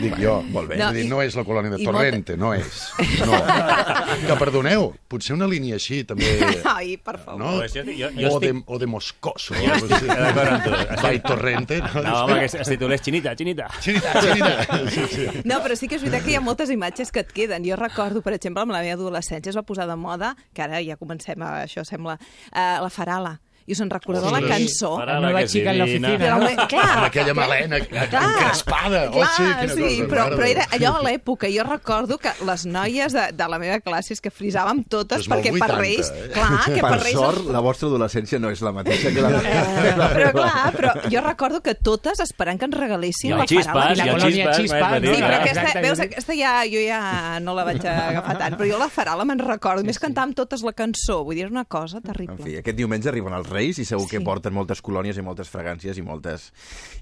Dic 0.01 0.19
jo. 0.19 0.41
Molt 0.51 0.73
bé. 0.75 0.81
No, 0.83 0.91
dir, 0.97 1.07
i- 1.07 1.09
no 1.13 1.23
és 1.23 1.39
la 1.39 1.47
colònia 1.47 1.71
de 1.77 1.85
Torrente, 1.87 2.35
no 2.37 2.51
és. 2.57 2.83
No. 3.23 3.39
Que 4.27 4.35
perdoneu, 4.41 4.89
potser 5.11 5.35
una 5.37 5.47
línia 5.47 5.77
així, 5.79 6.01
també... 6.09 6.27
Ai, 6.67 6.97
per 6.99 7.19
favor. 7.23 7.39
No? 7.39 7.55
Jo 7.71 7.83
jo- 7.87 8.11
jo 8.17 8.31
o, 8.35 8.41
de, 8.43 8.51
estic- 8.51 8.63
o 8.75 8.79
de 8.83 8.87
Moscoso. 8.91 9.55
Jo 9.55 9.75
estic 9.77 10.07
d'acord 10.09 10.53
amb 10.57 10.65
tu. 10.67 10.75
Estic- 10.75 11.03
By 11.07 11.21
Torrente. 11.27 11.81
No, 11.95 12.03
No, 12.07 12.15
home, 12.25 12.39
que 12.43 12.49
es, 12.57 12.67
es 12.67 12.75
titulés 12.75 13.03
Chinita, 13.03 13.35
Chinita. 13.37 13.69
Xinita, 13.81 14.21
xinita. 14.21 14.81
Sí, 14.97 15.05
sí. 15.11 15.27
No, 15.45 15.61
però 15.65 15.77
sí 15.77 15.89
que 15.89 15.99
és 15.99 16.05
veritat 16.05 16.25
que 16.25 16.35
hi 16.35 16.39
ha 16.39 16.45
moltes 16.45 16.71
imatges 16.73 17.13
que 17.13 17.23
et 17.25 17.33
queden. 17.33 17.65
Jo 17.67 17.79
recordo, 17.81 18.23
per 18.25 18.35
exemple, 18.37 18.65
amb 18.65 18.75
la 18.75 18.83
meva 18.85 18.97
adolescència 18.99 19.53
es 19.53 19.59
va 19.59 19.65
posar 19.67 19.89
de 19.91 19.97
moda, 20.01 20.35
que 20.55 20.65
ara 20.65 20.83
ja 20.85 20.99
comencem 21.01 21.43
a, 21.43 21.63
això 21.67 21.85
sembla, 21.87 22.19
uh, 22.53 22.79
la 22.85 22.91
farala. 22.93 23.37
I 23.67 23.73
us 23.75 23.81
en 23.83 23.91
recordeu 23.91 24.23
Ostres. 24.25 24.43
la 24.43 24.49
cançó? 24.49 24.91
La 25.05 25.41
és 25.43 25.51
xica 25.51 25.73
en 25.73 25.79
l'oficina. 25.81 26.67
Clar, 26.71 26.85
Amb 26.97 27.07
aquella 27.09 27.35
melena 27.35 27.81
encrespada. 27.81 29.09
Oh, 29.11 29.13
Clar, 29.17 29.31
sí, 29.37 29.43
quina 29.43 29.75
sí, 29.75 29.83
cosa. 29.83 30.09
però, 30.11 30.27
però 30.37 30.47
era 30.47 30.67
allò 30.77 30.93
a 30.99 31.03
l'època. 31.07 31.49
Jo 31.53 31.65
recordo 31.67 32.19
que 32.19 32.31
les 32.47 32.67
noies 32.67 33.13
de, 33.17 33.25
de 33.37 33.49
la 33.51 33.59
meva 33.63 33.81
classe 33.85 34.15
és 34.15 34.23
que 34.23 34.31
frisàvem 34.31 34.85
totes 34.91 35.27
perquè 35.31 35.53
per 35.57 35.71
80, 35.71 35.81
Reis... 35.81 36.11
eh? 36.11 36.29
Clar, 36.35 36.61
que 36.67 36.81
per, 36.81 36.91
Per 36.97 37.01
Reis... 37.03 37.17
sort, 37.19 37.49
la 37.53 37.61
vostra 37.65 37.89
adolescència 37.91 38.39
no 38.43 38.51
és 38.55 38.63
la 38.65 38.73
mateixa 38.77 39.13
que 39.15 39.25
la 39.25 40.09
Però 40.17 40.31
clar, 40.37 40.71
però 40.77 40.93
jo 41.13 41.23
recordo 41.25 41.61
que 41.65 41.75
totes 41.75 42.21
esperant 42.25 42.59
que 42.61 42.69
ens 42.71 42.77
regalessin 42.79 43.31
I 43.31 43.35
el 43.35 43.43
la 43.43 43.49
xispas, 43.51 43.73
farala. 43.73 43.93
I 43.93 43.99
la 43.99 44.13
colònia 44.15 44.47
de 44.47 44.55
Sí, 44.57 45.21
però 45.23 45.37
aquesta, 45.41 45.81
veus, 45.85 46.01
aquesta 46.07 46.35
ja, 46.39 46.55
jo 46.71 46.81
ja 46.83 47.01
no 47.43 47.55
la 47.57 47.65
vaig 47.69 47.85
agafar 47.87 48.39
tant, 48.41 48.57
però 48.59 48.69
jo 48.71 48.79
la 48.81 48.89
farala 48.93 49.27
me'n 49.29 49.43
recordo, 49.43 49.85
més 49.87 49.99
cantàvem 50.03 50.35
totes 50.39 50.63
la 50.67 50.73
cançó, 50.77 51.21
vull 51.27 51.37
dir, 51.39 51.47
és 51.47 51.53
una 51.53 51.65
cosa 51.65 51.99
En 51.99 52.07
terrible. 52.09 52.39
fi, 52.43 52.57
aquest 52.63 52.77
diumenge 52.79 53.09
arriben 53.11 53.35
els 53.37 53.49
Reis 53.57 53.81
i 53.83 53.87
segur 53.89 54.07
que 54.11 54.21
Sí. 54.21 54.25
porten 54.25 54.55
moltes 54.57 54.83
colònies 54.85 55.17
i 55.19 55.25
moltes 55.25 55.49
fragàncies 55.53 55.99
i 55.99 56.05
moltes... 56.05 56.51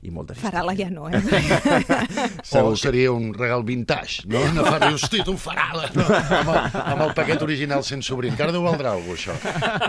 I 0.05 0.13
moltes 0.15 0.39
Farala 0.39 0.75
ja 0.79 0.89
no, 0.93 1.09
eh? 1.11 1.21
O 2.65 2.75
seria 2.77 3.11
un 3.13 3.33
regal 3.35 3.65
vintage, 3.67 4.25
no? 4.31 4.41
Una 4.47 4.65
fa, 4.67 4.79
hosti, 4.93 5.23
tu 5.27 5.35
farala, 5.41 5.89
no? 5.95 6.05
amb, 6.07 6.51
el, 6.53 6.81
amb 6.83 7.03
el 7.09 7.15
paquet 7.17 7.43
original 7.45 7.83
sense 7.87 8.13
obrir. 8.15 8.31
Encara 8.35 8.55
deu 8.55 8.65
valdrà 8.65 8.95
cosa, 9.05 9.35
això. 9.35 9.37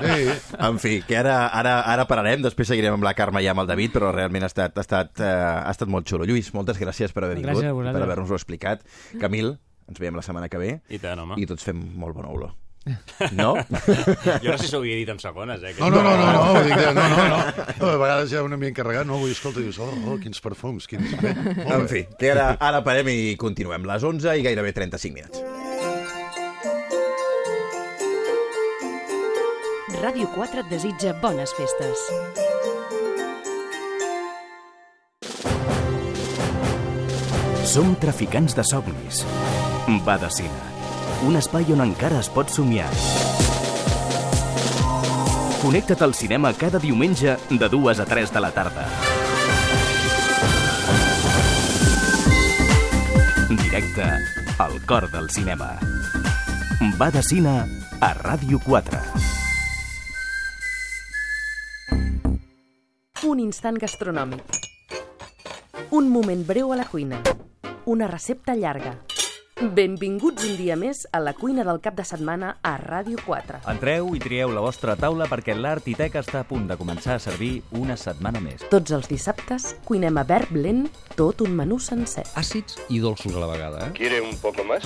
Sí. 0.01 0.55
En 0.69 0.79
fi, 0.81 0.95
que 1.07 1.17
ara, 1.19 1.37
ara, 1.53 1.77
ara 1.93 2.07
pararem, 2.09 2.41
després 2.45 2.69
seguirem 2.71 2.97
amb 2.97 3.05
la 3.07 3.13
Carme 3.17 3.43
i 3.45 3.49
amb 3.51 3.63
el 3.63 3.69
David, 3.69 3.93
però 3.95 4.11
realment 4.15 4.47
ha 4.47 4.51
estat, 4.51 4.75
ha 4.77 4.85
estat, 4.85 5.13
eh, 5.21 5.29
ha 5.29 5.71
estat 5.71 5.91
molt 5.91 6.09
xulo. 6.09 6.27
Lluís, 6.27 6.51
moltes 6.57 6.79
gràcies 6.81 7.13
per 7.15 7.25
haver 7.27 7.39
vingut, 7.41 7.61
per 7.61 8.01
haver-nos-ho 8.03 8.37
explicat. 8.39 8.83
Camil, 9.21 9.55
ens 9.89 10.01
veiem 10.01 10.17
la 10.17 10.23
setmana 10.25 10.49
que 10.49 10.57
ve 10.61 10.71
I 10.89 10.99
tant, 11.01 11.19
home. 11.21 11.37
i 11.41 11.45
tots 11.49 11.63
fem 11.67 11.81
molt 11.95 12.15
bona 12.17 12.31
olor. 12.33 12.55
No? 13.33 13.55
Jo 14.43 14.51
no 14.51 14.57
sé 14.59 14.67
si 14.67 14.75
ho 14.75 14.79
havia 14.79 14.97
dit 14.99 15.09
en 15.09 15.17
segones, 15.19 15.63
eh? 15.65 15.73
No, 15.79 15.89
no, 15.89 16.03
no, 16.03 16.13
no, 16.19 16.27
no, 16.53 16.61
dic, 16.61 16.75
no, 16.77 16.93
no, 16.93 17.07
no. 17.09 17.27
no. 17.79 17.89
A 17.89 17.97
vegades 17.97 18.29
ja 18.29 18.43
una 18.45 18.59
mica 18.61 18.75
encarregat, 18.75 19.07
no? 19.09 19.17
Vull, 19.21 19.33
escolta, 19.33 19.63
dius, 19.63 19.79
oh, 19.81 19.89
oh, 20.05 20.19
quins 20.21 20.41
perfums, 20.43 20.85
quins... 20.91 21.15
Bé, 21.21 21.33
En 21.65 21.87
fi, 21.89 22.05
que 22.19 22.31
ara, 22.35 22.51
ara 22.61 22.83
parem 22.85 23.09
i 23.09 23.17
continuem. 23.41 23.87
Les 23.89 24.05
11 24.05 24.37
i 24.37 24.45
gairebé 24.45 24.75
35 24.77 25.17
minuts. 25.17 25.41
Ràdio 30.05 30.29
4 30.35 30.61
et 30.61 30.69
desitja 30.69 31.15
bones 31.23 31.55
festes. 31.57 32.05
Som 37.65 37.95
traficants 37.99 38.53
de 38.55 38.63
somnis. 38.63 39.25
Va 40.05 40.19
de 40.21 40.29
cine. 40.31 40.74
Un 41.23 41.35
espai 41.39 41.71
on 41.71 41.81
encara 41.81 42.19
es 42.19 42.29
pot 42.29 42.49
somiar. 42.49 42.91
Connecta't 45.61 46.03
al 46.03 46.13
cinema 46.13 46.53
cada 46.53 46.79
diumenge 46.79 47.37
de 47.49 47.69
2 47.69 47.99
a 47.99 48.05
3 48.05 48.33
de 48.33 48.39
la 48.41 48.51
tarda. 48.51 48.89
directe 53.75 54.03
al 54.57 54.85
cor 54.85 55.11
del 55.11 55.29
cinema. 55.29 55.77
Va 56.99 57.11
de 57.11 57.21
cine 57.21 57.55
a 57.99 58.13
Ràdio 58.15 58.59
4. 58.63 58.99
Un 63.27 63.41
instant 63.43 63.75
gastronòmic. 63.81 64.43
Un 65.91 66.07
moment 66.07 66.45
breu 66.47 66.71
a 66.71 66.79
la 66.79 66.85
cuina. 66.87 67.19
Una 67.85 68.07
recepta 68.07 68.55
llarga. 68.55 68.95
Benvinguts 69.55 70.43
un 70.43 70.57
dia 70.59 70.75
més 70.75 71.05
a 71.15 71.21
la 71.23 71.31
cuina 71.31 71.63
del 71.63 71.77
cap 71.79 71.95
de 71.95 72.03
setmana 72.03 72.49
a 72.59 72.73
Ràdio 72.75 73.21
4. 73.23 73.61
Entreu 73.71 74.09
i 74.11 74.19
trieu 74.19 74.49
la 74.51 74.59
vostra 74.59 74.97
taula 74.99 75.29
perquè 75.31 75.55
l'Art 75.55 75.87
i 75.87 75.93
Tec 75.95 76.17
està 76.19 76.41
a 76.41 76.47
punt 76.49 76.65
de 76.67 76.75
començar 76.75 77.13
a 77.15 77.21
servir 77.23 77.61
una 77.71 77.95
setmana 77.95 78.41
més. 78.43 78.65
Tots 78.67 78.91
els 78.91 79.07
dissabtes 79.07 79.69
cuinem 79.87 80.19
a 80.19 80.25
verb 80.27 80.51
lent 80.59 80.89
tot 81.15 81.39
un 81.45 81.55
menú 81.55 81.79
sencer. 81.79 82.25
Àcids 82.35 82.81
i 82.91 82.99
dolços 82.99 83.31
a 83.31 83.45
la 83.45 83.47
vegada, 83.53 83.85
eh? 83.87 83.93
¿Quiere 83.95 84.19
un 84.19 84.35
poco 84.43 84.65
más? 84.65 84.83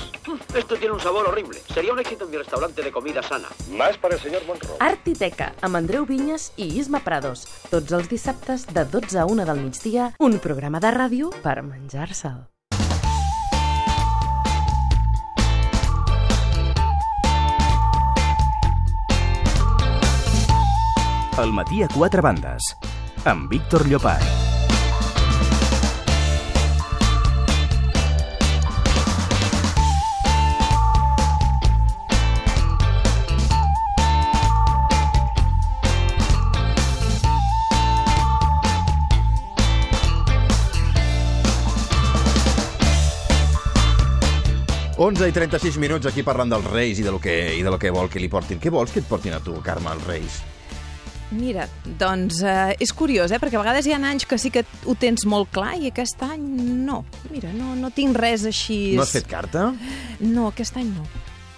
Esto 0.54 0.78
tiene 0.78 0.94
un 0.94 1.02
sabor 1.02 1.26
horrible. 1.26 1.58
Sería 1.74 1.92
un 1.92 2.00
éxito 2.00 2.26
en 2.26 2.32
mi 2.32 2.38
restaurante 2.38 2.84
de 2.84 2.92
comida 2.92 3.24
sana. 3.24 3.50
Más 3.72 3.98
para 3.98 4.16
el 4.16 4.22
señor 4.22 4.46
Monroe. 4.46 4.78
Art 4.80 5.10
i 5.10 5.18
Teca, 5.18 5.56
amb 5.66 5.82
Andreu 5.82 6.06
Vinyes 6.06 6.52
i 6.58 6.70
Isma 6.78 7.02
Prados. 7.02 7.48
Tots 7.74 7.98
els 7.98 8.06
dissabtes 8.14 8.70
de 8.70 8.86
12 8.86 9.18
a 9.18 9.26
1 9.26 9.50
del 9.50 9.66
migdia, 9.66 10.14
un 10.20 10.38
programa 10.38 10.78
de 10.78 10.94
ràdio 10.94 11.34
per 11.42 11.64
menjar-se'l. 11.66 12.59
El 21.40 21.54
matí 21.56 21.80
a 21.84 21.88
quatre 21.88 22.20
bandes, 22.20 22.66
amb 23.24 23.48
Víctor 23.48 23.86
Llopart. 23.88 24.28
11 45.00 45.30
i 45.30 45.32
36 45.32 45.78
minuts 45.80 46.10
aquí 46.10 46.20
parlant 46.28 46.52
dels 46.52 46.68
Reis 46.68 47.00
i 47.00 47.08
de 47.08 47.16
lo 47.16 47.24
que, 47.24 47.40
i 47.56 47.64
de 47.64 47.72
lo 47.72 47.80
que 47.80 47.96
vol 47.96 48.12
que 48.12 48.20
li 48.20 48.28
portin. 48.28 48.60
Què 48.60 48.68
vols 48.68 48.92
que 48.92 49.00
et 49.00 49.08
portin 49.08 49.40
a 49.40 49.40
tu, 49.40 49.56
Carme, 49.64 49.96
els 49.96 50.04
Reis? 50.12 50.42
Mira, 51.32 51.68
doncs 52.00 52.42
eh, 52.42 52.74
és 52.82 52.92
curiós, 52.96 53.30
eh? 53.30 53.38
perquè 53.42 53.60
a 53.60 53.62
vegades 53.62 53.86
hi 53.86 53.94
ha 53.94 54.00
anys 54.02 54.26
que 54.26 54.40
sí 54.42 54.50
que 54.54 54.64
ho 54.90 54.96
tens 54.98 55.28
molt 55.30 55.52
clar 55.54 55.76
i 55.78 55.92
aquest 55.92 56.24
any 56.26 56.42
no. 56.88 57.04
Mira, 57.30 57.52
no, 57.54 57.76
no 57.78 57.92
tinc 57.94 58.18
res 58.18 58.48
així... 58.50 58.96
No 58.98 59.06
has 59.06 59.14
fet 59.14 59.30
carta? 59.30 59.70
No, 60.20 60.50
aquest 60.50 60.80
any 60.82 60.90
no. 60.90 61.06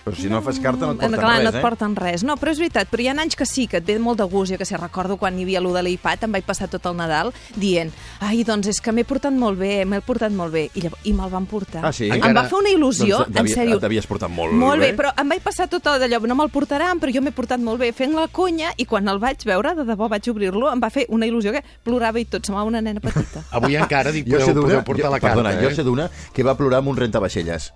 Però 0.04 0.16
si 0.18 0.30
no 0.32 0.42
fas 0.42 0.58
carta 0.60 0.88
no 0.88 0.94
et 0.96 1.00
porten 1.00 1.20
Clar, 1.20 1.36
res, 1.38 1.44
no 1.44 1.50
et 1.52 1.56
eh? 1.56 1.62
porten 1.62 1.96
res. 1.96 2.24
No, 2.26 2.36
però 2.42 2.52
és 2.52 2.58
veritat, 2.58 2.90
però 2.90 3.04
hi 3.04 3.08
ha 3.12 3.16
anys 3.22 3.36
que 3.38 3.46
sí, 3.46 3.68
que 3.70 3.78
et 3.78 3.86
ve 3.86 4.00
molt 4.02 4.18
de 4.18 4.26
gust. 4.26 4.52
Jo 4.52 4.58
que 4.58 4.66
sé, 4.66 4.78
recordo 4.78 5.18
quan 5.22 5.38
hi 5.38 5.44
havia 5.46 5.60
allò 5.62 5.74
de 5.76 5.84
l'iPad, 5.86 6.24
em 6.26 6.32
vaig 6.32 6.44
passar 6.48 6.68
tot 6.72 6.86
el 6.90 6.96
Nadal 6.98 7.30
dient 7.56 7.92
ai, 8.20 8.44
doncs 8.44 8.68
és 8.72 8.80
que 8.82 8.92
m'he 8.92 9.04
portat 9.06 9.34
molt 9.34 9.60
bé, 9.60 9.86
m'he 9.86 10.02
portat 10.02 10.32
molt 10.34 10.54
bé. 10.54 10.64
I, 10.74 10.82
llavors, 10.88 11.06
i 11.06 11.14
me'l 11.14 11.30
van 11.30 11.46
portar. 11.46 11.84
Ah, 11.86 11.92
sí? 11.94 12.08
Em 12.10 12.16
Encara- 12.18 12.34
va 12.42 12.44
fer 12.50 12.58
una 12.60 12.70
il·lusió, 12.74 13.22
doncs, 13.28 13.38
en 13.40 13.48
sèrio. 13.48 13.76
et 13.78 13.82
devies 13.82 14.08
portar 14.08 14.30
molt 14.30 14.54
Molt 14.54 14.80
bé, 14.82 14.92
bé. 14.92 14.98
però 14.98 15.14
em 15.22 15.30
vaig 15.30 15.42
passar 15.46 15.68
tot 15.70 15.84
d'allò, 15.84 16.22
no 16.28 16.36
me'l 16.36 16.50
portaran, 16.50 17.00
però 17.00 17.14
jo 17.14 17.22
m'he 17.22 17.32
portat 17.32 17.60
molt 17.60 17.80
bé 17.80 17.92
fent 17.94 18.14
la 18.18 18.28
conya 18.28 18.74
i 18.78 18.86
quan 18.86 19.08
el 19.08 19.20
vaig 19.20 19.44
veure, 19.46 19.76
de 19.76 19.84
debò 19.86 20.10
vaig 20.10 20.28
obrir-lo, 20.30 20.72
em 20.72 20.82
va 20.82 20.90
fer 20.90 21.06
una 21.10 21.26
il·lusió 21.28 21.52
que 21.52 21.64
plorava 21.84 22.20
i 22.20 22.26
tot, 22.26 22.46
semblava 22.46 22.68
una 22.68 22.82
nena 22.82 23.00
petita. 23.00 23.44
Avui 23.52 23.76
encara 23.76 24.12
dic, 24.12 24.26
Jo 24.28 24.40
sé 24.40 24.46
podeu, 24.52 24.54
d'una, 24.64 24.68
podeu 24.82 24.84
portar 24.84 25.06
jo, 25.06 25.12
la 25.12 25.20
carta, 25.20 25.36
perdona, 25.44 25.54
eh? 25.60 25.64
jo 25.70 25.76
sé 25.76 25.84
d'una 25.84 26.10
que 26.34 26.44
va 26.44 26.56
plorar 26.58 26.80
amb 26.80 26.90
un 26.90 26.98
rentavaixelles. 26.98 27.72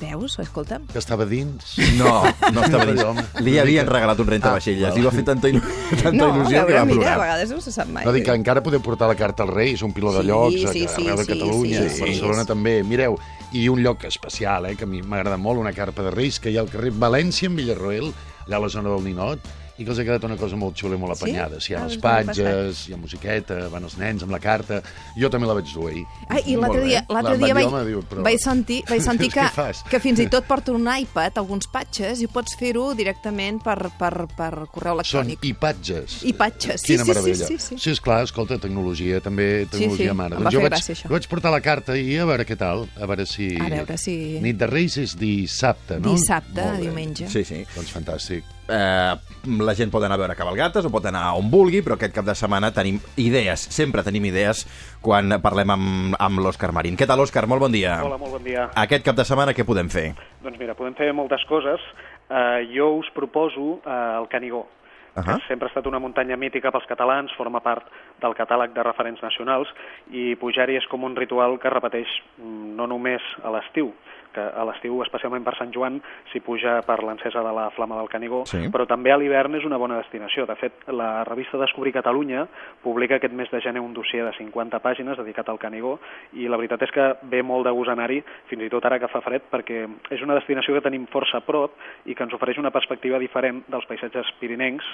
Veus? 0.00 0.38
Escolta'm. 0.38 0.86
Que 0.92 0.98
estava 0.98 1.24
dins. 1.26 1.55
No, 1.98 2.22
no 2.52 2.62
estava 2.66 2.86
dins. 2.86 3.40
Li 3.44 3.58
havien 3.58 3.86
regalat 3.88 4.18
un 4.22 4.26
rentavaixelles. 4.28 4.90
Ah, 4.90 4.94
Li 4.96 5.02
va 5.06 5.12
fer 5.14 5.24
tanta, 5.24 5.48
il 5.48 5.60
tanta 6.02 6.12
no, 6.12 6.28
il·lusió 6.34 6.62
a 6.62 6.66
que 6.66 6.72
veure, 6.72 6.78
va 6.80 6.84
mira, 6.84 6.96
a 6.96 7.02
plorar. 7.02 7.18
vegades 7.24 7.50
no 7.54 7.60
se 7.64 7.72
sap 7.72 7.88
mai. 7.88 8.04
No, 8.06 8.12
dic 8.16 8.24
que 8.28 8.34
encara 8.36 8.62
podeu 8.62 8.80
portar 8.84 9.08
la 9.08 9.16
carta 9.18 9.42
als 9.46 9.54
Reis, 9.54 9.82
un 9.82 9.92
piló 9.96 10.12
de 10.12 10.22
Sí, 10.22 10.28
llocs, 10.28 10.54
sí, 10.72 10.84
a- 10.84 10.88
sí, 10.94 11.06
arreu 11.06 11.16
de 11.16 11.24
sí, 11.24 11.32
Catalunya, 11.32 11.80
sí, 11.80 11.86
a 11.86 11.90
sí. 11.90 12.00
Barcelona 12.06 12.44
també. 12.48 12.76
Mireu, 12.84 13.18
i 13.52 13.68
un 13.72 13.82
lloc 13.82 14.04
especial, 14.04 14.66
eh, 14.66 14.76
que 14.76 14.84
a 14.84 14.90
mi 14.90 15.02
m'agrada 15.02 15.36
molt, 15.36 15.60
una 15.60 15.72
carpa 15.72 16.02
de 16.02 16.10
Reis, 16.10 16.40
que 16.40 16.50
hi 16.50 16.56
ha 16.58 16.64
al 16.64 16.68
carrer 16.72 16.92
València, 16.92 17.46
en 17.50 17.56
Villarroel, 17.56 18.12
allà 18.46 18.56
a 18.56 18.64
la 18.66 18.68
zona 18.68 18.90
del 18.90 19.04
Ninot, 19.04 19.40
i 19.78 19.84
que 19.84 19.90
els 19.92 19.98
ha 20.00 20.04
quedat 20.04 20.24
una 20.24 20.36
cosa 20.40 20.56
molt 20.56 20.76
xula 20.76 20.94
i 20.96 20.98
molt 20.98 21.16
Sí? 21.16 21.24
apanyada. 21.24 21.60
Sí, 21.60 21.72
hi 21.72 21.76
ha 21.76 21.80
Ah, 21.80 21.84
els 21.84 21.96
doncs 21.98 22.02
patges, 22.02 22.88
hi 22.88 22.92
ha 22.94 22.96
musiqueta, 22.96 23.68
van 23.68 23.84
els 23.84 23.96
nens 23.98 24.22
amb 24.22 24.32
la 24.32 24.38
carta... 24.40 24.82
Jo 25.16 25.28
també 25.30 25.46
la 25.46 25.54
vaig 25.54 25.68
dur 25.72 25.88
ahir. 25.90 26.04
Ai, 26.28 26.42
i 26.46 26.56
l'altre 26.56 26.82
dia, 26.84 27.04
l'altre 27.08 27.36
La 27.36 27.44
dia 27.46 27.54
vaig, 27.54 27.86
diu, 27.88 28.00
però- 28.08 28.22
vaig 28.24 28.38
sentir, 28.42 28.82
vaig 28.88 29.00
sentir 29.10 29.30
que, 29.32 29.44
que 29.90 30.00
fins 30.00 30.18
i 30.20 30.26
tot 30.32 30.44
porta 30.46 30.72
un 30.72 30.86
iPad, 30.88 31.38
alguns 31.38 31.66
patxes, 31.72 32.20
i 32.20 32.26
ho 32.26 32.32
pots 32.32 32.56
fer-ho 32.56 32.94
directament 32.94 33.62
per, 33.64 33.90
per, 33.98 34.26
per 34.36 34.50
correu 34.72 35.00
Són 35.04 35.26
electrònic. 35.26 35.44
ipatges. 35.52 36.18
Ipatges, 36.24 36.80
sí, 36.80 36.94
Quina 36.94 37.04
sí, 37.04 37.06
sí, 37.06 37.12
meravella. 37.14 37.46
sí, 37.46 37.58
sí. 37.58 37.78
Sí, 37.78 37.90
esclar, 37.90 38.22
escolta, 38.24 38.58
tecnologia, 38.58 39.20
també 39.20 39.66
tecnologia 39.70 40.10
sí, 40.12 40.16
mare. 40.16 40.36
em 40.36 40.44
va 40.44 40.50
jo 40.50 40.60
fer 40.60 40.68
vaig, 40.70 40.78
gràcia, 40.80 40.98
jo 41.04 41.12
vaig 41.14 41.28
portar 41.28 41.52
la 41.52 41.60
carta 41.60 41.96
i 41.96 42.16
a 42.18 42.24
veure 42.28 42.44
què 42.48 42.56
tal, 42.56 42.88
a 42.96 43.06
veure 43.06 43.26
si... 43.26 43.52
A 43.60 43.68
veure 43.68 43.96
si- 44.00 44.40
Nit 44.40 44.56
de 44.56 44.66
Reis 44.66 44.96
és 44.98 45.16
dissabte, 45.18 46.00
no? 46.00 46.12
Dissabte, 46.16 46.64
diumenge. 46.80 47.28
Sí, 47.28 47.44
sí. 47.44 47.64
Doncs 47.76 47.92
fantàstic. 47.92 48.44
Eh, 48.66 49.14
la 49.62 49.74
gent 49.78 49.92
pot 49.94 50.02
anar 50.02 50.16
a 50.16 50.22
veure 50.24 50.34
cabalgates 50.38 50.86
o 50.86 50.90
pot 50.90 51.04
anar 51.06 51.28
on 51.38 51.50
vulgui, 51.52 51.82
però 51.86 51.94
aquest 51.94 52.14
cap 52.16 52.26
de 52.26 52.34
setmana 52.34 52.72
tenim 52.74 52.98
idees, 53.22 53.68
sempre 53.70 54.02
tenim 54.06 54.24
idees 54.26 54.64
quan 55.04 55.38
parlem 55.42 55.70
amb, 55.76 56.16
amb 56.18 56.42
l'Òscar 56.42 56.72
Marín. 56.74 56.98
Què 56.98 57.06
tal, 57.06 57.22
Òscar? 57.22 57.46
Molt 57.46 57.62
bon 57.62 57.74
dia. 57.74 58.00
Hola, 58.02 58.18
molt 58.18 58.38
bon 58.38 58.46
dia. 58.46 58.68
Aquest 58.86 59.06
cap 59.06 59.18
de 59.18 59.26
setmana 59.28 59.54
què 59.54 59.66
podem 59.66 59.90
fer? 59.92 60.08
Doncs 60.42 60.58
mira, 60.58 60.74
podem 60.78 60.96
fer 60.98 61.12
moltes 61.14 61.44
coses. 61.50 61.82
Uh, 62.26 62.64
jo 62.72 62.96
us 62.98 63.10
proposo 63.14 63.76
uh, 63.78 64.18
el 64.18 64.26
Canigó, 64.32 64.66
Uh 65.16 65.22
que 65.24 65.34
sempre 65.48 65.64
ha 65.64 65.70
estat 65.70 65.86
una 65.88 65.96
muntanya 65.96 66.36
mítica 66.36 66.68
pels 66.68 66.84
catalans, 66.84 67.32
forma 67.38 67.62
part 67.64 67.86
del 68.20 68.34
catàleg 68.36 68.74
de 68.74 68.82
referents 68.84 69.22
nacionals, 69.24 69.70
i 70.12 70.34
pujar-hi 70.36 70.76
és 70.76 70.84
com 70.92 71.06
un 71.08 71.16
ritual 71.16 71.56
que 71.56 71.70
es 71.70 71.72
repeteix 71.72 72.10
mm, 72.36 72.74
no 72.76 72.84
només 72.90 73.24
a 73.40 73.54
l'estiu, 73.54 73.94
que 74.36 74.44
a 74.44 74.64
l'estiu, 74.68 75.00
especialment 75.02 75.42
per 75.46 75.56
Sant 75.56 75.72
Joan, 75.74 75.96
s'hi 76.32 76.40
puja 76.44 76.82
per 76.86 77.00
l'encesa 77.02 77.40
de 77.42 77.52
la 77.56 77.70
flama 77.72 77.96
del 77.96 78.10
Canigó, 78.12 78.44
Sí. 78.46 78.68
però 78.70 78.86
també 78.86 79.10
a 79.12 79.16
l'hivern 79.16 79.54
és 79.56 79.64
una 79.64 79.78
bona 79.80 79.96
destinació. 80.02 80.44
De 80.46 80.54
fet, 80.60 80.84
la 80.92 81.24
revista 81.24 81.56
Descobrir 81.58 81.94
Catalunya 81.96 82.46
publica 82.84 83.16
aquest 83.16 83.32
mes 83.32 83.50
de 83.50 83.60
gener 83.64 83.80
un 83.80 83.94
dossier 83.96 84.22
de 84.24 84.32
50 84.36 84.78
pàgines 84.84 85.16
dedicat 85.18 85.48
al 85.48 85.58
Canigó 85.58 85.98
i 86.34 86.46
la 86.48 86.56
veritat 86.60 86.82
és 86.82 86.92
que 86.92 87.08
ve 87.22 87.42
molt 87.42 87.64
de 87.66 87.72
gust 87.72 87.90
anar-hi, 87.90 88.22
fins 88.50 88.62
i 88.62 88.68
tot 88.70 88.84
ara 88.84 88.98
que 89.00 89.08
fa 89.08 89.20
fred, 89.24 89.42
perquè 89.50 89.86
és 90.10 90.22
una 90.22 90.34
destinació 90.34 90.74
que 90.74 90.84
tenim 90.84 91.06
força 91.06 91.38
a 91.38 91.46
prop 91.46 91.72
i 92.04 92.14
que 92.14 92.22
ens 92.26 92.34
ofereix 92.34 92.58
una 92.58 92.70
perspectiva 92.70 93.18
diferent 93.18 93.64
dels 93.68 93.86
paisatges 93.86 94.26
pirinencs, 94.40 94.84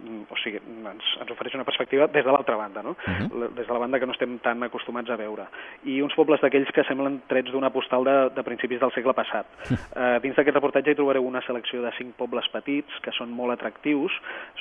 mm, 0.00 0.22
o 0.30 0.36
sigui, 0.42 0.58
ens, 0.58 1.04
ens 1.20 1.30
ofereix 1.30 1.54
una 1.54 1.64
perspectiva 1.64 2.06
des 2.06 2.24
de 2.24 2.30
l'altra 2.32 2.56
banda, 2.56 2.82
no? 2.82 2.96
La- 3.34 3.48
des 3.48 3.66
de 3.66 3.72
la 3.72 3.78
banda 3.78 3.98
que 4.00 4.06
no 4.06 4.12
estem 4.12 4.38
tan 4.40 4.62
acostumats 4.62 5.08
a 5.10 5.16
veure. 5.16 5.46
I 5.84 6.00
uns 6.02 6.14
pobles 6.14 6.40
d'aquells 6.40 6.70
que 6.72 6.84
semblen 6.84 7.22
trets 7.28 7.50
d'una 7.52 7.70
postal 7.70 8.04
de, 8.04 8.30
de 8.34 8.42
principis 8.42 8.80
del 8.80 8.89
segle 8.94 9.14
passat. 9.16 9.48
Uh, 9.70 10.18
dins 10.24 10.36
d'aquest 10.36 10.56
reportatge 10.56 10.94
hi 10.94 10.98
trobareu 10.98 11.26
una 11.26 11.42
selecció 11.46 11.82
de 11.84 11.92
cinc 11.98 12.16
pobles 12.20 12.48
petits 12.54 13.00
que 13.04 13.14
són 13.16 13.32
molt 13.36 13.56
atractius. 13.56 14.14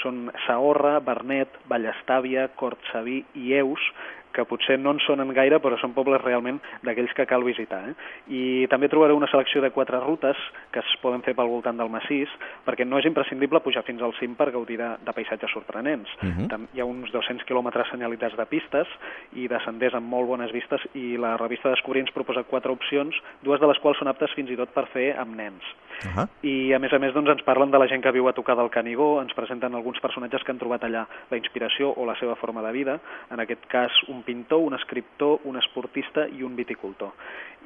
Són 0.03 0.27
Saorra, 0.45 0.97
Bernet, 1.05 1.59
Vallestàvia, 1.71 2.49
Cortsaví 2.59 3.23
i 3.39 3.53
Eus, 3.59 3.89
que 4.33 4.45
potser 4.45 4.77
no 4.79 4.91
en 4.91 4.99
sonen 4.99 5.33
gaire, 5.33 5.59
però 5.59 5.77
són 5.79 5.93
pobles 5.93 6.21
realment 6.21 6.59
d'aquells 6.83 7.13
que 7.13 7.25
cal 7.25 7.43
visitar. 7.43 7.81
Eh? 7.89 7.93
I 8.27 8.67
també 8.71 8.89
trobareu 8.89 9.17
una 9.17 9.27
selecció 9.31 9.61
de 9.61 9.71
quatre 9.71 9.99
rutes 9.99 10.37
que 10.71 10.79
es 10.79 10.95
poden 11.01 11.21
fer 11.25 11.35
pel 11.35 11.47
voltant 11.47 11.77
del 11.77 11.89
massís, 11.89 12.29
perquè 12.65 12.85
no 12.85 12.99
és 12.99 13.05
imprescindible 13.05 13.59
pujar 13.65 13.83
fins 13.83 14.01
al 14.01 14.13
cim 14.19 14.35
per 14.35 14.51
gaudir 14.51 14.77
de, 14.77 14.89
de 15.05 15.13
paisatges 15.13 15.51
sorprenents. 15.51 16.09
Mhm. 16.21 16.47
Tam- 16.49 16.67
Hi 16.73 16.81
ha 16.81 16.85
uns 16.85 17.11
200 17.11 17.45
quilòmetres 17.47 17.89
senyalitzats 17.89 18.37
de 18.37 18.45
pistes 18.45 18.87
i 19.33 19.47
de 19.47 19.59
senders 19.65 19.95
amb 19.97 20.07
molt 20.07 20.27
bones 20.27 20.51
vistes 20.51 20.81
i 20.93 21.17
la 21.17 21.35
revista 21.37 21.69
Descobrir 21.69 22.01
ens 22.01 22.11
proposa 22.13 22.43
quatre 22.43 22.71
opcions, 22.71 23.15
dues 23.41 23.59
de 23.59 23.67
les 23.67 23.79
quals 23.79 23.97
són 23.97 24.07
aptes 24.07 24.31
fins 24.35 24.49
i 24.51 24.57
tot 24.57 24.69
per 24.73 24.85
fer 24.93 25.15
amb 25.17 25.35
nens. 25.35 25.63
Uh 26.05 26.11
-huh. 26.15 26.27
I 26.43 26.73
a 26.73 26.79
més 26.79 26.93
a 26.93 26.99
més 26.99 27.13
doncs, 27.13 27.29
ens 27.29 27.43
parlen 27.43 27.71
de 27.71 27.79
la 27.79 27.87
gent 27.87 28.01
que 28.01 28.11
viu 28.11 28.27
a 28.27 28.33
tocar 28.33 28.55
del 28.55 28.69
Canigó, 28.69 29.21
ens 29.21 29.33
presenten 29.33 29.75
alguns 29.75 29.99
personatges 29.99 30.43
que 30.43 30.51
han 30.51 30.57
trobat 30.57 30.83
allà 30.83 31.05
la 31.29 31.37
inspiració 31.37 31.93
o 31.95 32.05
la 32.05 32.15
seva 32.15 32.35
forma 32.35 32.61
de 32.61 32.71
vida, 32.71 32.99
en 33.31 33.39
aquest 33.39 33.65
cas 33.67 33.91
un 34.07 34.18
pintor, 34.23 34.59
un 34.59 34.73
escriptor, 34.73 35.39
un 35.45 35.57
esportista 35.57 36.27
i 36.27 36.43
un 36.43 36.55
viticultor. 36.55 37.11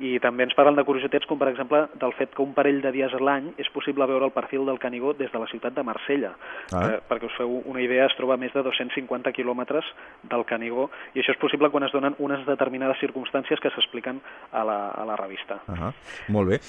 I 0.01 0.17
també 0.17 0.41
ens 0.47 0.55
parlen 0.57 0.75
de 0.75 0.83
curiositats 0.83 1.27
com 1.29 1.37
per 1.37 1.51
exemple 1.51 1.83
del 2.01 2.13
fet 2.17 2.31
que 2.33 2.41
un 2.41 2.53
parell 2.53 2.81
de 2.81 2.91
dies 2.91 3.13
a 3.13 3.19
l'any 3.21 3.51
és 3.61 3.69
possible 3.69 4.07
veure 4.09 4.25
el 4.25 4.31
perfil 4.33 4.65
del 4.65 4.79
Canigó 4.79 5.13
des 5.13 5.31
de 5.31 5.37
la 5.37 5.45
ciutat 5.45 5.75
de 5.75 5.83
Marsella. 5.83 6.31
Ah. 6.73 6.87
Eh, 6.87 6.99
perquè 7.07 7.25
us 7.29 7.35
feu 7.37 7.61
una 7.69 7.81
idea, 7.81 8.07
es 8.07 8.15
troba 8.17 8.33
a 8.33 8.37
més 8.37 8.51
de 8.53 8.63
250 8.63 9.31
quilòmetres 9.31 9.85
del 10.23 10.45
Canigó 10.45 10.89
i 11.13 11.19
això 11.21 11.31
és 11.35 11.37
possible 11.37 11.69
quan 11.69 11.83
es 11.83 11.91
donen 11.93 12.15
unes 12.17 12.41
determinades 12.47 12.97
circumstàncies 12.99 13.59
que 13.61 13.69
s'expliquen 13.69 14.19
a, 14.51 14.63
la, 14.63 14.89
a 14.89 15.05
la 15.05 15.15
revista. 15.15 15.61
Uh 15.67 15.75
-huh. 15.75 15.93
Molt 16.29 16.49
bé. 16.49 16.59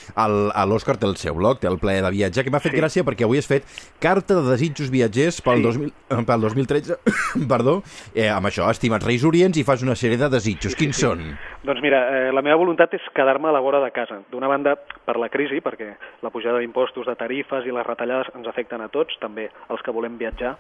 L'Òscar 0.66 0.97
té 0.99 1.07
el 1.07 1.16
seu 1.16 1.35
blog, 1.35 1.61
té 1.61 1.66
el 1.66 1.78
ple 1.78 2.03
de 2.03 2.11
viatge, 2.11 2.45
que 2.45 2.51
m'ha 2.51 2.61
fet 2.61 2.72
Sí. 2.72 2.78
gràcia 2.80 3.05
perquè 3.05 3.24
avui 3.24 3.39
has 3.39 3.47
fet 3.47 3.64
carta 4.01 4.35
de 4.35 4.51
desitjos 4.51 4.91
viatgers 4.91 5.41
pel, 5.41 5.57
Sí. 5.57 5.62
2000, 5.62 5.93
eh, 6.11 6.24
pel 6.26 6.41
2013, 6.41 6.97
perdó, 7.49 7.82
eh, 8.14 8.28
amb 8.28 8.47
això, 8.47 8.68
estimat 8.70 9.03
Reis 9.03 9.24
Orients, 9.24 9.57
i 9.57 9.64
fas 9.74 9.82
una 9.82 9.96
sèrie 9.98 10.20
de 10.20 10.30
desitjos. 10.30 10.76
Quins 10.78 11.02
són? 11.02 11.24
Doncs 11.64 11.80
mira, 11.80 12.28
eh, 12.28 12.32
la 12.32 12.42
meva 12.44 12.58
voluntat 12.60 12.92
és 12.92 13.04
quedar-me 13.16 13.48
a 13.48 13.52
la 13.56 13.60
vora 13.64 13.78
de 13.80 13.88
casa. 13.88 14.18
D'una 14.28 14.50
banda, 14.52 14.74
per 14.76 15.14
la 15.16 15.30
crisi, 15.32 15.62
perquè 15.64 15.94
la 16.20 16.28
pujada 16.28 16.58
d'impostos, 16.60 17.06
de 17.08 17.14
tarifes 17.16 17.64
i 17.64 17.72
les 17.72 17.86
retallades 17.86 18.28
ens 18.36 18.50
afecten 18.50 18.82
a 18.84 18.90
tots, 18.92 19.16
també 19.16 19.46
els 19.72 19.80
que 19.80 19.94
volem 19.96 20.18
viatjar, 20.20 20.58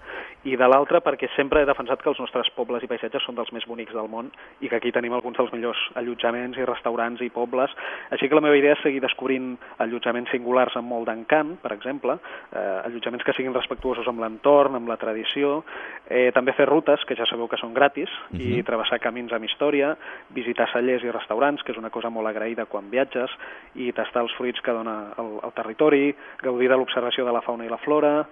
i 0.48 0.56
de 0.56 0.68
l'altra 0.68 1.02
perquè 1.04 1.28
sempre 1.36 1.60
he 1.60 1.68
defensat 1.68 2.00
que 2.00 2.08
els 2.08 2.22
nostres 2.22 2.48
pobles 2.56 2.82
i 2.82 2.88
paisatges 2.88 3.20
són 3.20 3.36
dels 3.36 3.52
més 3.52 3.66
bonics 3.68 3.92
del 3.92 4.08
món 4.08 4.30
i 4.64 4.70
que 4.72 4.78
aquí 4.80 4.94
tenim 4.96 5.12
alguns 5.12 5.36
dels 5.36 5.52
millors 5.52 5.82
allotjaments 6.00 6.56
i 6.56 6.64
restaurants 6.64 7.20
i 7.20 7.28
pobles. 7.28 7.76
Així 8.08 8.30
que 8.30 8.40
la 8.40 8.44
meva 8.46 8.56
idea 8.56 8.72
és 8.72 8.80
seguir 8.80 9.04
descobrint 9.04 9.58
allotjaments 9.84 10.32
singulars 10.32 10.78
amb 10.80 10.88
molt 10.88 11.10
d'encant, 11.12 11.58
per 11.60 11.74
exemple, 11.76 12.16
eh, 12.48 12.80
allotjaments 12.86 13.28
que 13.28 13.36
siguin 13.36 13.52
respectuosos 13.52 14.08
amb 14.08 14.24
l'entorn, 14.24 14.80
amb 14.80 14.88
la 14.88 14.96
tradició, 14.96 15.66
eh, 16.08 16.30
també 16.32 16.56
fer 16.56 16.64
rutes, 16.64 17.04
que 17.04 17.16
ja 17.20 17.28
sabeu 17.28 17.44
que 17.48 17.60
són 17.60 17.76
gratis, 17.76 18.08
uh 18.08 18.38
-huh. 18.38 18.40
i 18.40 18.62
travessar 18.62 19.00
camins 19.00 19.32
amb 19.32 19.44
història, 19.44 19.96
visitar 20.30 20.72
cellers 20.72 20.93
i 21.02 21.10
restaurants, 21.10 21.62
que 21.62 21.72
és 21.72 21.78
una 21.78 21.90
cosa 21.90 22.10
molt 22.10 22.28
agraïda 22.30 22.68
quan 22.70 22.90
viatges, 22.90 23.32
i 23.74 23.90
tastar 23.92 24.22
els 24.22 24.34
fruits 24.38 24.60
que 24.60 24.72
dona 24.72 25.14
el, 25.18 25.38
el 25.42 25.52
territori, 25.56 26.14
gaudir 26.42 26.68
de 26.68 26.76
l'observació 26.76 27.24
de 27.24 27.32
la 27.32 27.42
fauna 27.42 27.66
i 27.66 27.72
la 27.72 27.80
flora, 27.82 28.26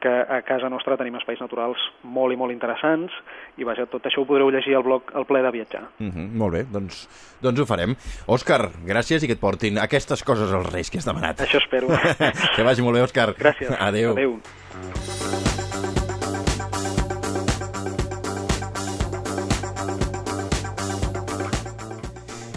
que 0.00 0.08
a 0.08 0.42
casa 0.46 0.68
nostra 0.70 0.96
tenim 0.96 1.16
espais 1.18 1.40
naturals 1.42 1.80
molt 2.06 2.32
i 2.34 2.38
molt 2.38 2.54
interessants 2.54 3.14
i 3.58 3.66
vaja, 3.66 3.88
tot 3.90 4.06
això 4.06 4.22
ho 4.22 4.28
podreu 4.28 4.50
llegir 4.54 4.76
al 4.78 4.84
blog 4.86 5.10
El 5.18 5.26
ple 5.26 5.42
de 5.42 5.50
viatjar. 5.50 5.82
Uh 5.98 6.06
-huh, 6.06 6.28
molt 6.38 6.54
bé, 6.54 6.64
doncs, 6.70 7.08
doncs 7.42 7.60
ho 7.60 7.66
farem. 7.66 7.96
Òscar, 8.26 8.70
gràcies 8.86 9.22
i 9.22 9.26
que 9.26 9.34
et 9.34 9.40
portin 9.40 9.78
aquestes 9.78 10.22
coses 10.22 10.52
als 10.52 10.72
Reis 10.72 10.90
que 10.90 10.98
has 10.98 11.06
demanat. 11.06 11.40
Això 11.40 11.58
espero. 11.58 11.88
que 12.56 12.62
vagi 12.62 12.82
molt 12.82 12.96
bé, 12.96 13.02
Òscar. 13.02 13.34
Gràcies. 13.34 13.74
Adéu. 13.78 14.12
Adéu. 14.12 15.47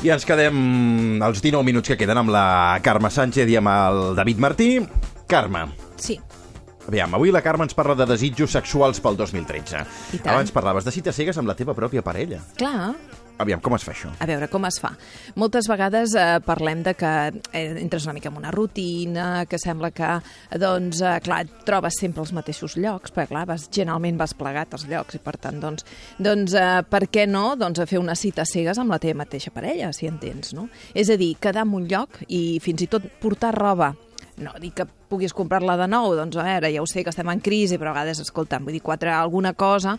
I 0.01 0.09
ens 0.09 0.23
quedem 0.25 0.55
els 1.21 1.41
19 1.43 1.61
minuts 1.67 1.91
que 1.91 1.97
queden 1.99 2.17
amb 2.17 2.31
la 2.33 2.79
Carme 2.81 3.11
Sánchez 3.13 3.49
i 3.53 3.57
amb 3.59 3.69
el 3.69 3.99
David 4.17 4.39
Martí. 4.41 4.69
Carme, 5.29 5.67
Sí. 5.95 6.19
aviam, 6.87 7.13
avui 7.15 7.29
la 7.31 7.41
Carme 7.45 7.63
ens 7.67 7.75
parla 7.77 7.93
de 7.95 8.07
desitjos 8.09 8.51
sexuals 8.51 8.99
pel 8.99 9.15
2013. 9.15 9.85
I 10.13 10.17
tant. 10.17 10.33
Abans 10.33 10.51
parlaves 10.51 10.83
de 10.85 10.91
cites 10.91 11.15
cegues 11.15 11.37
amb 11.37 11.47
la 11.47 11.55
teva 11.55 11.75
pròpia 11.77 12.01
parella. 12.01 12.39
Clar, 12.57 12.95
Aviam, 13.41 13.61
com 13.63 13.73
es 13.73 13.85
fa 13.85 13.93
això? 13.95 14.11
A 14.21 14.27
veure, 14.29 14.47
com 14.51 14.65
es 14.69 14.77
fa? 14.81 14.91
Moltes 15.41 15.65
vegades 15.71 16.13
eh, 16.19 16.25
parlem 16.45 16.83
de 16.85 16.93
que 16.97 17.11
eh, 17.57 17.63
entres 17.81 18.05
una 18.05 18.13
mica 18.13 18.29
en 18.29 18.37
una 18.37 18.51
rutina, 18.53 19.47
que 19.49 19.57
sembla 19.61 19.89
que, 19.95 20.11
doncs, 20.61 21.01
eh, 21.01 21.15
clar, 21.25 21.41
trobes 21.65 21.97
sempre 22.01 22.21
els 22.21 22.33
mateixos 22.37 22.77
llocs, 22.77 23.13
perquè, 23.15 23.31
clar, 23.31 23.47
vas, 23.49 23.65
generalment 23.73 24.19
vas 24.21 24.35
plegat 24.37 24.77
als 24.77 24.85
llocs, 24.91 25.17
i 25.17 25.23
per 25.23 25.37
tant, 25.41 25.57
doncs, 25.63 25.87
doncs 26.21 26.53
eh, 26.53 26.69
per 26.85 27.07
què 27.09 27.25
no 27.29 27.55
doncs, 27.57 27.81
a 27.81 27.89
fer 27.89 28.01
una 28.01 28.17
cita 28.19 28.45
cegues 28.45 28.77
amb 28.81 28.93
la 28.93 29.01
teva 29.01 29.23
mateixa 29.23 29.53
parella, 29.55 29.89
si 29.95 30.09
entens, 30.09 30.53
no? 30.57 30.67
És 30.93 31.09
a 31.09 31.17
dir, 31.17 31.33
quedar 31.41 31.65
en 31.65 31.75
un 31.81 31.89
lloc 31.89 32.21
i 32.29 32.59
fins 32.61 32.85
i 32.85 32.91
tot 32.91 33.09
portar 33.21 33.55
roba 33.57 33.93
no 34.41 34.53
dic 34.61 34.75
que 34.79 34.85
puguis 35.11 35.33
comprar-la 35.35 35.75
de 35.79 35.87
nou, 35.91 36.13
doncs 36.17 36.37
a 36.39 36.45
veure, 36.45 36.71
ja 36.73 36.81
ho 36.81 36.87
sé 36.89 37.03
que 37.03 37.11
estem 37.11 37.29
en 37.31 37.41
crisi, 37.43 37.77
però 37.79 37.91
a 37.91 37.95
vegades, 37.95 38.21
escolta'm, 38.23 38.65
vull 38.67 38.75
dir, 38.77 38.83
quatre 38.83 39.11
alguna 39.13 39.53
cosa, 39.53 39.97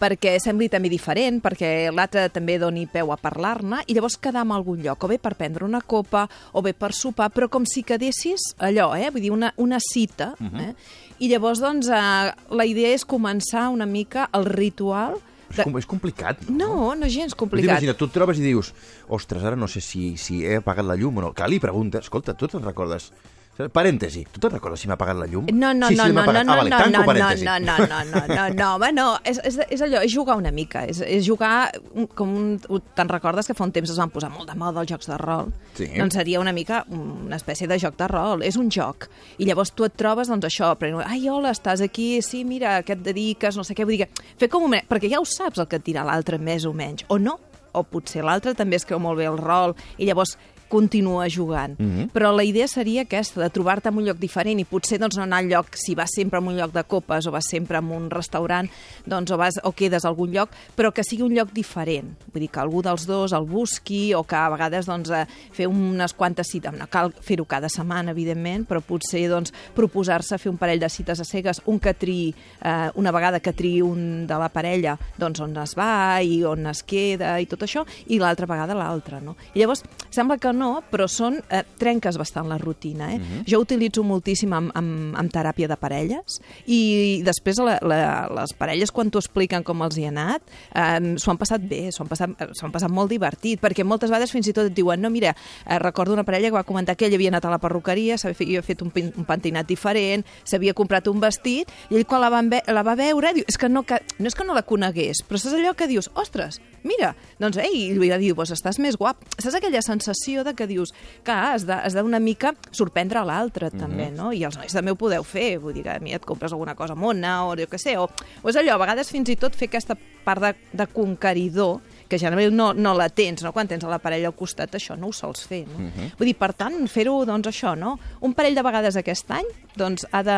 perquè 0.00 0.36
sembli 0.42 0.70
també 0.72 0.90
diferent, 0.92 1.40
perquè 1.44 1.90
l'altre 1.92 2.26
també 2.32 2.58
doni 2.58 2.86
peu 2.90 3.12
a 3.12 3.18
parlar-ne, 3.20 3.82
i 3.86 3.96
llavors 3.96 4.16
quedar 4.16 4.44
en 4.46 4.54
algun 4.56 4.82
lloc, 4.84 5.04
o 5.04 5.12
bé 5.12 5.18
per 5.22 5.34
prendre 5.38 5.66
una 5.66 5.82
copa, 5.82 6.26
o 6.52 6.62
bé 6.64 6.72
per 6.72 6.92
sopar, 6.96 7.30
però 7.34 7.50
com 7.52 7.68
si 7.68 7.84
quedessis 7.84 8.54
allò, 8.58 8.92
eh? 8.96 9.10
vull 9.10 9.24
dir, 9.24 9.34
una, 9.34 9.52
una 9.56 9.78
cita, 9.80 10.34
uh 10.38 10.46
-huh. 10.46 10.70
eh? 10.70 10.74
i 11.18 11.28
llavors, 11.28 11.60
doncs, 11.60 11.88
eh, 11.88 12.32
la 12.50 12.66
idea 12.66 12.94
és 12.94 13.06
començar 13.06 13.68
una 13.68 13.86
mica 13.86 14.28
el 14.32 14.44
ritual 14.46 15.20
És, 15.50 15.62
com, 15.62 15.76
és 15.78 15.86
complicat, 15.86 16.48
no? 16.48 16.56
No, 16.56 16.94
no 16.98 17.06
és 17.06 17.14
gens 17.14 17.34
complicat. 17.38 17.70
Imagina, 17.70 17.94
tu 17.94 18.08
et 18.08 18.14
trobes 18.14 18.40
i 18.40 18.42
dius 18.42 18.72
ostres, 19.08 19.44
ara 19.44 19.56
no 19.56 19.68
sé 19.70 19.80
si, 19.84 20.16
si 20.16 20.42
he 20.44 20.56
apagat 20.56 20.86
la 20.86 20.96
llum 20.96 21.20
o 21.20 21.20
no. 21.20 21.32
Clar, 21.36 21.50
li 21.52 21.60
pregunta, 21.62 22.02
escolta, 22.04 22.34
tu 22.34 22.50
te'n 22.50 22.64
recordes... 22.64 23.12
Parèntesi, 23.54 24.24
tu 24.34 24.40
te'n 24.42 24.50
recordes 24.50 24.80
si 24.82 24.88
m'ha 24.90 24.96
apagat 24.98 25.14
la 25.14 25.28
llum? 25.30 25.46
No, 25.54 25.68
no, 25.78 25.86
sí, 25.86 25.94
no, 25.94 26.08
sí, 26.08 26.12
no, 26.16 26.24
no, 26.26 26.42
no, 26.42 26.52
ah, 26.52 26.56
vale, 26.58 26.70
no, 26.72 26.78
no, 26.80 26.88
no, 26.90 27.02
parèntesi. 27.06 27.44
no, 27.46 27.58
no, 27.62 27.76
no, 27.78 28.00
no, 28.10 28.22
no, 28.26 28.46
no, 28.50 28.70
home, 28.74 28.88
no, 28.96 29.04
és, 29.22 29.38
és, 29.46 29.60
és 29.76 29.84
allò, 29.86 30.00
és 30.02 30.10
jugar 30.10 30.34
una 30.40 30.50
mica, 30.50 30.82
és, 30.90 30.98
és 31.06 31.22
jugar, 31.22 31.70
com 32.18 32.32
un, 32.34 32.80
te'n 32.98 33.12
recordes 33.12 33.46
que 33.46 33.54
fa 33.54 33.62
un 33.68 33.74
temps 33.76 33.92
es 33.94 34.00
van 34.02 34.10
posar 34.10 34.32
molt 34.34 34.50
de 34.50 34.58
moda 34.58 34.82
els 34.82 34.90
jocs 34.90 35.06
de 35.12 35.20
rol? 35.22 35.54
Sí. 35.78 35.86
Doncs 35.94 36.18
seria 36.18 36.42
una 36.42 36.54
mica 36.56 36.82
una 36.90 37.38
espècie 37.38 37.70
de 37.70 37.78
joc 37.78 37.94
de 38.00 38.10
rol, 38.10 38.42
és 38.42 38.58
un 38.58 38.72
joc, 38.74 39.06
i 39.38 39.46
llavors 39.46 39.70
tu 39.70 39.86
et 39.86 39.94
trobes, 39.94 40.32
doncs 40.32 40.50
això, 40.50 40.74
però, 40.80 41.04
ai, 41.06 41.22
hola, 41.30 41.54
estàs 41.54 41.84
aquí, 41.86 42.18
sí, 42.26 42.42
mira, 42.48 42.80
què 42.82 42.98
et 42.98 43.06
dediques, 43.06 43.54
no 43.54 43.62
sé 43.62 43.78
què, 43.78 43.86
vull 43.86 43.94
dir, 43.94 44.08
que 44.10 44.34
fer 44.42 44.50
com 44.50 44.66
un... 44.66 44.80
perquè 44.90 45.12
ja 45.12 45.22
ho 45.22 45.28
saps 45.28 45.62
el 45.62 45.70
que 45.70 45.78
et 45.78 45.86
dirà 45.86 46.02
l'altre 46.02 46.42
més 46.42 46.66
o 46.66 46.74
menys, 46.74 47.06
o 47.06 47.22
no, 47.22 47.38
o 47.74 47.82
potser 47.86 48.22
l'altre 48.24 48.54
també 48.58 48.78
es 48.78 48.86
creu 48.86 49.00
molt 49.02 49.18
bé 49.18 49.28
el 49.30 49.38
rol, 49.38 49.74
i 49.98 50.08
llavors 50.08 50.36
continua 50.74 51.28
jugant. 51.30 51.78
Mhm. 51.78 52.10
Però 52.14 52.32
la 52.34 52.44
idea 52.44 52.66
seria 52.68 53.04
aquesta, 53.06 53.40
de 53.40 53.50
trobar-te 53.50 53.88
en 53.88 53.98
un 54.00 54.08
lloc 54.08 54.18
diferent 54.18 54.58
i 54.60 54.66
potser 54.66 54.98
doncs, 54.98 55.16
no 55.16 55.22
anar 55.22 55.42
al 55.44 55.50
lloc, 55.50 55.76
si 55.78 55.94
vas 55.94 56.10
sempre 56.14 56.38
a 56.38 56.42
un 56.42 56.56
lloc 56.56 56.72
de 56.72 56.82
copes 56.84 57.26
o 57.26 57.30
vas 57.30 57.46
sempre 57.48 57.78
a 57.78 57.80
un 57.80 58.10
restaurant, 58.10 58.68
doncs, 59.06 59.30
o, 59.30 59.38
vas, 59.38 59.60
o 59.62 59.72
quedes 59.72 60.04
a 60.04 60.08
algun 60.08 60.32
lloc, 60.32 60.50
però 60.76 60.92
que 60.92 61.04
sigui 61.04 61.22
un 61.22 61.34
lloc 61.34 61.52
diferent. 61.54 62.14
Vull 62.32 62.42
dir, 62.42 62.50
que 62.50 62.60
algú 62.60 62.82
dels 62.82 63.06
dos 63.06 63.32
el 63.32 63.46
busqui 63.46 64.14
o 64.14 64.24
que 64.24 64.36
a 64.36 64.48
vegades 64.50 64.86
doncs, 64.86 65.10
eh, 65.10 65.26
fer 65.52 65.68
unes 65.68 66.14
quantes 66.14 66.50
cites, 66.50 66.74
no 66.74 66.88
cal 66.90 67.12
fer-ho 67.20 67.44
cada 67.44 67.68
setmana, 67.68 68.10
evidentment, 68.10 68.66
però 68.66 68.80
potser 68.82 69.28
doncs, 69.30 69.52
proposar-se 69.76 70.38
fer 70.38 70.50
un 70.50 70.58
parell 70.58 70.80
de 70.80 70.90
cites 70.90 71.20
a 71.20 71.24
cegues, 71.28 71.62
un 71.66 71.78
que 71.78 71.94
triï, 71.94 72.34
eh, 72.62 72.90
una 72.96 73.12
vegada 73.14 73.40
que 73.40 73.52
triï 73.54 73.82
un 73.84 74.26
de 74.26 74.38
la 74.40 74.50
parella, 74.50 74.96
doncs 75.18 75.40
on 75.44 75.54
es 75.62 75.76
va 75.78 76.20
i 76.22 76.42
on 76.44 76.66
es 76.70 76.82
queda 76.82 77.36
i 77.40 77.46
tot 77.46 77.62
això, 77.66 77.84
i 78.08 78.18
l'altra 78.18 78.48
vegada 78.50 78.74
l'altra, 78.74 79.20
no? 79.20 79.36
I 79.54 79.62
llavors, 79.62 79.84
sembla 80.10 80.38
que 80.38 80.52
no, 80.52 80.63
però 80.90 81.06
són, 81.10 81.38
eh, 81.50 81.62
trenques 81.78 82.18
bastant 82.20 82.48
la 82.50 82.58
rutina, 82.58 83.12
eh? 83.14 83.18
Mhm. 83.18 83.44
Jo 83.50 83.60
utilitzo 83.64 84.02
moltíssim 84.04 84.52
amb, 84.52 84.72
amb, 84.74 85.14
amb 85.20 85.32
teràpia 85.32 85.68
de 85.68 85.76
parelles 85.80 86.38
i 86.66 87.22
després 87.24 87.58
la, 87.64 87.78
la, 87.82 88.00
les 88.40 88.52
parelles 88.58 88.90
quan 88.94 89.10
t'ho 89.10 89.20
expliquen 89.22 89.64
com 89.66 89.82
els 89.86 89.96
hi 89.98 90.06
ha 90.06 90.12
anat 90.12 90.42
eh, 90.74 91.14
s'ho 91.20 91.30
han 91.32 91.38
passat 91.40 91.62
bé, 91.68 91.90
s'ho 91.92 92.04
han, 92.04 92.10
passat, 92.10 92.30
han 92.40 92.72
passat 92.74 92.90
molt 92.90 93.10
divertit, 93.12 93.60
perquè 93.62 93.84
moltes 93.84 94.10
vegades 94.10 94.32
fins 94.32 94.48
i 94.48 94.54
tot 94.56 94.70
et 94.70 94.74
diuen, 94.76 95.00
no, 95.00 95.10
mira, 95.10 95.34
eh, 95.66 95.78
recordo 95.78 96.12
una 96.16 96.24
parella 96.24 96.48
que 96.50 96.58
va 96.58 96.64
comentar 96.64 96.96
que 96.96 97.06
ell 97.08 97.14
havia 97.18 97.30
anat 97.32 97.44
a 97.44 97.50
la 97.54 97.58
perruqueria, 97.62 98.16
s'havia 98.18 98.62
fet, 98.62 98.82
un, 98.82 98.90
pin- 98.94 99.12
un 99.16 99.24
pentinat 99.28 99.66
diferent, 99.68 100.24
s'havia 100.44 100.74
comprat 100.74 101.08
un 101.08 101.20
vestit, 101.20 101.70
i 101.90 101.98
ell 101.98 102.06
quan 102.06 102.20
la, 102.24 102.30
van 102.32 102.48
ve, 102.50 102.62
la 102.72 102.82
va 102.86 102.94
veure, 102.98 103.34
diu, 103.36 103.44
és 103.48 103.58
que 103.60 103.68
no, 103.68 103.82
que, 103.84 104.00
no 104.18 104.30
és 104.30 104.34
que 104.34 104.44
no 104.46 104.54
la 104.56 104.62
conegués, 104.66 105.22
però 105.28 105.38
saps 105.40 105.54
allò 105.58 105.74
que 105.76 105.88
dius, 105.90 106.10
ostres, 106.14 106.60
mira, 106.84 107.14
doncs, 107.40 107.58
ei, 107.62 107.90
i 107.90 107.94
li 107.98 108.10
va 108.10 108.18
dir, 108.20 108.34
pues, 108.36 108.50
estàs 108.54 108.78
més 108.82 108.96
guap. 109.00 109.20
Saps 109.38 109.54
aquella 109.56 109.80
sensació 109.84 110.44
de 110.44 110.53
que 110.54 110.66
dius 110.66 110.92
que 111.24 111.32
has 111.32 111.66
de- 111.66 111.72
has 111.74 111.94
d'una 111.94 112.20
mica 112.20 112.54
sorprendre 112.70 113.18
a 113.20 113.24
l'altre, 113.24 113.70
també, 113.70 114.10
no? 114.10 114.32
I 114.32 114.44
els 114.44 114.56
nois 114.56 114.72
també 114.72 114.90
ho 114.92 114.96
podeu 114.96 115.22
fer, 115.24 115.58
vull 115.58 115.74
dir 115.74 115.82
que 115.82 115.90
a 115.96 116.00
mi 116.00 116.12
et 116.14 116.24
compres 116.24 116.52
alguna 116.52 116.74
cosa 116.74 116.94
mona 116.94 117.46
o 117.46 117.54
jo 117.56 117.66
què 117.66 117.78
sé, 117.78 117.96
o, 117.98 118.08
o 118.42 118.48
és 118.48 118.56
allò, 118.56 118.74
a 118.74 118.78
vegades 118.86 119.10
fins 119.10 119.28
i 119.28 119.36
tot 119.36 119.54
fer 119.54 119.68
aquesta 119.68 119.96
part 120.24 120.40
de, 120.40 120.54
de 120.72 120.86
conqueridor 120.86 121.80
que 122.08 122.18
generalment 122.18 122.54
no, 122.54 122.72
no 122.74 122.92
la 122.94 123.08
tens, 123.08 123.42
no? 123.42 123.50
Quan 123.52 123.66
tens 123.66 123.82
a 123.84 123.88
la 123.88 123.98
parella 123.98 124.28
al 124.28 124.34
costat, 124.36 124.74
això 124.76 124.94
no 124.96 125.08
ho 125.08 125.12
sols 125.12 125.46
fer, 125.48 125.62
no? 125.66 125.88
Vull 126.18 126.26
dir, 126.28 126.36
per 126.36 126.52
tant, 126.52 126.76
fer-ho, 126.88 127.24
doncs, 127.24 127.48
això, 127.48 127.72
no? 127.78 127.98
Un 128.20 128.34
parell 128.36 128.54
de 128.54 128.62
vegades 128.62 128.96
aquest 129.00 129.30
any, 129.32 129.46
doncs, 129.76 130.04
ha 130.12 130.22
de... 130.22 130.36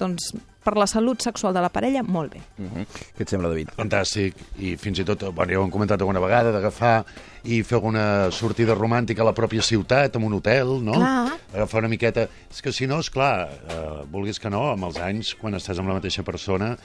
Doncs, 0.00 0.32
per 0.64 0.76
la 0.76 0.86
salut 0.86 1.20
sexual 1.22 1.54
de 1.54 1.60
la 1.64 1.68
parella, 1.72 2.02
molt 2.02 2.32
bé. 2.34 2.40
Uh 2.58 2.64
-huh. 2.66 2.86
Què 3.16 3.22
et 3.22 3.28
sembla, 3.28 3.48
David? 3.48 3.70
Fantàstic, 3.76 4.34
i 4.58 4.76
fins 4.76 4.98
i 4.98 5.04
tot, 5.04 5.22
bueno, 5.34 5.52
ja 5.52 5.58
ho 5.60 5.64
hem 5.64 5.70
comentat 5.70 6.00
alguna 6.00 6.20
vegada, 6.20 6.52
d'agafar 6.52 7.04
i 7.44 7.62
fer 7.62 7.76
alguna 7.76 8.30
sortida 8.30 8.74
romàntica 8.74 9.22
a 9.22 9.24
la 9.24 9.34
pròpia 9.34 9.62
ciutat, 9.62 10.16
en 10.16 10.22
un 10.24 10.32
hotel, 10.34 10.66
no? 10.84 10.92
Clar. 10.92 11.32
Agafar 11.54 11.78
una 11.80 11.88
miqueta... 11.88 12.28
És 12.50 12.60
que 12.60 12.72
si 12.72 12.86
no, 12.86 12.98
és 12.98 13.10
clar, 13.10 13.48
eh, 13.68 14.04
vulguis 14.10 14.38
que 14.38 14.50
no, 14.50 14.70
amb 14.72 14.84
els 14.84 14.98
anys, 14.98 15.34
quan 15.34 15.54
estàs 15.54 15.78
amb 15.78 15.88
la 15.88 15.94
mateixa 15.94 16.22
persona, 16.22 16.76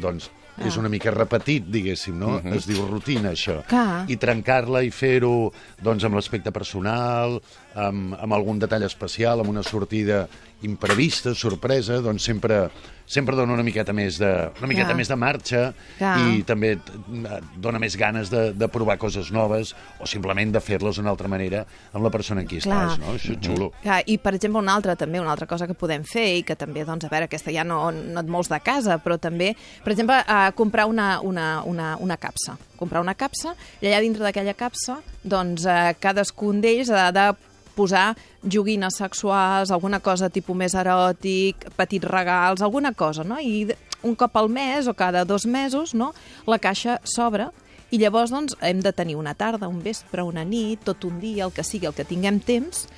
doncs 0.00 0.30
Ah. 0.56 0.68
és 0.68 0.76
una 0.76 0.88
mica 0.88 1.10
repetit, 1.10 1.64
diguéssim, 1.66 2.16
no? 2.16 2.38
Mhm. 2.38 2.52
Es 2.54 2.66
diu 2.66 2.86
rutina, 2.86 3.32
això. 3.32 3.64
Clar. 3.66 4.04
I 4.08 4.16
trencar-la 4.16 4.84
i 4.84 4.90
fer-ho 4.90 5.52
doncs, 5.82 6.04
amb 6.04 6.14
l'aspecte 6.14 6.52
personal, 6.52 7.40
amb, 7.74 8.14
amb 8.18 8.36
algun 8.36 8.58
detall 8.62 8.86
especial, 8.86 9.42
amb 9.42 9.50
una 9.50 9.62
sortida 9.66 10.24
imprevista, 10.64 11.34
sorpresa, 11.34 11.98
doncs 12.00 12.24
sempre, 12.24 12.70
sempre 13.04 13.36
dona 13.36 13.52
una 13.52 13.64
miqueta 13.66 13.92
més 13.92 14.16
de, 14.20 14.30
una 14.58 14.68
miqueta 14.70 14.88
Clar. 14.92 14.96
més 14.96 15.10
de 15.10 15.16
marxa 15.20 15.62
Clar. 15.98 16.14
i 16.24 16.42
també 16.48 16.70
et 16.78 16.88
eh, 16.88 17.40
dona 17.60 17.80
més 17.82 17.98
ganes 18.00 18.30
de, 18.32 18.46
de 18.56 18.68
provar 18.72 18.96
coses 19.02 19.28
noves 19.34 19.74
o 20.00 20.08
simplement 20.08 20.54
de 20.54 20.62
fer-les 20.64 20.96
d'una 20.96 21.12
altra 21.12 21.28
manera 21.28 21.64
amb 21.92 22.06
la 22.06 22.12
persona 22.14 22.40
en 22.40 22.48
qui 22.48 22.62
Clar. 22.64 22.80
estàs, 22.86 23.02
no? 23.02 23.12
Això 23.18 23.36
és 23.36 23.44
xulo. 23.44 23.70
Clar, 23.82 24.00
I, 24.08 24.18
per 24.22 24.34
exemple, 24.38 24.62
una 24.64 24.76
altra, 24.78 24.96
també, 24.96 25.20
una 25.20 25.34
altra 25.34 25.48
cosa 25.50 25.68
que 25.68 25.76
podem 25.76 26.06
fer 26.08 26.26
i 26.38 26.44
que 26.48 26.56
també, 26.56 26.86
doncs, 26.88 27.04
a 27.04 27.12
veure, 27.12 27.28
aquesta 27.28 27.52
ja 27.52 27.66
no, 27.68 27.82
no 27.92 28.24
et 28.24 28.30
mols 28.32 28.48
de 28.52 28.60
casa, 28.64 28.98
però 29.04 29.18
també, 29.20 29.52
per 29.84 29.92
exemple, 29.92 30.16
a 30.24 30.46
comprar 30.56 30.88
una, 30.88 31.18
una, 31.20 31.48
una, 31.68 31.94
una 32.00 32.16
capsa. 32.16 32.56
Comprar 32.80 33.04
una 33.04 33.14
capsa 33.14 33.52
i 33.82 33.90
allà 33.90 34.00
dintre 34.00 34.24
d'aquella 34.24 34.56
capsa, 34.56 35.02
doncs, 35.22 35.68
eh, 35.68 35.92
cadascun 36.00 36.64
d'ells 36.64 36.90
ha 36.94 37.10
de 37.14 37.32
posar 37.74 38.16
joguines 38.42 38.96
sexuals, 38.96 39.70
alguna 39.70 40.00
cosa 40.00 40.30
tipus 40.30 40.56
més 40.56 40.74
eròtic, 40.74 41.68
petits 41.76 42.04
regals, 42.08 42.62
alguna 42.62 42.92
cosa, 42.94 43.24
no? 43.24 43.38
I 43.40 43.66
un 44.04 44.14
cop 44.16 44.36
al 44.36 44.48
mes 44.48 44.86
o 44.88 44.94
cada 44.94 45.24
dos 45.24 45.46
mesos, 45.46 45.94
no?, 45.94 46.12
la 46.46 46.58
caixa 46.58 47.00
s'obre 47.04 47.50
I 47.94 47.98
llavors, 48.00 48.30
doncs, 48.32 48.56
hem 48.64 48.80
de 48.82 48.90
tenir 48.92 49.14
una 49.14 49.34
tarda, 49.38 49.68
un 49.68 49.78
vespre, 49.84 50.22
una 50.26 50.42
nit, 50.44 50.80
tot 50.82 51.04
un 51.04 51.20
dia, 51.20 51.44
el 51.44 51.52
que 51.52 51.62
sigui, 51.62 51.86
el 51.86 51.92
que 51.94 52.02
tinguem 52.04 52.40
temps, 52.40 52.88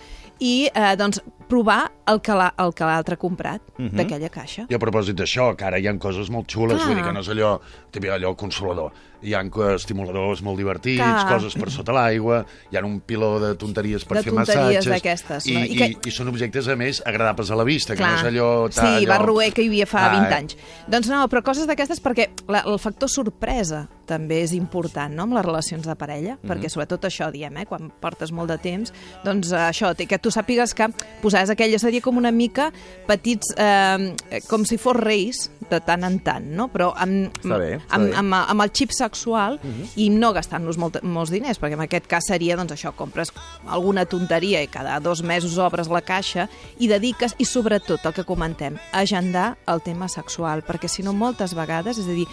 i 0.41 0.71
eh, 0.73 0.95
doncs, 0.97 1.21
provar 1.51 1.91
el 2.09 2.23
que 2.23 2.33
la- 2.33 2.55
el 2.57 2.73
que 2.73 2.85
l'altre 2.85 3.15
ha 3.15 3.19
comprat 3.19 3.61
Mhm. 3.77 3.91
d'aquella 3.97 4.31
caixa. 4.31 4.65
I 4.71 4.75
a 4.75 4.79
propòsit 4.79 5.15
d'això, 5.19 5.55
que 5.55 5.65
ara 5.67 5.79
hi 5.79 5.87
ha 5.87 5.99
coses 5.99 6.31
molt 6.31 6.47
xules, 6.49 6.77
Clar. 6.79 6.87
vull 6.89 6.97
dir 6.97 7.05
que 7.05 7.13
no 7.13 7.21
és 7.21 7.29
allò, 7.29 7.61
allò 8.15 8.35
consolador. 8.37 8.93
Hi 9.23 9.33
ha 9.35 9.41
estimuladors 9.75 10.43
molt 10.45 10.59
divertits, 10.61 11.01
Clar. 11.01 11.27
coses 11.39 11.55
per 11.57 11.71
sota 11.71 11.93
l'aigua, 11.97 12.43
hi 12.71 12.77
ha 12.77 12.83
un 12.85 13.01
piló 13.01 13.41
de 13.41 13.55
tonteries 13.57 14.05
per 14.05 14.19
De 14.19 14.23
fer 14.25 14.33
tonteries 14.33 14.87
massatges. 14.87 14.87
d'aquestes, 14.93 15.47
I, 15.47 15.55
no? 15.55 15.61
I, 15.61 15.63
I 15.63 15.73
i, 15.73 15.79
que- 15.95 16.09
I 16.09 16.13
són 16.13 16.29
objectes, 16.29 16.69
a 16.69 16.77
més, 16.77 17.03
agradables 17.07 17.51
a 17.51 17.57
la 17.57 17.65
vista, 17.65 17.95
que 17.97 18.03
no 18.03 18.09
Clar. 18.13 18.19
és 18.19 18.25
allò... 18.33 18.49
Sí, 18.71 18.81
allò... 18.81 19.09
Barroer, 19.09 19.53
que 19.53 19.63
hi 19.65 19.69
havia 19.69 19.87
fa 19.87 20.07
Ah, 20.07 20.13
20 20.21 20.31
eh? 20.31 20.37
anys. 20.37 20.57
Doncs 20.87 21.09
no, 21.09 21.25
però 21.33 21.43
coses 21.43 21.67
d'aquestes 21.67 22.01
perquè 22.05 22.29
la, 22.49 22.61
el 22.67 22.79
factor 22.79 23.09
sorpresa 23.09 23.87
també 24.07 24.43
és 24.45 24.53
important, 24.55 25.11
no?, 25.17 25.25
amb 25.25 25.35
les 25.35 25.45
relacions 25.45 25.87
de 25.87 25.97
parella, 25.99 26.37
Mhm. 26.37 26.47
perquè 26.51 26.69
sobretot 26.71 27.03
això 27.09 27.31
diem, 27.33 27.57
eh, 27.57 27.67
quan 27.67 27.91
portes 28.01 28.31
molt 28.31 28.51
de 28.53 28.59
temps, 28.59 28.93
doncs 29.25 29.51
eh, 29.51 29.57
això, 29.57 29.95
que 29.97 30.19
tu 30.19 30.31
sàpigues 30.31 30.75
que 30.75 30.87
posaràs 31.23 31.51
aquella 31.51 31.79
seria 31.81 32.01
com 32.01 32.17
una 32.17 32.31
mica 32.31 32.71
petits, 33.09 33.53
eh, 33.57 34.15
com 34.47 34.65
si 34.65 34.79
fos 34.79 34.95
reis, 34.97 35.51
de 35.69 35.81
tant 35.81 36.05
en 36.07 36.21
tant, 36.23 36.45
no?, 36.47 36.69
però 36.71 36.93
amb, 36.95 37.33
Està 37.43 37.59
bé, 37.59 37.73
està 37.81 37.97
amb, 37.97 38.05
bé. 38.07 38.15
amb, 38.21 38.35
amb 38.39 38.63
el 38.63 38.71
xip 38.71 38.93
sexual 39.07 39.59
i 39.97 40.09
no 40.11 40.33
gastant-nos 40.37 40.77
molt, 40.83 41.01
molts 41.07 41.31
diners, 41.33 41.61
perquè 41.63 41.79
en 41.79 41.85
aquest 41.87 42.07
cas 42.11 42.27
seria, 42.29 42.57
doncs 42.59 42.75
això, 42.77 42.93
compres 42.97 43.33
alguna 43.67 44.05
tonteria 44.07 44.63
i 44.63 44.69
cada 44.69 44.99
dos 45.01 45.23
mesos 45.23 45.57
obres 45.63 45.89
la 45.89 46.03
caixa 46.03 46.49
i 46.79 46.89
dediques, 46.91 47.35
i 47.39 47.47
sobretot 47.47 48.05
el 48.07 48.13
que 48.17 48.25
comentem, 48.27 48.77
agendar 48.93 49.57
el 49.67 49.81
tema 49.83 50.09
sexual, 50.13 50.63
perquè 50.67 50.89
si 50.91 51.03
no 51.07 51.13
moltes 51.17 51.55
vegades, 51.55 51.99
és 52.03 52.07
a 52.07 52.15
dir, 52.17 52.27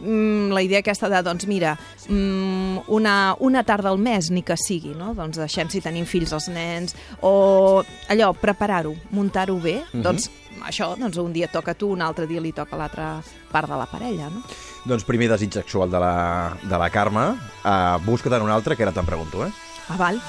mm, 0.00 0.50
la 0.52 0.62
idea 0.64 0.80
aquesta 0.82 1.08
de, 1.08 1.20
doncs 1.22 1.46
mira, 1.46 1.76
mm, 2.08 2.88
una, 2.88 3.36
una 3.40 3.62
tarda 3.64 3.90
al 3.90 3.98
mes, 3.98 4.30
ni 4.30 4.42
que 4.42 4.56
sigui, 4.56 4.94
no? 4.98 5.12
Doncs 5.14 5.38
deixem 5.38 5.70
si 5.70 5.80
tenim 5.84 6.06
fills 6.06 6.32
els 6.32 6.48
nens, 6.48 6.96
o 7.22 7.82
allò, 8.08 8.32
preparar-ho, 8.34 8.94
muntar-ho 9.14 9.58
bé, 9.62 9.82
Mhm. 9.92 10.02
doncs 10.02 10.30
això, 10.66 10.94
doncs 10.98 11.16
un 11.18 11.32
dia 11.32 11.48
toca 11.48 11.74
tu, 11.74 11.88
un 11.92 12.02
altre 12.02 12.26
dia 12.26 12.40
li 12.40 12.52
toca 12.52 12.76
l'altra 12.76 13.22
part 13.52 13.68
de 13.68 13.76
la 13.76 13.86
parella, 13.86 14.30
no? 14.30 14.42
Doncs 14.84 15.04
primer 15.08 15.30
desig 15.32 15.54
sexual 15.56 15.88
de 15.92 16.00
la, 16.02 16.14
de 16.62 16.78
la 16.80 16.90
Carme. 16.92 17.26
Uh, 17.64 17.96
busca-te'n 18.04 18.44
un 18.44 18.52
altre, 18.52 18.76
que 18.76 18.84
ara 18.84 18.92
te'n 18.92 19.08
pregunto, 19.08 19.46
eh? 19.46 19.52
Ah, 19.88 19.96
val. 20.00 20.20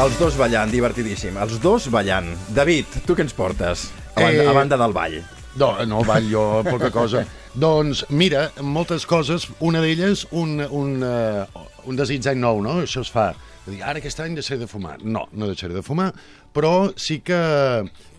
Els 0.00 0.16
dos 0.16 0.36
ballant, 0.40 0.70
divertidíssim. 0.72 1.36
Els 1.42 1.58
dos 1.60 1.88
ballant. 1.92 2.30
David, 2.56 3.02
tu 3.06 3.16
què 3.16 3.26
ens 3.26 3.34
portes? 3.36 3.88
A 4.14 4.22
banda, 4.22 4.42
Eh, 4.42 4.48
a 4.48 4.52
banda 4.56 4.76
del 4.80 4.92
ball. 4.96 5.18
No, 5.60 5.74
no 5.84 6.02
ball 6.06 6.24
jo, 6.30 6.62
poca 6.64 6.90
cosa. 6.90 7.24
doncs, 7.54 8.04
mira, 8.08 8.50
moltes 8.62 9.04
coses, 9.04 9.48
una 9.58 9.80
d'elles, 9.82 10.26
un, 10.30 10.60
un, 10.70 11.02
uh, 11.02 11.64
un 11.84 11.96
desig 11.98 12.22
d'any 12.22 12.38
nou, 12.38 12.62
no? 12.62 12.80
Això 12.86 13.02
es 13.02 13.10
fa. 13.10 13.34
Dir, 13.66 13.82
ara 13.84 14.00
aquest 14.00 14.20
any 14.24 14.34
deixaré 14.38 14.60
de 14.62 14.68
fumar. 14.70 14.96
No, 15.04 15.26
no 15.32 15.48
deixaré 15.50 15.74
de 15.76 15.82
fumar, 15.84 16.10
però 16.56 16.90
sí 16.98 17.20
que, 17.24 17.40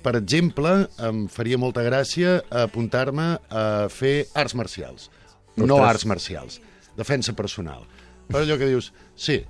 per 0.06 0.14
exemple, 0.20 0.74
em 1.02 1.26
faria 1.34 1.58
molta 1.62 1.84
gràcia 1.86 2.38
apuntar-me 2.64 3.34
a 3.50 3.66
fer 3.92 4.28
arts 4.38 4.56
marcials. 4.58 5.10
No 5.58 5.82
arts 5.84 6.06
marcials, 6.08 6.62
defensa 6.98 7.34
personal. 7.38 7.88
Però 8.30 8.46
allò 8.46 8.56
que 8.62 8.70
dius, 8.70 8.92
sí, 9.20 9.42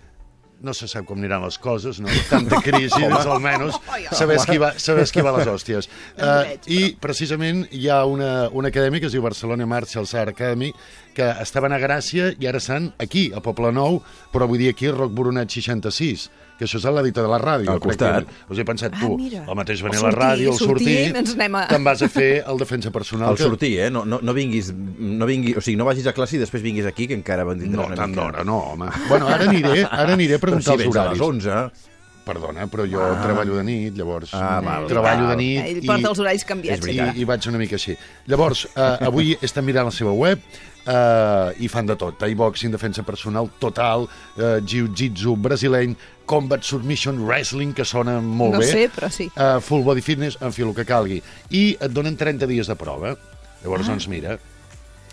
no 0.62 0.74
se 0.78 0.88
sap 0.90 1.08
com 1.10 1.20
aniran 1.20 1.44
les 1.46 1.58
coses, 1.62 2.00
no? 2.04 2.10
Tanta 2.30 2.62
crisi, 2.64 3.02
doncs 3.04 3.26
almenys 3.26 3.80
saber 4.18 4.38
esquivar, 4.40 4.74
saber 4.82 5.06
esquivar 5.08 5.36
les 5.38 5.50
hòsties. 5.52 5.90
Uh, 6.22 6.44
I 6.70 6.92
precisament 7.02 7.64
hi 7.74 7.88
ha 7.90 8.02
una, 8.06 8.50
una 8.54 8.70
acadèmia 8.70 9.02
que 9.02 9.08
es 9.10 9.16
diu 9.16 9.24
Barcelona 9.24 9.66
Martial 9.66 10.06
Art 10.20 10.34
Academy 10.36 10.70
que 11.16 11.28
estaven 11.42 11.74
a 11.74 11.80
Gràcia 11.82 12.32
i 12.38 12.48
ara 12.50 12.60
estan 12.62 12.92
aquí, 13.02 13.30
a 13.34 13.42
Poble 13.42 13.72
Nou, 13.74 14.02
però 14.34 14.48
vull 14.50 14.62
dir 14.62 14.70
aquí 14.72 14.90
a 14.92 14.94
Roc 14.96 15.16
Boronat 15.16 15.50
66, 15.52 16.28
que 16.62 16.68
això 16.70 16.78
és 16.78 16.86
a 16.86 16.92
l'editor 16.94 17.26
de 17.26 17.32
la 17.32 17.40
ràdio. 17.42 17.72
Al 17.74 17.80
costat. 17.82 18.28
Us 18.54 18.60
he 18.62 18.66
pensat, 18.68 18.94
Ah, 18.94 19.00
tu, 19.02 19.18
mira. 19.18 19.42
el 19.50 19.56
mateix 19.58 19.82
venir 19.82 19.98
a 19.98 20.04
la 20.06 20.12
ràdio, 20.14 20.52
el 20.54 20.58
sortir, 20.60 21.12
sortir, 21.18 21.56
a- 21.58 21.68
te'n 21.72 21.84
vas 21.84 22.02
a 22.06 22.10
fer 22.10 22.44
el 22.46 22.58
defensa 22.62 22.92
personal. 22.92 23.32
El 23.32 23.38
que- 23.38 23.44
sortir, 23.50 23.80
eh? 23.80 23.90
No, 23.90 24.06
no, 24.06 24.20
no 24.22 24.34
vinguis... 24.38 24.72
No 24.74 25.26
vingui, 25.26 25.56
o 25.58 25.62
sigui, 25.62 25.76
no 25.78 25.86
vagis 25.86 26.06
a 26.06 26.14
classe 26.14 26.36
i 26.38 26.40
després 26.40 26.62
vinguis 26.62 26.86
aquí, 26.86 27.08
que 27.08 27.16
encara 27.18 27.44
van 27.44 27.58
No, 27.72 27.88
una 27.88 27.96
tant 27.96 28.12
mica. 28.12 28.22
d'hora, 28.22 28.44
no, 28.44 28.58
home. 28.74 28.88
Bueno, 29.10 29.28
ara 29.28 29.50
aniré, 29.50 29.84
ara 29.90 30.14
aniré 30.14 30.36
a 30.36 30.40
preguntar 30.40 30.76
Però 30.76 30.78
si 30.78 30.84
els 30.86 30.94
vens 30.94 30.96
a 30.96 31.02
horaris. 31.10 31.20
les 31.20 31.28
11... 31.28 31.90
Perdona, 32.22 32.68
però 32.70 32.86
jo 32.86 33.02
Ah. 33.02 33.20
treballo 33.24 33.56
de 33.58 33.64
nit, 33.64 33.96
llavors 33.98 34.30
Ah, 34.36 34.62
val, 34.64 34.86
treballo 34.86 35.26
val. 35.26 35.32
de 35.36 35.38
nit 35.44 35.66
Ell 35.66 35.80
porta 35.88 36.08
els 36.12 36.20
horaris 36.20 36.46
canviats. 36.46 36.86
I, 36.88 37.00
i 37.20 37.24
vaig 37.26 37.48
una 37.50 37.58
mica 37.58 37.76
així. 37.76 37.96
Llavors, 38.28 38.68
eh, 38.76 38.98
avui 39.08 39.36
estem 39.42 39.66
mirant 39.66 39.86
la 39.90 39.92
seva 39.92 40.12
web 40.14 40.38
eh, 40.86 41.54
i 41.64 41.68
fan 41.68 41.86
de 41.86 41.96
tot. 41.96 42.18
Thai 42.18 42.34
boxing, 42.36 42.72
defensa 42.72 43.04
personal 43.04 43.50
total, 43.60 44.08
eh, 44.38 44.60
jiu-jitsu 44.66 45.36
brasileny, 45.38 45.96
combat 46.26 46.64
submission 46.64 47.20
wrestling, 47.26 47.74
que 47.74 47.84
sona 47.86 48.20
molt 48.22 48.54
No 48.54 48.60
bé. 48.60 48.66
sé, 48.72 48.90
però 48.90 49.10
sí. 49.12 49.30
Eh, 49.36 49.60
full 49.62 49.84
body 49.84 50.02
fitness, 50.02 50.38
en 50.42 50.54
fi, 50.54 50.62
el 50.64 50.74
que 50.76 50.86
calgui. 50.86 51.22
I 51.52 51.78
et 51.80 51.92
donen 51.92 52.16
30 52.18 52.48
dies 52.48 52.68
de 52.68 52.76
prova. 52.76 53.16
Llavors, 53.64 53.86
Ah. 53.88 53.92
doncs 53.92 54.08
mira, 54.08 54.40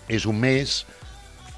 és 0.07 0.25
un 0.25 0.39
mes 0.39 0.85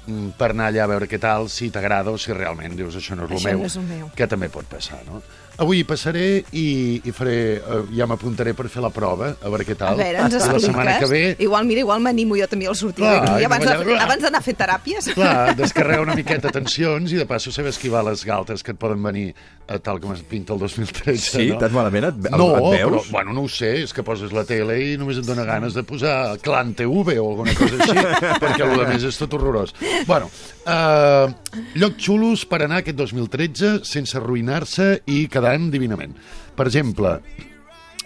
mm, 0.06 0.30
per 0.36 0.50
anar 0.50 0.66
allà 0.72 0.82
a 0.84 0.86
veure 0.90 1.06
què 1.08 1.18
tal, 1.20 1.48
si 1.48 1.70
t'agrada 1.70 2.10
o 2.10 2.18
si 2.18 2.32
realment 2.32 2.74
dius 2.76 2.96
això 2.96 3.14
no 3.16 3.24
és 3.24 3.30
el 3.30 3.44
meu, 3.52 3.58
no 3.60 3.66
és 3.66 3.76
el 3.76 3.82
meu. 3.84 4.10
que 4.16 4.26
també 4.26 4.48
pot 4.48 4.64
passar, 4.66 4.98
no? 5.06 5.22
Avui 5.60 5.82
hi 5.82 5.84
passaré 5.84 6.44
i, 6.56 7.00
i 7.04 7.12
faré, 7.12 7.34
eh, 7.60 7.80
ja 7.94 8.06
m'apuntaré 8.08 8.54
per 8.56 8.68
fer 8.72 8.80
la 8.82 8.88
prova, 8.90 9.34
a 9.36 9.50
veure 9.52 9.66
què 9.68 9.74
A 9.76 9.80
tal. 9.82 9.98
veure, 10.00 10.18
ens 10.24 10.32
I 10.34 10.38
la 10.38 10.44
expliques? 10.46 10.62
setmana 10.64 10.94
que 10.98 11.06
ve 11.10 11.36
Igual, 11.44 11.66
mira, 11.68 11.80
igual 11.84 12.00
m'animo 12.00 12.36
jo 12.40 12.46
també 12.48 12.66
al 12.66 12.74
sortir 12.76 13.04
d'aquí, 13.04 13.42
i 13.42 13.44
abans 13.44 13.66
allà- 13.66 13.84
de- 13.84 13.98
abans 14.00 14.22
d'anar 14.22 14.40
a 14.40 14.42
fer 14.42 14.54
teràpies. 14.56 15.12
Clar, 15.14 15.54
descarregar 15.56 16.00
una 16.06 16.14
miqueta 16.16 16.48
tensions 16.50 17.12
i 17.12 17.16
de 17.20 17.26
passo 17.26 17.52
saber 17.52 17.70
esquivar 17.70 18.02
les 18.04 18.24
galtes 18.24 18.62
que 18.62 18.72
et 18.72 18.78
poden 18.78 19.02
venir 19.02 19.34
a 19.68 19.78
tal 19.78 20.00
com 20.00 20.12
es 20.12 20.22
pinta 20.22 20.54
el 20.54 20.58
2013. 20.58 21.16
Sí, 21.38 21.46
no? 21.52 21.58
tan 21.58 21.72
malament 21.72 22.04
et, 22.08 22.30
No, 22.32 22.48
et 22.56 22.80
però, 22.80 22.90
veus? 22.96 23.10
bueno, 23.10 23.32
no 23.32 23.42
ho 23.44 23.48
sé, 23.48 23.82
és 23.84 23.92
que 23.92 24.02
poses 24.02 24.32
la 24.32 24.44
tele 24.44 24.80
i 24.82 24.96
només 24.98 25.18
et 25.20 25.24
dona 25.28 25.44
ganes 25.44 25.74
de 25.74 25.82
posar 25.84 26.38
Clan 26.42 26.72
TV 26.74 27.18
o 27.20 27.28
alguna 27.30 27.54
cosa 27.54 27.76
així, 27.76 27.96
perquè 28.42 28.64
el 28.66 28.86
més 28.88 29.04
és 29.04 29.18
tot 29.20 29.32
horrorós. 29.34 29.74
Bueno, 30.06 30.28
uh, 30.66 31.32
lloc 31.78 31.96
xulos 32.00 32.44
per 32.48 32.62
anar 32.64 32.82
aquest 32.82 32.98
2013 32.98 33.82
sense 33.88 34.16
arruïnar-se 34.18 35.02
i 35.10 35.24
quedant 35.32 35.70
divinament. 35.72 36.14
Per 36.56 36.68
exemple, 36.68 37.16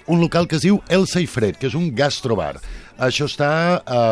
un 0.07 0.21
local 0.21 0.47
que 0.47 0.57
es 0.57 0.65
diu 0.65 0.81
El 0.89 1.07
Seifred, 1.11 1.59
que 1.59 1.69
és 1.71 1.77
un 1.79 1.91
gastrobar. 1.97 2.55
Això 3.03 3.27
està 3.29 3.51
a 3.85 4.03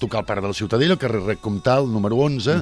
tocar 0.00 0.22
al 0.22 0.26
Parc 0.28 0.40
de 0.40 0.50
la 0.52 0.56
Ciutadella, 0.56 0.94
al 0.96 1.00
carrer 1.02 1.20
Rec 1.26 1.42
Comtal, 1.44 1.90
número 1.92 2.16
11, 2.24 2.54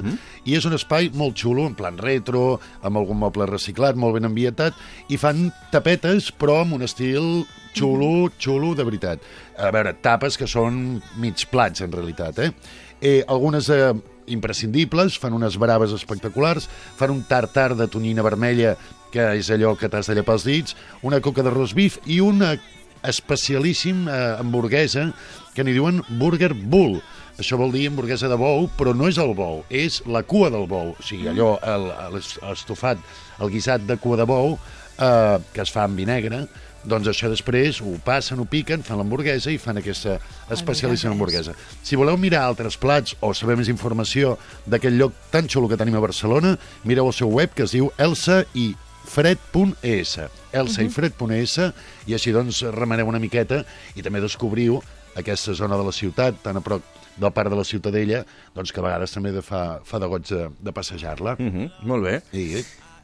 i 0.49 0.57
és 0.57 0.65
un 0.67 0.75
espai 0.75 1.11
molt 1.15 1.37
xulo, 1.39 1.67
en 1.69 1.77
plan 1.77 1.97
retro, 2.01 2.59
amb 2.83 2.99
algun 2.99 3.21
moble 3.21 3.47
reciclat, 3.47 3.95
molt 3.95 4.17
ben 4.17 4.27
ambientat, 4.27 4.75
i 5.07 5.19
fan 5.21 5.47
tapetes, 5.71 6.31
però 6.35 6.61
amb 6.63 6.75
un 6.79 6.83
estil 6.83 7.45
xulo, 7.77 8.31
xulo, 8.35 8.73
de 8.75 8.87
veritat. 8.89 9.23
A 9.55 9.71
veure, 9.71 9.95
tapes 10.03 10.35
que 10.37 10.49
són 10.49 10.99
mig 11.21 11.45
plats, 11.53 11.85
en 11.85 11.93
realitat, 11.93 12.41
eh? 12.43 12.51
eh 12.99 13.21
algunes 13.27 13.69
eh, 13.69 13.93
imprescindibles, 14.27 15.17
fan 15.19 15.33
unes 15.33 15.57
braves 15.57 15.91
espectaculars, 15.95 16.69
fan 16.97 17.11
un 17.11 17.23
tartar 17.23 17.75
de 17.75 17.87
tonyina 17.87 18.21
vermella, 18.25 18.75
que 19.13 19.25
és 19.37 19.49
allò 19.53 19.75
que 19.77 19.89
t'has 19.89 20.07
de 20.09 20.15
llepar 20.17 20.35
els 20.39 20.45
dits, 20.47 20.75
una 21.05 21.19
coca 21.21 21.43
de 21.45 21.51
roast 21.53 21.75
beef 21.77 21.99
i 22.09 22.19
una 22.23 22.55
especialíssim 23.03 24.07
eh, 24.07 24.35
hamburguesa 24.39 25.09
que 25.53 25.63
n'hi 25.63 25.73
diuen 25.75 26.01
Burger 26.19 26.53
Bull. 26.55 26.99
Això 27.37 27.57
vol 27.57 27.71
dir 27.73 27.87
hamburguesa 27.89 28.29
de 28.29 28.37
bou, 28.37 28.67
però 28.77 28.93
no 28.95 29.07
és 29.09 29.17
el 29.21 29.33
bou, 29.37 29.63
és 29.73 30.01
la 30.09 30.21
cua 30.23 30.49
del 30.53 30.67
bou. 30.69 30.93
O 30.97 31.03
sigui, 31.05 31.27
allò, 31.31 31.55
el- 31.61 31.89
el- 32.07 32.19
l'estofat, 32.49 32.97
el 33.41 33.49
guisat 33.53 33.85
de 33.89 33.97
cua 33.97 34.17
de 34.21 34.25
bou, 34.29 34.57
eh, 34.99 35.37
que 35.53 35.61
es 35.61 35.71
fa 35.73 35.83
amb 35.87 35.97
vinegre, 35.97 36.45
doncs 36.83 37.07
això 37.11 37.29
després 37.31 37.81
ho 37.81 37.95
passen, 38.05 38.39
ho 38.39 38.45
piquen, 38.49 38.83
fan 38.83 38.99
l'hamburguesa 38.99 39.51
i 39.51 39.59
fan 39.61 39.79
aquesta 39.79 40.17
especialíssima 40.51 41.13
hamburguesa. 41.13 41.55
Si 41.83 41.99
voleu 41.99 42.17
mirar 42.17 42.43
altres 42.47 42.77
plats 42.77 43.15
o 43.21 43.33
saber 43.33 43.57
més 43.59 43.71
informació 43.71 44.37
d'aquest 44.65 44.97
lloc 44.97 45.13
tan 45.31 45.49
xulo 45.49 45.69
que 45.71 45.79
tenim 45.79 45.95
a 45.99 46.03
Barcelona, 46.03 46.57
mireu 46.83 47.07
el 47.07 47.15
seu 47.15 47.31
web 47.31 47.53
que 47.55 47.63
es 47.67 47.75
diu 47.75 47.91
elsa 47.97 48.43
i 48.53 48.73
fred.es 49.03 50.17
elsa 50.53 51.69
i 52.07 52.13
així 52.15 52.31
doncs 52.31 52.63
remeneu 52.75 53.09
una 53.11 53.19
miqueta 53.19 53.63
i 53.95 54.03
també 54.05 54.21
descobriu 54.23 54.81
aquesta 55.19 55.53
zona 55.53 55.77
de 55.77 55.85
la 55.85 55.93
ciutat, 55.93 56.39
tan 56.43 56.57
a 56.57 56.63
prop 56.65 56.81
del 57.17 57.31
Parc 57.31 57.51
de 57.51 57.57
la 57.59 57.65
Ciutadella, 57.67 58.23
doncs 58.55 58.71
que 58.73 58.81
a 58.81 58.87
vegades 58.87 59.13
també 59.13 59.31
de 59.31 59.43
fa, 59.45 59.79
fa 59.85 59.99
de 60.01 60.09
goig 60.09 60.25
de, 60.29 60.47
de 60.59 60.73
passejar-la. 60.73 61.35
Mm 61.37 61.51
-hmm, 61.51 61.71
molt 61.85 62.03
bé. 62.03 62.21
I, 62.33 62.63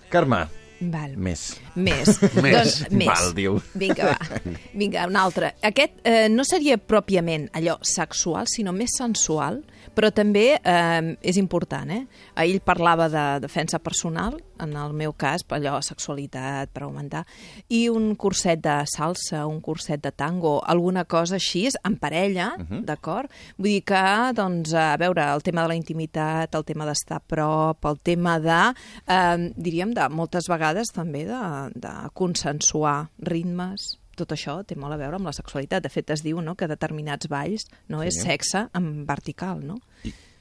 Carme, 0.10 0.48
Val. 0.80 1.16
Més. 1.18 1.58
Més. 1.76 2.14
Més. 2.46 2.54
Doncs, 2.56 2.78
més. 2.92 3.10
Val, 3.10 3.34
diu. 3.36 3.58
Vinga, 3.80 4.14
va. 4.14 4.54
Vinga, 4.74 5.08
un 5.10 5.18
altre. 5.20 5.54
Aquest 5.66 6.00
eh, 6.08 6.28
no 6.32 6.46
seria 6.48 6.80
pròpiament 6.80 7.50
allò 7.58 7.76
sexual, 7.84 8.48
sinó 8.48 8.72
més 8.76 8.96
sensual, 8.96 9.60
però 9.96 10.12
també 10.16 10.54
eh, 10.56 11.16
és 11.20 11.40
important, 11.42 11.90
eh? 11.92 12.06
Ell 12.40 12.62
parlava 12.64 13.10
de 13.12 13.26
defensa 13.44 13.82
personal, 13.84 14.38
en 14.60 14.76
el 14.80 14.94
meu 14.96 15.14
cas, 15.18 15.44
allò, 15.56 15.80
sexualitat, 15.84 16.72
per 16.72 16.84
augmentar, 16.86 17.26
i 17.68 17.88
un 17.92 18.14
curset 18.20 18.62
de 18.64 18.78
salsa, 18.92 19.46
un 19.48 19.60
curset 19.64 20.04
de 20.04 20.12
tango, 20.16 20.60
alguna 20.64 21.06
cosa 21.10 21.36
així, 21.40 21.68
en 21.84 21.98
parella, 22.00 22.54
uh 22.58 22.64
-huh. 22.64 22.82
d'acord? 22.86 23.30
Vull 23.58 23.72
dir 23.72 23.84
que, 23.84 24.34
doncs, 24.34 24.74
a 24.74 24.96
veure, 24.98 25.24
el 25.34 25.42
tema 25.42 25.64
de 25.64 25.68
la 25.68 25.76
intimitat, 25.76 26.56
el 26.56 26.64
tema 26.64 26.86
d'estar 26.86 27.18
a 27.18 27.20
prop, 27.20 27.86
el 27.86 28.00
tema 28.00 28.40
de, 28.40 28.74
eh, 29.08 29.54
diríem, 29.56 29.94
de 29.94 30.08
moltes 30.10 30.48
vegades 30.48 30.69
també 30.94 31.26
de, 31.26 31.40
de 31.76 31.94
consensuar 32.14 33.10
ritmes, 33.20 33.98
tot 34.20 34.34
això 34.36 34.58
té 34.68 34.76
molt 34.76 34.94
a 34.94 34.98
veure 35.00 35.16
amb 35.20 35.26
la 35.30 35.34
sexualitat. 35.34 35.84
De 35.84 35.90
fet, 35.90 36.10
es 36.12 36.24
diu 36.26 36.42
no, 36.42 36.56
que 36.60 36.68
determinats 36.68 37.28
balls 37.32 37.68
no 37.88 38.02
Sí. 38.02 38.08
és 38.10 38.22
sexe 38.24 38.66
en 38.74 39.06
vertical, 39.08 39.62
no? 39.66 39.78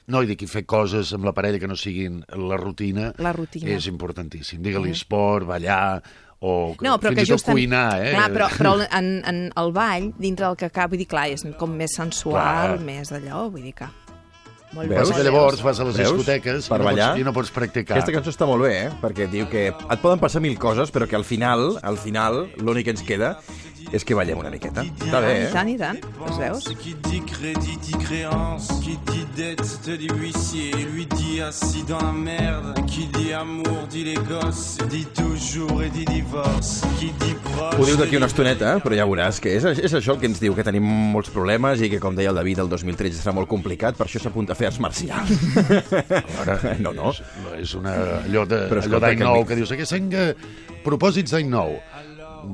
No, 0.09 0.23
i 0.23 0.27
dic, 0.27 0.47
fer 0.49 0.65
coses 0.65 1.13
amb 1.13 1.25
la 1.29 1.35
parella 1.37 1.59
que 1.61 1.69
no 1.69 1.77
siguin 1.77 2.23
la 2.35 2.57
rutina, 2.57 3.13
La 3.19 3.33
rutina. 3.37 3.69
és 3.77 3.87
importantíssim. 3.87 4.63
Digue-li 4.63 4.89
Mm. 4.89 4.93
esport, 4.97 5.47
ballar, 5.47 6.03
o 6.41 6.75
No, 6.81 6.99
però 6.99 7.09
fins 7.11 7.17
que 7.17 7.23
i 7.23 7.27
tot 7.27 7.35
just 7.35 7.49
en- 7.49 7.55
cuinar, 7.55 8.01
eh? 8.07 8.13
Clar, 8.15 8.31
però, 8.33 8.49
però 8.49 8.89
en, 8.99 9.23
en 9.27 9.53
el 9.55 9.73
ball, 9.73 10.15
dintre 10.19 10.47
del 10.47 10.57
que 10.57 10.65
acaba, 10.67 10.89
vull 10.89 10.99
dir, 10.99 11.07
clar, 11.09 11.29
és 11.29 11.45
com 11.59 11.71
més 11.77 11.91
sensual, 11.95 12.79
Clar. 12.79 12.81
més 12.81 13.11
d'allò, 13.11 13.51
vull 13.51 13.63
dir 13.63 13.75
que... 13.75 13.85
Molt 14.73 14.89
Veus? 14.91 15.11
que 15.13 15.23
llavors 15.25 15.63
vas 15.65 15.81
a 15.81 15.85
les 15.89 15.97
Veus? 15.97 16.13
discoteques 16.13 16.69
per 16.69 16.77
i 16.77 16.79
no 16.79 16.85
pots- 16.85 16.97
ballar. 16.97 17.19
i 17.19 17.25
no 17.25 17.33
pots 17.33 17.51
practicar. 17.51 17.97
Aquesta 17.97 18.13
cançó 18.13 18.31
està 18.31 18.47
molt 18.47 18.63
bé, 18.63 18.75
eh? 18.87 18.91
Perquè 19.01 19.29
diu 19.31 19.49
que 19.49 19.69
et 19.69 20.01
poden 20.03 20.19
passar 20.21 20.41
mil 20.45 20.59
coses, 20.59 20.93
però 20.93 21.09
que 21.09 21.17
al 21.17 21.25
final, 21.25 21.79
al 21.83 21.97
final, 21.99 22.51
l'únic 22.59 22.85
que 22.85 22.91
ens 22.91 23.03
queda 23.03 23.39
és 23.91 24.05
que 24.05 24.13
ballem 24.15 24.37
una 24.37 24.51
miqueta. 24.51 24.83
Està 24.85 25.21
bé, 25.25 25.31
I 25.33 25.45
eh? 25.47 25.51
tant, 25.53 25.69
i 25.73 25.79
tant. 25.81 25.97
Els 26.27 26.37
veus? 26.39 26.65
Qui 26.83 26.95
dit 27.09 27.25
crédit 27.25 27.81
dit 27.87 27.97
créance, 28.05 28.69
qui 28.85 28.99
dit 29.09 29.25
dette 29.35 29.65
te 29.85 29.97
dit 29.97 30.11
huissier, 30.13 30.75
lui 30.93 31.07
dit 31.07 31.41
assis 31.41 31.85
dans 31.89 32.03
la 32.03 32.13
merde, 32.13 32.75
qui 32.87 33.07
dit 33.07 33.33
amour 33.33 33.87
dit 33.91 34.05
les 34.05 34.19
gosses, 34.29 34.77
dit 34.91 35.07
toujours 35.15 35.83
et 35.83 35.89
dit 35.89 36.05
divorce, 36.05 36.83
qui 36.99 37.07
dit 37.25 37.35
proche. 37.55 37.79
Ho 37.81 37.87
diu 37.87 37.97
d'aquí 37.97 38.17
una 38.19 38.27
estoneta, 38.27 38.75
però 38.85 38.95
ja 38.99 39.07
veuràs 39.09 39.41
que 39.41 39.55
és, 39.57 39.65
és 39.65 39.95
això 39.95 40.13
el 40.13 40.21
que 40.21 40.27
ens 40.27 40.41
diu, 40.43 40.55
que 40.55 40.65
tenim 40.67 40.83
molts 40.85 41.31
problemes 41.31 41.81
i 41.81 41.89
que, 41.89 41.99
com 42.03 42.15
deia 42.19 42.29
el 42.35 42.37
David, 42.37 42.59
el 42.67 42.69
2013 42.69 43.23
serà 43.23 43.33
molt 43.33 43.49
complicat, 43.49 43.97
per 43.97 44.05
això 44.07 44.21
s'apunta 44.21 44.55
a 44.59 44.61
fer 44.61 44.71
arts 44.73 44.81
marcials. 44.83 45.31
No, 46.83 46.93
no. 46.95 47.13
És, 47.13 47.23
és 47.63 47.75
una, 47.79 47.95
allò 48.25 48.45
d'any 48.49 49.21
que 49.21 49.25
nou 49.27 49.45
que 49.47 49.59
dius, 49.59 49.73
aquest 49.75 49.95
any 49.97 50.11
que 50.13 50.25
propòsits 50.87 51.35
d'any 51.35 51.49
nou. 51.53 51.77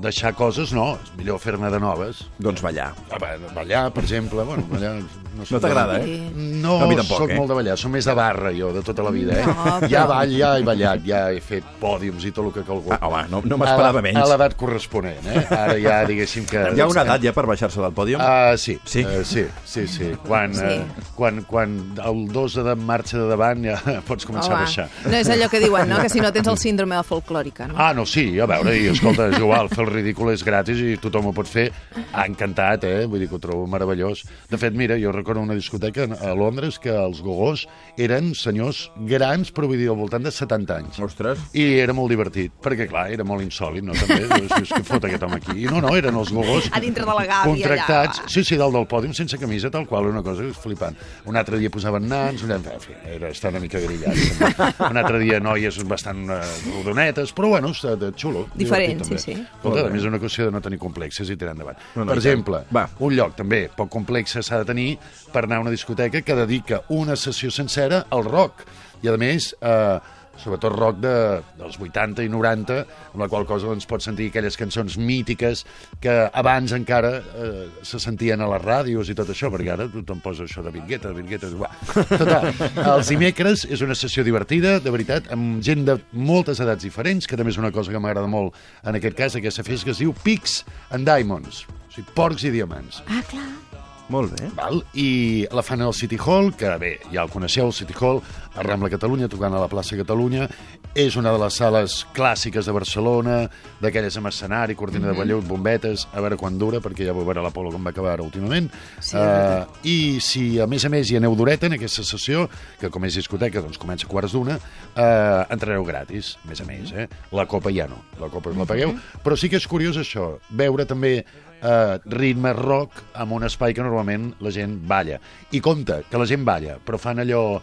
Deixar 0.05 0.32
coses, 0.35 0.72
no, 0.74 0.95
és 1.03 1.12
millor 1.18 1.39
fer-ne 1.39 1.68
de 1.70 1.78
noves. 1.80 2.24
Doncs 2.43 2.62
ballar. 2.64 2.93
Ah, 3.12 3.18
va, 3.20 3.35
ballar, 3.55 3.91
per 3.95 4.03
exemple, 4.05 4.43
bueno, 4.45 4.64
ballar... 4.70 4.97
No, 5.35 5.43
No 5.51 5.59
t'agrada, 5.59 5.97
eh? 5.99 6.30
No, 6.62 6.76
mi 6.87 6.95
tampoc, 6.95 7.24
soc 7.24 7.30
eh? 7.32 7.35
molt 7.35 7.49
de 7.51 7.55
ballar, 7.59 7.74
soc 7.76 7.91
més 7.91 8.07
de 8.07 8.12
barra, 8.14 8.53
jo, 8.55 8.68
de 8.72 8.85
tota 8.87 9.03
la 9.03 9.11
vida, 9.11 9.35
eh? 9.41 9.47
No, 9.49 9.55
però- 9.82 9.89
Ja 9.91 10.05
ball, 10.07 10.30
ja 10.39 10.53
he 10.59 10.62
ballat, 10.62 11.01
ja 11.09 11.24
he 11.35 11.41
fet 11.43 11.64
pòdiums 11.80 12.22
i 12.24 12.30
tot 12.30 12.47
el 12.47 12.53
que 12.55 12.62
calgú. 12.62 12.93
Ah, 12.95 13.01
home, 13.09 13.24
no- 13.32 13.41
no 13.43 13.59
m'esperava 13.59 13.99
A- 13.99 14.03
menys. 14.07 14.20
A 14.22 14.28
l'edat 14.30 14.55
corresponent, 14.61 15.26
eh? 15.26 15.43
Ara 15.51 15.74
ja, 15.82 15.97
diguéssim 16.07 16.47
que... 16.47 16.62
Hi 16.76 16.80
ha 16.85 16.87
una 16.87 17.03
edat 17.03 17.26
ja 17.26 17.32
per 17.35 17.45
baixar-se 17.51 17.82
del 17.82 17.91
pòdium? 17.97 18.22
Uh, 18.22 18.55
sí, 18.62 18.76
Sí? 18.87 19.03
Uh, 19.05 19.24
sí, 19.26 19.45
sí, 19.66 19.89
sí. 19.91 20.12
Quan, 20.26 20.55
Sí. 20.55 20.62
Uh, 20.85 21.03
quan, 21.18 21.43
quan 21.51 21.74
el 21.99 22.22
2 22.30 22.55
de 22.70 22.76
marxa 22.78 23.18
de 23.18 23.26
davant 23.35 23.66
ja 23.66 23.80
pots 24.07 24.24
començar 24.30 24.53
Home, 24.55 24.62
a 24.62 24.68
baixar. 24.68 24.87
No 25.11 25.18
és 25.18 25.28
allò 25.35 25.51
que 25.51 25.59
diuen, 25.66 25.89
no? 25.91 25.99
Que 25.99 26.09
si 26.14 26.22
no 26.22 26.30
tens 26.32 26.47
el 26.47 26.59
síndrome 26.62 26.95
de 26.95 27.03
folclòrica, 27.11 27.66
no? 27.72 27.74
Ah, 27.76 27.91
no, 27.93 28.07
sí, 28.07 28.39
a 28.39 28.47
veure, 28.47 28.78
i 28.78 28.87
escolta, 28.95 29.26
és 29.35 29.39
igual, 29.43 29.66
fer 29.77 29.85
el 29.85 29.91
ridícul 29.93 30.31
és 30.33 30.45
gratis 30.47 30.81
i 30.83 30.97
tothom 31.03 31.31
ho 31.31 31.35
pot 31.37 31.49
fer. 31.51 31.66
Ha 32.14 32.27
encantat, 32.29 32.85
eh? 32.89 33.05
Vull 33.11 33.22
dir 33.25 33.29
que 33.31 33.39
ho 33.39 33.43
trobo 33.43 33.66
meravellós. 33.70 34.25
De 34.51 34.59
fet, 34.61 34.75
mira, 34.77 34.97
jo 35.01 35.12
recordo 35.14 35.43
una 35.43 35.57
discoteca 35.59 36.07
a 36.20 36.35
Londres 36.39 36.79
que 36.83 36.93
els 36.95 37.20
gogós 37.25 37.66
eren 38.01 38.33
senyors 38.39 38.89
grans, 39.11 39.51
però 39.55 39.68
vull 39.70 39.81
dir, 39.81 39.89
al 39.93 39.99
voltant 39.99 40.25
de 40.25 40.33
70 40.35 40.77
anys. 40.79 41.01
Ostres. 41.05 41.43
I 41.57 41.66
era 41.83 41.95
molt 41.97 42.12
divertit, 42.14 42.55
perquè, 42.62 42.87
clar, 42.91 43.09
era 43.12 43.27
molt 43.27 43.45
insòlid, 43.45 43.85
no? 43.87 43.97
També, 43.99 44.20
dius, 44.39 44.51
dius, 44.55 44.72
què 44.75 44.83
fot 44.87 45.09
aquest 45.09 45.27
home 45.27 45.41
aquí? 45.41 45.57
I 45.64 45.68
no, 45.70 45.81
no, 45.85 45.95
eren 45.99 46.16
els 46.20 46.33
gogós 46.35 46.70
A 46.75 46.81
dintre 46.83 47.05
de 47.07 47.14
la 47.18 47.25
gàbia, 47.27 47.51
contractats, 47.51 48.22
allà. 48.22 48.33
sí, 48.33 48.45
sí, 48.47 48.59
dalt 48.61 48.75
del 48.77 48.87
pòdium, 48.91 49.14
sense 49.16 49.39
camisa, 49.41 49.70
tal 49.75 49.87
qual, 49.91 50.09
una 50.11 50.22
cosa 50.27 50.47
flipant. 50.59 50.97
Un 51.31 51.37
altre 51.41 51.59
dia 51.61 51.70
posaven 51.72 52.07
nans, 52.11 52.43
un 52.47 52.55
altre, 52.57 52.75
en 52.79 52.83
fi, 52.83 52.95
era, 53.16 53.31
està 53.35 53.51
una 53.53 53.61
mica 53.62 53.81
grillat. 53.83 54.18
també. 54.39 54.91
Un 54.91 55.01
altre 55.01 55.20
dia 55.22 55.41
noies 55.43 55.79
bastant 55.89 56.25
uh, 56.31 56.41
rodonetes, 56.79 57.33
però 57.37 57.51
bueno, 57.55 57.72
està 57.75 57.95
de 58.01 58.11
xulo. 58.18 58.47
Diferent, 58.59 59.03
sí, 59.09 59.18
sí. 59.18 59.37
Escolta, 59.65 59.89
a 59.89 59.93
més, 59.93 60.03
és 60.03 60.09
una 60.11 60.21
qüestió 60.21 60.49
de 60.49 60.55
no 60.55 60.61
tenir 60.65 60.79
complexes 60.83 61.31
i 61.33 61.37
tirar 61.41 61.55
endavant. 61.57 61.79
No, 61.95 62.05
no, 62.05 62.11
per 62.12 62.19
exemple, 62.21 62.65
Va. 62.75 62.85
un 63.01 63.15
lloc 63.17 63.37
també 63.39 63.65
poc 63.75 63.89
complex 63.93 64.37
s'ha 64.45 64.61
de 64.61 64.69
tenir 64.69 64.89
per 65.33 65.47
anar 65.47 65.62
a 65.62 65.65
una 65.65 65.73
discoteca 65.73 66.21
que 66.23 66.37
dedica 66.45 66.83
una 66.95 67.17
sessió 67.17 67.51
sencera 67.51 68.05
al 68.11 68.25
rock. 68.29 68.67
I, 69.03 69.09
a 69.12 69.17
més, 69.21 69.55
eh, 69.61 69.99
sobretot 70.41 70.74
rock 70.74 71.01
de, 71.03 71.14
dels 71.59 71.78
80 71.80 72.24
i 72.24 72.30
90, 72.32 72.78
amb 73.12 73.22
la 73.22 73.28
qual 73.32 73.47
cosa 73.49 73.70
doncs, 73.70 73.87
pots 73.91 74.09
sentir 74.09 74.30
aquelles 74.30 74.59
cançons 74.61 74.97
mítiques 75.01 75.64
que 76.03 76.14
abans 76.32 76.74
encara 76.76 77.14
eh, 77.20 77.64
se 77.87 78.01
sentien 78.03 78.43
a 78.43 78.49
les 78.55 78.64
ràdios 78.64 79.11
i 79.11 79.16
tot 79.18 79.30
això, 79.32 79.51
perquè 79.53 79.74
ara 79.74 79.89
tothom 79.93 80.22
posa 80.24 80.47
això 80.49 80.64
de 80.64 80.74
Vingueta, 80.74 81.14
Vingueta... 81.16 81.53
Uah. 81.55 81.74
Total, 82.24 82.49
els 82.82 83.11
dimecres 83.12 83.66
és 83.70 83.85
una 83.85 83.97
sessió 83.99 84.24
divertida, 84.26 84.78
de 84.82 84.95
veritat, 84.95 85.30
amb 85.35 85.62
gent 85.64 85.87
de 85.89 85.99
moltes 86.12 86.62
edats 86.64 86.87
diferents, 86.87 87.28
que 87.28 87.39
també 87.39 87.55
és 87.55 87.61
una 87.61 87.72
cosa 87.74 87.95
que 87.95 88.03
m'agrada 88.03 88.30
molt 88.30 88.57
en 88.85 88.99
aquest 88.99 89.18
cas, 89.18 89.39
aquesta 89.39 89.66
festa 89.66 89.91
que 89.91 89.95
es 89.97 90.03
diu 90.03 90.14
Pics 90.24 90.62
and 90.95 91.09
Diamonds, 91.09 91.64
o 91.68 91.93
sigui, 91.95 92.11
porcs 92.16 92.49
i 92.49 92.55
diamants. 92.55 93.03
Ah, 93.07 93.22
clar. 93.30 93.64
Molt 94.13 94.35
bé. 94.37 94.51
Val? 94.55 94.83
I 95.01 95.47
la 95.51 95.63
fan 95.65 95.81
al 95.83 95.95
City 95.97 96.19
Hall, 96.21 96.53
que 96.55 96.69
bé, 96.79 96.99
ja 97.13 97.23
el 97.25 97.31
coneixeu, 97.33 97.67
el 97.71 97.73
City 97.73 97.95
Hall, 98.01 98.21
a 98.55 98.63
Rambla 98.63 98.91
Catalunya, 98.93 99.29
tocant 99.33 99.55
a 99.57 99.61
la 99.63 99.69
plaça 99.73 99.97
Catalunya. 99.97 100.49
És 100.95 101.17
una 101.19 101.33
de 101.35 101.39
les 101.43 101.55
sales 101.59 102.05
clàssiques 102.15 102.67
de 102.69 102.73
Barcelona, 102.77 103.39
d'aquelles 103.83 104.15
amb 104.21 104.29
escenari, 104.29 104.77
cortina 104.77 105.09
de 105.09 105.13
Mhm. 105.15 105.19
ballut, 105.19 105.45
bombetes, 105.49 106.07
a 106.13 106.21
veure 106.21 106.37
quan 106.37 106.57
dura, 106.59 106.79
perquè 106.81 107.05
ja 107.07 107.13
ho 107.13 107.25
veurà 107.25 107.43
l'Apolo 107.43 107.73
com 107.73 107.83
va 107.83 107.91
acabar 107.91 108.13
ara 108.13 108.23
últimament. 108.23 108.71
Sí, 109.01 109.17
veritat. 109.17 109.69
I 109.83 110.21
si, 110.21 110.61
a 110.61 110.67
més 110.69 110.85
a 110.85 110.89
més, 110.89 111.11
hi 111.11 111.17
aneu 111.17 111.35
d'horeta 111.35 111.67
en 111.67 111.73
aquesta 111.73 112.05
sessió, 112.05 112.49
que 112.79 112.91
com 112.91 113.05
és 113.07 113.15
discoteca, 113.17 113.61
doncs 113.61 113.79
comença 113.79 114.07
a 114.07 114.09
quarts 114.11 114.33
d'una, 114.33 114.61
eh, 114.95 115.45
entrareu 115.51 115.83
gratis, 115.85 116.37
a 116.45 116.49
més 116.49 116.61
a 116.61 116.65
més, 116.65 116.93
eh? 116.93 117.09
La 117.33 117.47
copa 117.47 117.73
ja 117.73 117.89
no, 117.89 118.05
la 118.21 118.29
copa 118.29 118.51
us 118.51 118.57
la 118.57 118.65
pagueu, 118.67 118.95
però 119.25 119.37
sí 119.37 119.49
que 119.49 119.57
és 119.57 119.67
curiós 119.67 119.97
això, 119.97 120.39
veure 120.51 120.85
també 120.87 121.25
eh, 121.65 121.99
ritme 122.12 122.53
rock 122.53 123.03
en 123.21 123.33
un 123.33 123.47
espai 123.49 123.75
que 123.75 123.85
normalment 123.85 124.31
la 124.45 124.53
gent 124.55 124.77
balla. 124.89 125.19
I 125.57 125.61
compte, 125.65 126.03
que 126.11 126.21
la 126.21 126.29
gent 126.29 126.45
balla, 126.47 126.77
però 126.79 127.01
fan 127.01 127.23
allò 127.25 127.61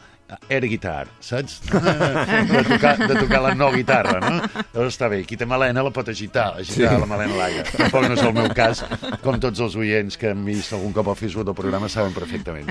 air 0.49 0.65
guitar, 0.69 1.07
saps? 1.19 1.59
De 1.71 2.63
tocar, 2.67 2.97
de 2.97 3.15
tocar 3.15 3.41
la 3.43 3.53
no 3.55 3.71
guitarra, 3.73 4.19
no? 4.23 4.37
Llavors 4.73 4.93
està 4.95 5.07
bé, 5.11 5.21
qui 5.27 5.37
té 5.39 5.45
melena 5.49 5.83
la 5.83 5.91
pot 5.93 6.07
agitar, 6.11 6.53
agitar 6.59 6.93
Sí. 6.95 6.99
la 7.01 7.07
melena 7.09 7.33
a 7.35 7.37
l'aire. 7.41 7.63
Tampoc 7.75 8.07
no 8.07 8.15
és 8.15 8.23
el 8.23 8.33
meu 8.35 8.47
cas, 8.55 8.83
com 9.23 9.39
tots 9.43 9.59
els 9.63 9.75
oients 9.79 10.17
que 10.17 10.31
han 10.31 10.43
vist 10.47 10.73
algun 10.77 10.93
cop 10.95 11.09
al 11.11 11.17
Facebook 11.19 11.45
del 11.49 11.55
programa 11.57 11.89
saben 11.91 12.13
perfectament. 12.15 12.69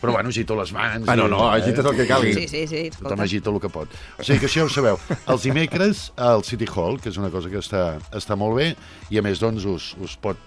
Però 0.00 0.12
bueno, 0.14 0.28
agito 0.32 0.56
les 0.58 0.72
mans. 0.72 1.08
Ah, 1.08 1.16
no, 1.16 1.28
no, 1.28 1.42
i- 1.56 1.60
agites 1.60 1.84
el 1.84 1.96
que 1.96 2.06
calgui. 2.08 2.34
Sí, 2.34 2.48
sí, 2.48 2.66
sí, 2.66 2.82
escolta. 2.88 3.08
Tothom 3.10 3.24
agita 3.26 3.50
el 3.50 3.60
que 3.60 3.68
pot. 3.72 3.98
O 4.18 4.24
sigui 4.24 4.38
que 4.40 4.46
això 4.50 4.62
ja 4.64 4.68
ho 4.68 4.72
sabeu. 4.72 4.98
Els 5.26 5.42
dimecres 5.46 6.06
al 6.16 6.44
City 6.44 6.66
Hall, 6.74 7.00
que 7.00 7.10
és 7.12 7.16
una 7.20 7.30
cosa 7.30 7.50
que 7.52 7.58
està, 7.60 7.98
està 8.16 8.36
molt 8.40 8.56
bé, 8.56 8.72
i 9.10 9.18
a 9.20 9.22
més, 9.22 9.40
doncs, 9.40 9.64
us, 9.68 9.92
us 10.00 10.16
pot 10.20 10.38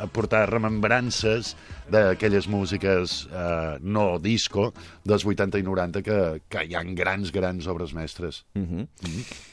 aportar 0.00 0.46
remembrances 0.48 1.52
d'aquelles 1.92 2.48
músiques 2.48 3.22
eh, 3.28 3.78
no 3.82 4.06
disco 4.22 4.70
dels 5.04 5.26
80 5.28 5.60
i 5.60 5.66
90 5.66 6.04
que, 6.06 6.20
que 6.48 6.66
hi 6.66 6.76
ha 6.76 6.84
grans, 6.98 7.32
grans 7.34 7.68
obres 7.68 7.94
mestres. 7.94 8.44
Mm 8.54 8.66
-hmm. 8.66 8.86
Mm 8.86 9.10
-hmm. 9.10 9.51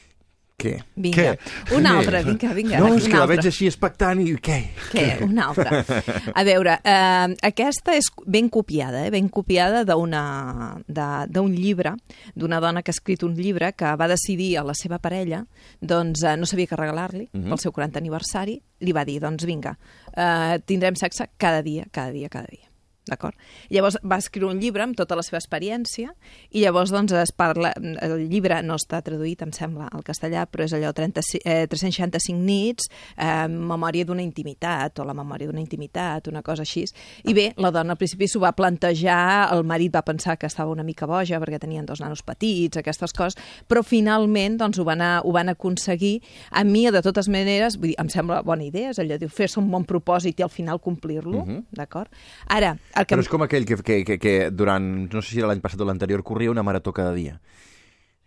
Què? 0.60 0.74
Vinga, 1.00 1.16
Què? 1.16 1.30
un 1.76 1.84
Què? 1.86 1.90
altre, 1.94 2.22
vinga, 2.26 2.52
vinga. 2.54 2.78
No, 2.82 2.90
és 2.98 3.06
que 3.08 3.16
la 3.16 3.26
veig 3.30 3.46
així 3.48 3.66
expectant 3.70 4.20
i 4.20 4.34
què? 4.36 4.58
Què? 4.92 5.06
Una 5.24 5.46
altra. 5.48 5.80
A 6.34 6.44
veure, 6.44 6.74
eh, 6.84 7.34
aquesta 7.48 7.94
és 7.96 8.10
ben 8.26 8.50
copiada, 8.52 9.06
eh? 9.06 9.10
ben 9.14 9.28
copiada 9.32 9.84
d'un 9.88 11.52
llibre, 11.54 11.94
d'una 12.36 12.60
dona 12.60 12.82
que 12.82 12.90
ha 12.92 12.96
escrit 12.96 13.22
un 13.26 13.34
llibre 13.34 13.72
que 13.72 13.94
va 13.96 14.08
decidir 14.10 14.56
a 14.60 14.64
la 14.64 14.74
seva 14.76 14.98
parella, 14.98 15.42
doncs 15.80 16.24
eh, 16.24 16.36
no 16.36 16.46
sabia 16.46 16.66
què 16.70 16.76
regalar-li, 16.78 17.28
Mhm. 17.32 17.48
pel 17.48 17.58
seu 17.58 17.72
40 17.72 17.98
aniversari, 17.98 18.60
li 18.80 18.92
va 18.92 19.04
dir, 19.04 19.20
doncs 19.20 19.44
vinga, 19.44 19.76
eh, 20.16 20.58
tindrem 20.66 20.96
sexe 20.96 21.30
cada 21.38 21.62
dia, 21.62 21.86
cada 21.90 22.10
dia, 22.12 22.28
cada 22.28 22.46
dia. 22.50 22.69
D'acord? 23.08 23.34
Llavors 23.72 23.96
va 24.04 24.18
escriure 24.20 24.52
un 24.52 24.60
llibre 24.60 24.82
amb 24.84 24.94
tota 24.94 25.16
la 25.16 25.22
seva 25.24 25.38
experiència 25.40 26.12
i 26.52 26.60
llavors 26.60 26.90
doncs 26.92 27.12
es 27.16 27.32
parla... 27.32 27.72
El 28.04 28.26
llibre 28.28 28.60
no 28.62 28.76
està 28.76 29.00
traduït, 29.02 29.40
em 29.42 29.50
sembla, 29.56 29.88
al 29.90 30.04
castellà, 30.06 30.44
però 30.46 30.66
és 30.66 30.74
allò 30.76 30.92
30, 30.94 31.22
eh, 31.44 31.66
365 31.66 32.36
nits, 32.38 32.90
eh, 33.16 33.48
memòria 33.48 34.04
d'una 34.04 34.22
intimitat 34.22 35.00
o 35.00 35.06
la 35.08 35.14
memòria 35.16 35.48
d'una 35.48 35.62
intimitat, 35.62 36.28
una 36.28 36.42
cosa 36.42 36.62
així. 36.62 36.84
I 37.24 37.34
bé, 37.34 37.48
la 37.56 37.70
dona 37.74 37.96
al 37.96 37.98
principi 38.00 38.28
s'ho 38.28 38.40
va 38.40 38.52
plantejar, 38.56 39.48
el 39.56 39.64
marit 39.64 39.94
va 39.96 40.02
pensar 40.06 40.36
que 40.38 40.46
estava 40.46 40.70
una 40.70 40.84
mica 40.86 41.06
boja 41.06 41.40
perquè 41.40 41.58
tenien 41.60 41.86
dos 41.88 42.00
nanos 42.00 42.22
petits, 42.22 42.76
aquestes 42.80 43.12
coses, 43.16 43.36
però 43.68 43.82
finalment 43.82 44.58
doncs, 44.60 44.78
ho, 44.78 44.84
van 44.84 45.00
a, 45.02 45.10
ho 45.24 45.32
van 45.32 45.48
aconseguir. 45.52 46.20
A 46.50 46.64
mi, 46.64 46.86
de 46.90 47.02
totes 47.02 47.28
maneres, 47.28 47.76
vull 47.80 47.90
dir, 47.92 47.98
em 48.00 48.08
sembla 48.12 48.42
bona 48.46 48.64
idea, 48.64 48.90
és 48.94 49.00
allò 49.02 49.18
de 49.18 49.28
fer-se 49.28 49.58
un 49.60 49.70
bon 49.72 49.84
propòsit 49.88 50.38
i 50.40 50.46
al 50.46 50.52
final 50.52 50.80
complir-lo, 50.80 51.44
Mhm. 51.46 51.64
d'acord? 51.72 52.08
Ara, 52.48 52.76
el 53.00 53.08
que... 53.08 53.16
Però 53.16 53.24
és 53.24 53.32
com 53.32 53.44
aquell 53.46 53.66
que, 53.68 53.80
que, 53.82 54.02
que, 54.06 54.18
que 54.22 54.34
durant, 54.54 54.86
no 55.12 55.22
sé 55.22 55.34
si 55.34 55.42
era 55.42 55.50
l'any 55.50 55.62
passat 55.64 55.80
o 55.80 55.88
l'anterior, 55.88 56.22
corria 56.26 56.52
una 56.52 56.64
marató 56.66 56.94
cada 56.96 57.14
dia. 57.16 57.38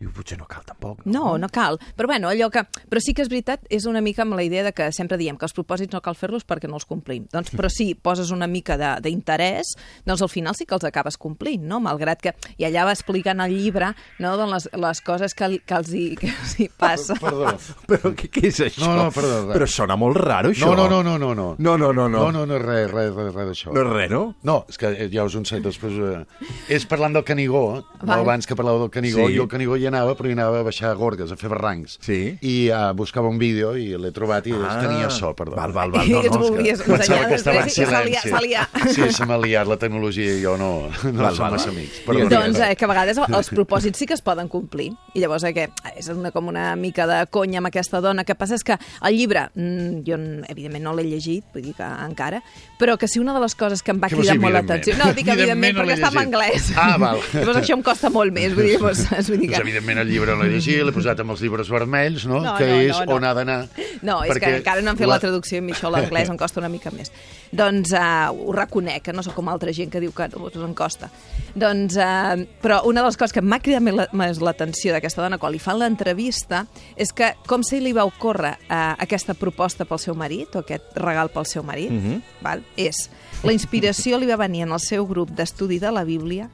Diu, 0.03 0.11
potser 0.11 0.35
no 0.37 0.43
cal 0.51 0.65
tampoc. 0.67 1.05
No, 1.07 1.37
no 1.39 1.47
cal. 1.53 1.77
Però 1.95 2.09
bueno, 2.11 2.27
allò 2.27 2.49
que... 2.51 2.65
Però 2.91 2.99
sí 2.99 3.13
que 3.15 3.23
és 3.23 3.29
veritat, 3.31 3.63
és 3.71 3.85
una 3.87 4.01
mica 4.03 4.25
amb 4.25 4.35
la 4.35 4.43
idea 4.43 4.65
de 4.65 4.73
que 4.75 4.89
sempre 4.91 5.15
diem 5.21 5.37
que 5.39 5.45
els 5.47 5.53
propòsits 5.55 5.93
no 5.95 6.01
cal 6.03 6.17
fer-los 6.19 6.43
perquè 6.49 6.67
no 6.67 6.75
els 6.75 6.85
complim. 6.89 7.25
Doncs, 7.31 7.53
però 7.55 7.69
si 7.71 7.93
poses 7.95 8.33
una 8.35 8.47
mica 8.51 8.75
de- 8.77 8.97
d'interès, 9.05 9.73
doncs 10.05 10.21
al 10.25 10.31
final 10.33 10.57
sí 10.59 10.65
que 10.67 10.75
els 10.75 10.83
acabes 10.89 11.15
complint, 11.17 11.63
no? 11.69 11.79
Malgrat 11.83 12.19
que... 12.25 12.33
I 12.59 12.67
allà 12.67 12.83
va 12.89 12.93
explicant 12.97 13.39
al 13.43 13.53
llibre 13.55 13.93
no, 14.19 14.33
doncs 14.37 14.51
les, 14.53 14.67
les 14.83 15.01
coses 15.07 15.33
que, 15.37 15.49
que, 15.63 15.77
els 15.79 15.93
hi, 15.95 16.03
que 16.19 16.27
els 16.33 16.57
hi 16.59 16.67
passa. 16.69 17.15
Perdó. 17.21 17.53
Però 17.89 18.11
què, 18.17 18.27
què 18.33 18.47
és 18.51 18.59
això? 18.67 18.83
No, 18.89 18.97
no, 19.05 19.07
perdó. 19.15 19.39
res. 19.47 19.53
Però 19.55 19.69
sona 19.71 19.95
molt 19.99 20.19
raro, 20.19 20.51
això. 20.51 20.73
No, 20.75 20.89
no, 20.89 20.99
no, 21.05 21.15
no, 21.17 21.31
no. 21.33 21.47
No, 21.57 21.73
No, 21.73 21.77
no, 21.77 21.93
no, 21.93 22.09
no. 22.09 22.25
No, 22.27 22.31
no, 22.31 22.45
no, 22.49 22.59
res, 22.59 22.91
res, 22.91 23.13
res, 23.15 23.31
res 23.33 23.47
d'això. 23.53 23.71
No 23.73 23.85
és 23.85 23.89
res, 23.93 24.11
no? 24.11 24.23
No, 24.43 24.57
és 24.69 24.77
que 24.77 24.91
eh, 24.93 25.07
ja 25.13 25.23
us 25.25 25.35
ho 25.39 25.45
sé, 25.47 25.61
després... 25.63 25.95
Eh, 25.95 26.51
és 26.75 26.85
parlant 26.89 27.15
del 27.15 27.23
Canigó, 27.27 27.63
eh? 27.79 27.81
No, 28.03 28.19
abans 28.19 28.45
que 28.49 28.55
parlàveu 28.59 28.83
del 28.85 28.91
Canigó, 28.93 29.25
Sí. 29.29 29.37
jo 29.37 29.45
al 29.47 29.49
Canigó 29.51 29.77
hi 29.79 29.87
anava, 29.93 30.17
però 30.17 30.29
hi 30.31 30.35
anava 30.35 30.59
a 30.63 30.67
baixar 30.67 30.91
a 30.91 30.97
Gorgues, 30.97 31.31
a 31.31 31.37
fer 31.39 31.51
barrancs. 31.53 31.97
Sí. 32.03 32.19
I 32.41 32.55
uh, 32.73 32.91
buscava 32.97 33.29
un 33.29 33.37
vídeo 33.41 33.73
i 33.77 33.93
l'he 33.99 34.11
trobat 34.15 34.47
i 34.49 34.55
ah. 34.57 34.75
tenia 34.81 35.09
so, 35.13 35.31
perdó. 35.37 35.55
Val, 35.59 35.73
val, 35.75 35.93
val. 35.93 36.07
I 36.09 36.13
No, 36.13 36.21
que 36.21 36.29
ens 36.29 36.37
no, 36.37 36.43
és 36.43 36.51
volies 36.57 36.81
que... 36.83 36.91
Pensava 36.93 37.21
ensenyar 37.23 37.29
que 37.29 37.37
estava 37.39 37.61
en 37.61 37.69
i 37.69 37.73
silenci. 37.73 38.29
se 38.29 38.41
li 38.43 38.53
ha- 38.57 38.67
Sí, 38.93 39.07
se 39.15 39.27
m'ha 39.29 39.37
liat 39.41 39.69
la 39.69 39.77
tecnologia 39.81 40.35
i 40.35 40.41
jo 40.43 40.55
no, 40.59 40.71
no 40.89 41.23
Val, 41.23 41.35
som 41.35 41.45
val, 41.47 41.55
massa 41.55 41.69
val. 41.69 41.77
amics. 41.77 42.01
Perdó. 42.07 42.27
Doncs 42.33 42.59
eh, 42.65 42.75
que 42.79 42.85
a 42.85 42.91
vegades 42.91 43.21
els 43.23 43.51
propòsits 43.53 44.03
sí 44.03 44.07
que 44.09 44.17
es 44.17 44.23
poden 44.25 44.49
complir. 44.51 44.91
I 45.13 45.23
llavors 45.23 45.45
eh, 45.47 45.53
que 45.55 45.67
és 45.93 46.09
una, 46.13 46.31
com 46.35 46.49
una 46.51 46.73
mica 46.79 47.07
de 47.09 47.21
conya 47.33 47.61
amb 47.61 47.69
aquesta 47.71 48.01
dona. 48.01 48.23
que 48.23 48.35
passa 48.39 48.55
és 48.55 48.63
que 48.63 48.77
el 49.03 49.17
llibre, 49.17 49.47
mm, 49.55 50.03
jo 50.07 50.17
evidentment 50.49 50.83
no 50.83 50.93
l'he 50.95 51.03
llegit, 51.07 51.45
vull 51.53 51.63
dir 51.65 51.73
que 51.77 51.83
encara, 51.83 52.41
però 52.79 52.97
que 52.97 53.07
sí 53.07 53.19
una 53.19 53.33
de 53.33 53.41
les 53.43 53.55
coses 53.55 53.83
que 53.83 53.91
em 53.91 53.99
va 54.01 54.09
cridar 54.11 54.37
molt 54.39 54.53
l'atenció... 54.53 54.95
No, 54.99 55.11
dic 55.13 55.27
evidentment, 55.27 55.73
Evidentment 55.73 55.75
no 55.75 55.83
perquè 55.83 55.97
està 55.99 56.11
en 56.11 56.21
anglès. 56.23 56.71
Ah, 56.79 56.97
val. 57.01 57.21
Llavors 57.33 57.59
això 57.61 57.77
em 57.77 57.83
costa 57.85 58.09
molt 58.13 58.33
més. 58.35 58.53
Vull 58.55 58.69
dir, 58.69 58.79
doncs, 58.81 59.05
vull 59.29 59.41
dir 59.43 59.49
Doncs, 59.51 59.57
que... 59.57 59.63
evidentment, 59.73 59.99
el 60.03 60.09
llibre 60.09 60.35
no 60.37 60.43
l'he 60.43 60.51
llegit, 60.53 60.79
l'he 60.85 60.93
posat 60.95 61.19
amb 61.23 61.33
els 61.33 61.41
llibres 61.43 61.69
vermells, 61.73 62.25
no? 62.29 62.39
No, 62.43 62.53
que 62.57 62.67
no, 62.69 62.79
és 62.79 62.97
no, 62.99 63.05
no. 63.09 63.15
on 63.17 63.25
ha 63.27 63.33
d'anar. 63.37 63.57
No, 64.03 64.19
és 64.23 64.37
que 64.39 64.51
encara 64.59 64.81
no 64.85 64.93
han 64.93 64.99
fet 64.99 65.09
la 65.09 65.19
traducció 65.19 65.57
i 65.57 65.63
a 65.63 65.65
mi 65.65 65.73
això 65.75 65.91
l'anglès 65.93 66.29
em 66.31 66.37
costa 66.39 66.61
una 66.61 66.69
mica 66.71 66.91
més. 66.95 67.11
Doncs 67.53 67.91
uh, 67.93 68.31
ho 68.33 68.53
reconec, 68.55 69.03
que 69.07 69.13
no 69.13 69.23
sóc 69.25 69.35
com 69.37 69.49
altra 69.51 69.73
gent 69.75 69.91
que 69.93 70.01
diu 70.03 70.13
que 70.15 70.27
no, 70.31 70.45
doncs 70.47 70.63
em 70.65 70.73
costa. 70.77 71.09
Doncs, 71.55 71.97
uh, 71.97 72.45
però 72.63 72.81
una 72.89 73.01
de 73.03 73.07
les 73.11 73.17
coses 73.19 73.33
que 73.35 73.41
m'ha 73.45 73.59
cridat 73.63 73.83
més 73.83 74.39
la- 74.41 74.47
l'atenció 74.47 74.93
d'aquesta 74.95 75.21
dona 75.25 75.37
quan 75.41 75.53
li 75.53 75.59
fan 75.61 75.77
l'entrevista 75.81 76.63
és 76.95 77.11
que 77.13 77.33
com 77.47 77.63
se 77.63 77.79
li 77.81 77.93
va 77.93 78.05
ocórrer 78.09 78.55
uh, 78.69 78.95
aquesta 79.03 79.33
proposta 79.37 79.85
pel 79.85 79.99
seu 80.01 80.15
marit, 80.17 80.55
o 80.55 80.63
aquest 80.63 80.97
regal 80.97 81.29
pel 81.33 81.45
seu 81.49 81.63
marit, 81.63 81.91
Mhm. 81.91 82.21
val? 82.41 82.63
és 82.77 83.09
la 83.43 83.51
inspiració 83.53 84.17
li 84.17 84.25
va 84.25 84.37
venir 84.37 84.63
en 84.63 84.71
el 84.71 84.79
seu 84.79 85.05
grup 85.05 85.29
d'estudi 85.35 85.77
de 85.79 85.91
la 85.91 86.03
Bíblia 86.03 86.49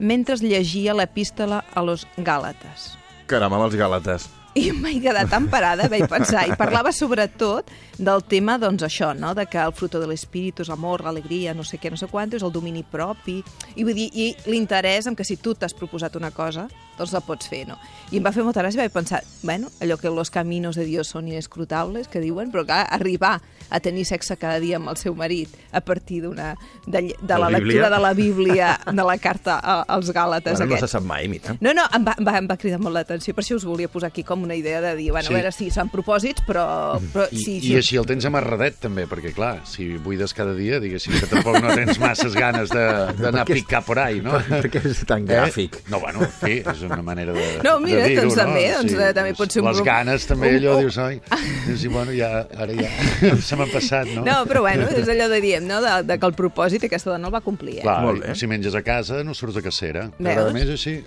mentre 0.00 0.40
llegia 0.40 0.96
l'epístola 0.96 1.62
a 1.74 1.84
los 1.84 2.08
Gàlates. 2.16 2.96
Caram, 3.30 3.54
amb 3.54 3.68
els 3.68 3.76
gàlates. 3.78 4.39
I 4.58 4.64
em 4.72 4.80
vaig 4.82 4.98
quedar 5.04 5.28
tan 5.30 5.46
parada, 5.46 5.86
vaig 5.86 6.08
pensar, 6.10 6.42
i 6.50 6.56
parlava 6.58 6.90
sobretot 6.90 7.68
del 8.00 8.24
tema, 8.26 8.56
doncs 8.58 8.82
això, 8.82 9.12
no?, 9.14 9.30
de 9.36 9.44
que 9.46 9.60
el 9.62 9.72
fruto 9.76 10.00
de 10.02 10.08
l'espíritu 10.10 10.64
és 10.64 10.70
amor, 10.74 11.04
alegria, 11.06 11.54
no 11.54 11.62
sé 11.62 11.78
què, 11.78 11.90
no 11.92 11.98
sé 12.00 12.08
quant, 12.10 12.32
és 12.34 12.42
el 12.42 12.50
domini 12.50 12.82
propi, 12.82 13.36
i 13.76 13.84
vull 13.86 13.94
dir, 13.94 14.08
i 14.10 14.32
l'interès 14.50 15.06
en 15.06 15.14
que 15.14 15.26
si 15.28 15.36
tu 15.38 15.54
t'has 15.54 15.76
proposat 15.76 16.16
una 16.18 16.32
cosa, 16.34 16.66
doncs 16.98 17.12
la 17.14 17.20
pots 17.24 17.46
fer, 17.48 17.62
no? 17.68 17.76
I 18.10 18.18
em 18.18 18.26
va 18.26 18.32
fer 18.34 18.42
molta 18.42 18.64
gràcia, 18.64 18.82
vaig 18.82 18.92
pensar, 18.92 19.22
bueno, 19.46 19.70
allò 19.80 19.96
que 20.00 20.10
los 20.10 20.32
caminos 20.34 20.74
de 20.76 20.84
Dios 20.88 21.12
són 21.14 21.28
inescrutables, 21.30 22.08
que 22.10 22.20
diuen, 22.20 22.50
però 22.50 22.66
clar, 22.66 22.82
arribar 22.90 23.36
a 23.70 23.78
tenir 23.78 24.02
sexe 24.08 24.34
cada 24.36 24.58
dia 24.58 24.80
amb 24.80 24.90
el 24.90 24.98
seu 24.98 25.14
marit 25.14 25.52
a 25.70 25.80
partir 25.80 26.24
d'una 26.24 26.56
de, 26.88 27.14
de, 27.14 27.36
la 27.38 27.46
la, 27.46 27.52
lectura 27.54 27.86
de 27.92 28.00
la 28.02 28.12
Bíblia, 28.18 28.72
de 28.90 29.04
la 29.06 29.16
carta 29.22 29.60
als 29.86 30.10
Gàlates 30.10 30.58
Bueno, 30.58 30.72
no 30.72 30.74
aquests. 30.74 30.90
se 30.90 30.98
sap 30.98 31.06
mai, 31.06 31.28
mira. 31.30 31.54
No, 31.60 31.70
no, 31.76 31.86
em 31.94 32.02
va, 32.08 32.16
em 32.18 32.26
va, 32.26 32.36
em 32.42 32.50
va 32.50 32.58
cridar 32.58 32.80
molt 32.82 32.98
l'atenció, 32.98 33.36
per 33.36 33.44
això 33.44 33.60
us 33.60 33.68
volia 33.68 33.88
posar 33.88 34.10
aquí 34.10 34.24
com 34.26 34.39
una 34.44 34.54
idea 34.56 34.80
de 34.80 34.94
dir, 34.96 35.10
bueno, 35.12 35.28
Sí. 35.28 35.34
a 35.34 35.36
veure 35.36 35.52
si 35.52 35.70
són 35.70 35.90
propòsits, 35.90 36.42
però, 36.46 36.98
però 37.12 37.26
I, 37.30 37.36
sí, 37.38 37.56
I 37.58 37.60
sí. 37.60 37.74
així 37.76 37.96
el 38.00 38.06
tens 38.06 38.24
amarradet, 38.24 38.78
també, 38.80 39.06
perquè, 39.06 39.32
clar, 39.34 39.60
si 39.66 39.96
buides 39.98 40.32
cada 40.34 40.54
dia, 40.54 40.80
diguéssim 40.80 41.12
que 41.18 41.26
tampoc 41.26 41.60
no 41.62 41.74
tens 41.74 41.98
masses 42.00 42.34
ganes 42.34 42.70
de- 42.70 43.12
d'anar 43.22 43.42
a 43.42 43.44
picar 43.44 43.82
por 43.84 43.98
ahí, 43.98 44.20
no? 44.20 44.32
Per 44.48 44.70
què 44.70 44.82
és 44.90 45.04
tan 45.06 45.26
gràfic? 45.26 45.76
Eh? 45.76 45.82
No, 45.90 46.00
bueno, 46.00 46.22
en 46.24 46.30
fi, 46.30 46.58
és 46.64 46.82
una 46.86 47.02
manera 47.02 47.32
de, 47.32 47.60
No, 47.64 47.78
mira, 47.80 48.04
de 48.06 48.16
doncs 48.16 48.36
no? 48.36 48.42
també, 48.44 48.64
doncs, 48.72 48.92
eh, 48.92 49.12
també 49.14 49.34
pot 49.34 49.50
ser 49.52 49.62
un 49.62 49.68
Les 49.68 49.76
grup- 49.80 49.86
ganes, 49.86 50.26
també, 50.26 50.50
un- 50.54 50.60
allò, 50.62 50.78
dius, 50.80 50.98
oi, 50.98 51.20
dius, 51.66 51.84
i 51.84 51.88
bueno, 51.88 52.12
ja, 52.16 52.46
ara 52.56 52.72
ja 52.74 52.90
se 53.48 53.56
m'han 53.56 53.70
passat, 53.70 54.06
no? 54.14 54.24
No, 54.24 54.38
però 54.46 54.60
bueno, 54.64 54.88
és 54.88 55.08
allò 55.08 55.28
de 55.28 55.40
diem, 55.40 55.66
no?, 55.66 55.80
de, 55.84 56.02
de 56.08 56.18
que 56.18 56.26
el 56.26 56.34
propòsit 56.34 56.84
aquesta 56.88 57.10
dona 57.10 57.28
el 57.28 57.34
va 57.34 57.40
complir, 57.44 57.78
eh? 57.78 57.82
Clar, 57.82 58.00
Molt 58.04 58.24
bé. 58.24 58.34
si 58.34 58.46
menges 58.50 58.74
a 58.74 58.82
casa 58.82 59.22
no 59.24 59.34
surts 59.34 59.56
a 59.60 59.62
cacera. 59.62 60.08
Veus? 60.18 60.52
més 60.54 60.68
així? 60.72 60.98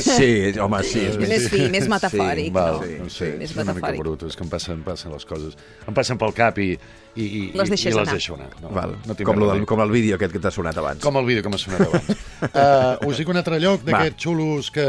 Sí, 0.00 0.52
home, 0.60 0.82
sí. 0.84 1.00
És 1.06 1.16
Més 1.18 1.46
fi, 1.50 1.66
més 1.72 1.86
metafòric, 1.90 2.52
Val, 2.52 2.71
no? 2.71 2.71
Sí, 2.80 2.96
no 3.02 3.08
sé, 3.12 3.28
Més 3.38 3.50
és 3.50 3.56
una 3.60 3.74
mica 3.76 3.92
brut, 3.98 4.22
és 4.28 4.36
que 4.38 4.44
em 4.44 4.50
passen, 4.50 4.80
passen 4.86 5.12
les 5.12 5.24
coses. 5.28 5.56
Em 5.86 5.94
passen 5.94 6.18
pel 6.20 6.32
cap 6.36 6.56
i, 6.62 6.70
i, 7.16 7.24
i, 7.24 7.40
Les 7.58 7.68
i 7.74 7.76
les 7.90 7.96
anar. 7.98 8.14
deixo 8.14 8.34
anar. 8.38 8.48
No, 8.62 8.70
Val. 8.72 8.94
no 9.04 9.16
com, 9.24 9.38
lo 9.38 9.50
del, 9.52 9.66
com 9.68 9.80
el 9.84 9.90
vídeo 9.92 10.16
aquest 10.16 10.32
que 10.32 10.40
t'ha 10.40 10.50
sonat 10.54 10.78
abans. 10.80 11.02
Com 11.04 11.16
el 11.20 11.26
vídeo 11.28 11.42
que 11.44 11.52
m'ha 11.52 11.58
sonat 11.60 11.82
abans. 11.86 12.08
uh, 13.02 13.08
us 13.10 13.18
dic 13.20 13.28
un 13.28 13.36
altre 13.42 13.58
lloc 13.60 13.84
d'aquests 13.84 14.22
xulos 14.24 14.70
que 14.72 14.86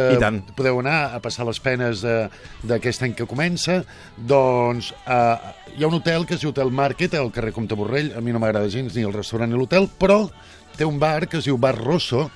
podeu 0.56 0.80
anar 0.80 1.14
a 1.16 1.20
passar 1.24 1.46
les 1.50 1.60
penes 1.60 2.02
de- 2.06 2.30
d'aquest 2.64 3.04
any 3.10 3.14
que 3.18 3.28
comença. 3.28 3.82
Doncs 4.18 4.94
uh, 5.08 5.36
hi 5.76 5.84
ha 5.84 5.88
un 5.90 6.00
hotel 6.00 6.26
que 6.26 6.36
es 6.38 6.42
diu 6.46 6.52
Hotel 6.54 6.72
Market 6.72 7.14
al 7.20 7.32
carrer 7.36 7.52
Comte 7.52 7.76
Borrell. 7.76 8.14
A 8.16 8.22
mi 8.22 8.32
no 8.32 8.40
m'agrada 8.40 8.70
gens 8.70 8.96
ni 8.96 9.04
el 9.04 9.14
restaurant 9.14 9.52
ni 9.52 9.58
l'hotel, 9.60 9.90
però 10.00 10.24
té 10.78 10.86
un 10.86 11.00
bar 11.02 11.28
que 11.28 11.38
es 11.38 11.46
diu 11.50 11.58
Bar 11.62 11.76
Rosso, 11.78 12.30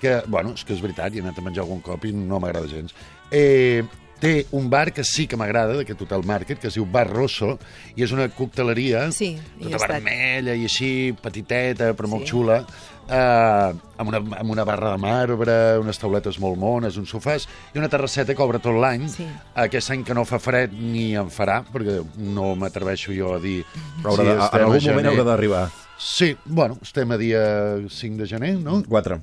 que, 0.00 0.20
bueno, 0.26 0.54
és 0.56 0.64
que 0.66 0.72
és 0.74 0.80
veritat, 0.82 1.12
hi 1.14 1.20
he 1.20 1.22
anat 1.22 1.36
a 1.38 1.42
menjar 1.44 1.62
algun 1.62 1.82
cop 1.84 2.04
i 2.08 2.12
no 2.16 2.40
m'agrada 2.42 2.66
gens. 2.70 2.94
Eh, 3.30 3.82
té 4.22 4.46
un 4.54 4.68
bar 4.70 4.92
que 4.94 5.02
sí 5.02 5.26
que 5.26 5.34
m'agrada, 5.36 5.74
d'aquest 5.80 6.04
Hotel 6.06 6.22
Market, 6.28 6.60
que 6.62 6.68
es 6.70 6.76
diu 6.78 6.86
Bar 6.86 7.08
Rosso, 7.10 7.56
i 7.98 8.04
és 8.06 8.12
una 8.14 8.28
cocteleria 8.30 9.08
Sí, 9.10 9.34
tota 9.58 9.80
estat. 9.80 9.96
vermella 9.96 10.54
i 10.54 10.62
així, 10.68 11.12
petiteta, 11.20 11.88
però 11.98 12.06
molt 12.12 12.22
Sí. 12.28 12.30
xula, 12.30 12.60
eh, 13.10 13.72
amb, 13.98 14.08
una, 14.12 14.20
amb 14.38 14.50
una 14.54 14.64
barra 14.64 14.92
de 14.92 14.98
marbre, 15.02 15.56
unes 15.82 15.98
tauletes 15.98 16.38
molt 16.38 16.56
mones, 16.56 16.96
uns 16.96 17.10
sofàs, 17.10 17.48
i 17.74 17.78
una 17.82 17.88
terrasseta 17.90 18.34
que 18.34 18.42
obre 18.46 18.60
tot 18.62 18.78
l'any. 18.78 19.08
Sí. 19.10 19.26
Aquest 19.56 19.90
any 19.90 20.04
que 20.04 20.14
no 20.14 20.24
fa 20.24 20.38
fred 20.38 20.70
ni 20.72 21.16
en 21.18 21.26
farà, 21.28 21.64
perquè 21.66 21.98
no 22.16 22.54
m'atreveixo 22.54 23.12
jo 23.12 23.34
a 23.34 23.40
dir... 23.42 23.64
Haurà 24.04 24.22
de, 24.22 24.38
en 24.38 24.40
algun 24.62 24.86
moment 24.86 25.10
haurà 25.12 25.24
d'arribar. 25.32 25.66
Sí, 25.98 26.36
bueno, 26.46 26.78
estem 26.82 27.10
a 27.10 27.18
dia 27.18 27.42
5 27.90 28.22
de 28.22 28.26
gener, 28.26 28.54
no? 28.62 28.82
4. 28.88 29.20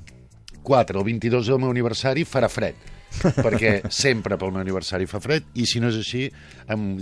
4, 0.62 0.98
el 1.00 1.04
22 1.04 1.46
del 1.48 1.58
meu 1.58 1.70
aniversari 1.72 2.24
farà 2.28 2.48
fred 2.52 2.76
perquè 3.44 3.74
sempre 3.92 4.38
pel 4.40 4.52
meu 4.54 4.62
aniversari 4.62 5.08
fa 5.10 5.20
fred 5.22 5.50
i 5.58 5.66
si 5.68 5.82
no 5.82 5.90
és 5.90 5.98
així, 6.00 6.24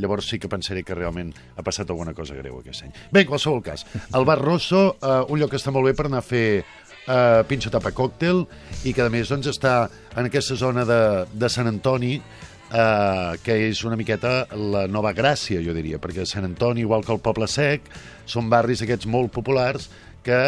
llavors 0.00 0.28
sí 0.30 0.40
que 0.40 0.50
pensaré 0.50 0.82
que 0.86 0.96
realment 0.96 1.32
ha 1.56 1.64
passat 1.66 1.90
alguna 1.90 2.14
cosa 2.16 2.36
greu 2.38 2.59
aquest 2.61 2.86
any. 2.86 2.92
Bé, 3.12 3.24
en 3.24 3.30
qualsevol 3.30 3.62
cas, 3.64 3.86
el 4.14 4.28
Bar 4.28 4.40
Rosso, 4.42 4.98
eh, 5.02 5.22
un 5.28 5.40
lloc 5.40 5.54
que 5.54 5.61
està 5.61 5.74
molt 5.74 5.90
bé 5.90 5.94
per 5.98 6.09
anar 6.09 6.22
a 6.22 6.26
fer 6.26 6.48
eh, 7.09 7.42
pinxo 7.48 7.72
tapa 7.74 7.92
còctel 7.96 8.44
i 8.88 8.94
que 8.94 9.04
a 9.04 9.12
més 9.12 9.30
doncs, 9.32 9.50
està 9.52 9.80
en 10.16 10.28
aquesta 10.28 10.59
zona 10.59 10.86
de, 10.88 11.00
de 11.32 11.50
Sant 11.52 11.70
Antoni 11.70 12.16
eh, 12.18 13.32
que 13.44 13.56
és 13.68 13.84
una 13.88 13.98
miqueta 13.98 14.42
la 14.56 14.86
nova 14.90 15.14
Gràcia, 15.16 15.62
jo 15.64 15.76
diria, 15.76 16.00
perquè 16.02 16.26
Sant 16.28 16.46
Antoni, 16.48 16.84
igual 16.84 17.04
que 17.06 17.14
el 17.14 17.22
Poble 17.24 17.48
Sec, 17.50 17.88
són 18.28 18.50
barris 18.52 18.84
aquests 18.84 19.09
molt 19.09 19.32
populars 19.34 19.88
que 20.26 20.40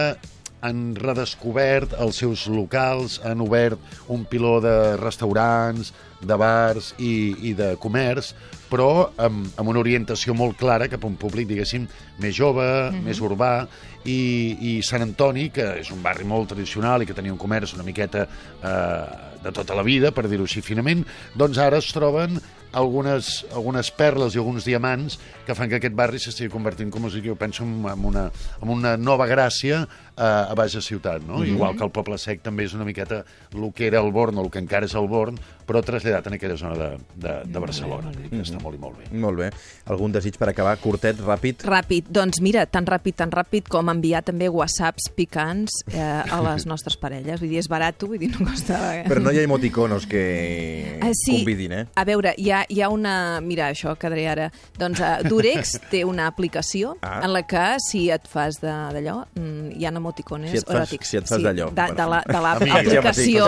han 0.60 0.94
redescobert 0.96 1.94
els 1.98 2.20
seus 2.22 2.46
locals, 2.48 3.20
han 3.24 3.40
obert 3.40 3.78
un 4.08 4.24
piló 4.24 4.58
de 4.60 4.96
restaurants, 5.00 5.92
de 6.20 6.36
bars 6.36 6.94
i, 7.00 7.34
i 7.48 7.54
de 7.56 7.74
comerç 7.80 8.34
però 8.70 9.10
amb, 9.18 9.48
amb 9.58 9.72
una 9.72 9.80
orientació 9.82 10.34
molt 10.36 10.56
clara 10.60 10.86
cap 10.88 11.02
a 11.02 11.08
un 11.08 11.16
públic, 11.18 11.48
diguéssim, 11.50 11.88
més 12.22 12.36
jove, 12.36 12.62
Mhm. 12.90 13.02
més 13.04 13.18
urbà, 13.20 13.66
i, 14.04 14.56
i 14.60 14.82
Sant 14.82 15.02
Antoni, 15.02 15.50
que 15.50 15.80
és 15.80 15.90
un 15.90 16.02
barri 16.02 16.24
molt 16.24 16.48
tradicional 16.54 17.02
i 17.02 17.06
que 17.06 17.16
tenia 17.16 17.32
un 17.32 17.38
comerç 17.38 17.74
una 17.74 17.82
miqueta 17.82 18.26
eh, 18.62 19.04
de 19.42 19.52
tota 19.52 19.74
la 19.74 19.82
vida, 19.82 20.12
per 20.12 20.28
dir-ho 20.28 20.44
així 20.44 20.62
finament, 20.62 21.04
doncs 21.34 21.58
ara 21.58 21.78
es 21.78 21.90
troben 21.92 22.40
algunes, 22.72 23.44
algunes 23.54 23.90
perles 23.90 24.34
i 24.34 24.38
alguns 24.38 24.64
diamants 24.64 25.18
que 25.46 25.54
fan 25.54 25.68
que 25.70 25.80
aquest 25.80 25.94
barri 25.96 26.18
s'estigui 26.22 26.50
convertint, 26.52 26.90
com 26.92 27.04
us 27.08 27.14
dic, 27.18 27.26
jo 27.30 27.36
penso, 27.36 27.64
en 27.64 27.80
en 27.90 28.04
una, 28.04 28.30
en 28.62 28.68
una 28.68 28.96
nova 28.96 29.26
gràcia 29.26 29.82
eh, 29.82 30.22
a 30.22 30.54
baix 30.54 30.74
de 30.76 30.82
ciutat, 30.82 31.22
no? 31.26 31.38
Mhm. 31.38 31.54
Igual 31.54 31.76
que 31.76 31.84
el 31.84 31.90
Poble 31.90 32.18
Sec 32.18 32.42
també 32.42 32.64
és 32.64 32.74
una 32.74 32.84
miqueta 32.84 33.24
el 33.54 33.72
que 33.72 33.86
era 33.86 34.00
el 34.00 34.12
Born 34.12 34.38
o 34.38 34.44
el 34.44 34.50
que 34.50 34.58
encara 34.58 34.86
és 34.86 34.94
el 34.94 35.08
Born, 35.08 35.38
però 35.66 35.82
traslladat 35.86 36.26
en 36.26 36.34
aquella 36.34 36.56
zona 36.56 36.74
de, 36.74 36.98
de, 37.14 37.34
de 37.46 37.58
Barcelona. 37.62 38.10
Dir 38.10 38.28
que 38.30 38.40
està 38.42 38.58
molt 38.60 38.76
i 38.76 38.80
molt 38.80 38.98
bé. 38.98 39.04
Molt 39.18 39.38
bé. 39.38 39.50
Algun 39.86 40.12
desig 40.12 40.36
per 40.38 40.48
acabar? 40.50 40.76
Curtet, 40.82 41.20
ràpid? 41.22 41.62
Ràpid, 41.66 42.08
doncs 42.10 42.40
mira, 42.42 42.64
tan 42.66 42.86
ràpid, 42.86 43.14
tan 43.22 43.30
ràpid 43.30 43.68
com 43.70 43.88
enviar 43.92 44.22
també 44.26 44.48
whatsapps 44.50 45.10
picants 45.14 45.80
eh, 45.92 46.00
a 46.00 46.40
les 46.42 46.66
nostres 46.70 46.96
parelles. 46.98 47.40
Vull 47.40 47.50
dir, 47.50 47.58
és 47.62 47.68
barat, 47.70 48.02
vull 48.02 48.18
dir, 48.18 48.30
no 48.34 48.46
costa... 48.50 48.78
Però 49.06 49.22
no 49.22 49.30
hi 49.30 49.38
ha 49.38 49.46
emoticonos 49.46 50.06
que 50.10 50.98
Ah, 51.00 51.12
sí. 51.14 51.38
convidin, 51.38 51.72
eh? 51.72 51.84
A 51.94 52.04
veure, 52.04 52.34
hi 52.36 52.50
ha, 52.50 52.59
hi 52.68 52.80
ha 52.82 52.88
una... 52.88 53.40
Mira, 53.40 53.68
això 53.70 53.94
quedaré 53.98 54.26
ara. 54.28 54.50
Doncs 54.78 55.00
uh, 55.00 55.22
Durex 55.28 55.78
té 55.90 56.04
una 56.04 56.26
aplicació 56.26 56.96
Ah. 57.02 57.20
en 57.24 57.32
la 57.32 57.42
que 57.46 57.76
si 57.80 58.10
et 58.10 58.26
fas 58.28 58.60
de- 58.60 58.68
d'allò, 58.68 59.24
mm, 59.34 59.70
hi 59.78 59.84
ha 59.86 59.88
emoticones 59.94 60.50
Si 60.50 60.58
et 60.58 60.66
fas- 60.66 60.76
eròtics. 60.76 61.06
si 61.08 61.16
et 61.16 61.26
fas 61.26 61.38
sí, 61.38 61.44
d'allò. 61.44 61.70
De, 61.70 61.86
de 61.94 62.06
la- 62.06 62.22
de 62.26 62.36
Amiga. 62.36 62.74
l'aplicació. 62.82 63.46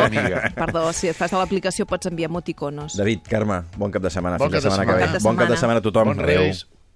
Perdó, 0.54 0.92
si 0.92 1.08
et 1.08 1.16
fas 1.16 1.30
de 1.30 1.36
l'aplicació 1.36 1.86
pots 1.86 2.06
enviar 2.06 2.30
emoticonos. 2.30 2.96
David, 2.96 3.20
Carme, 3.28 3.62
bon 3.76 3.90
cap 3.90 4.02
de 4.02 4.10
setmana. 4.10 4.38
Bon 4.38 4.48
Fins 4.50 4.62
cap 4.62 4.64
la 4.64 4.70
de 4.70 4.76
setmana 4.76 4.92
que 4.92 4.98
ve. 4.98 5.12
setmana. 5.18 5.22
Bon 5.30 5.36
cap 5.36 5.48
de 5.48 5.56
setmana 5.56 5.78
a 5.78 5.82
tothom. 5.82 6.08
Adéu. 6.12 6.26
Reis. 6.42 6.66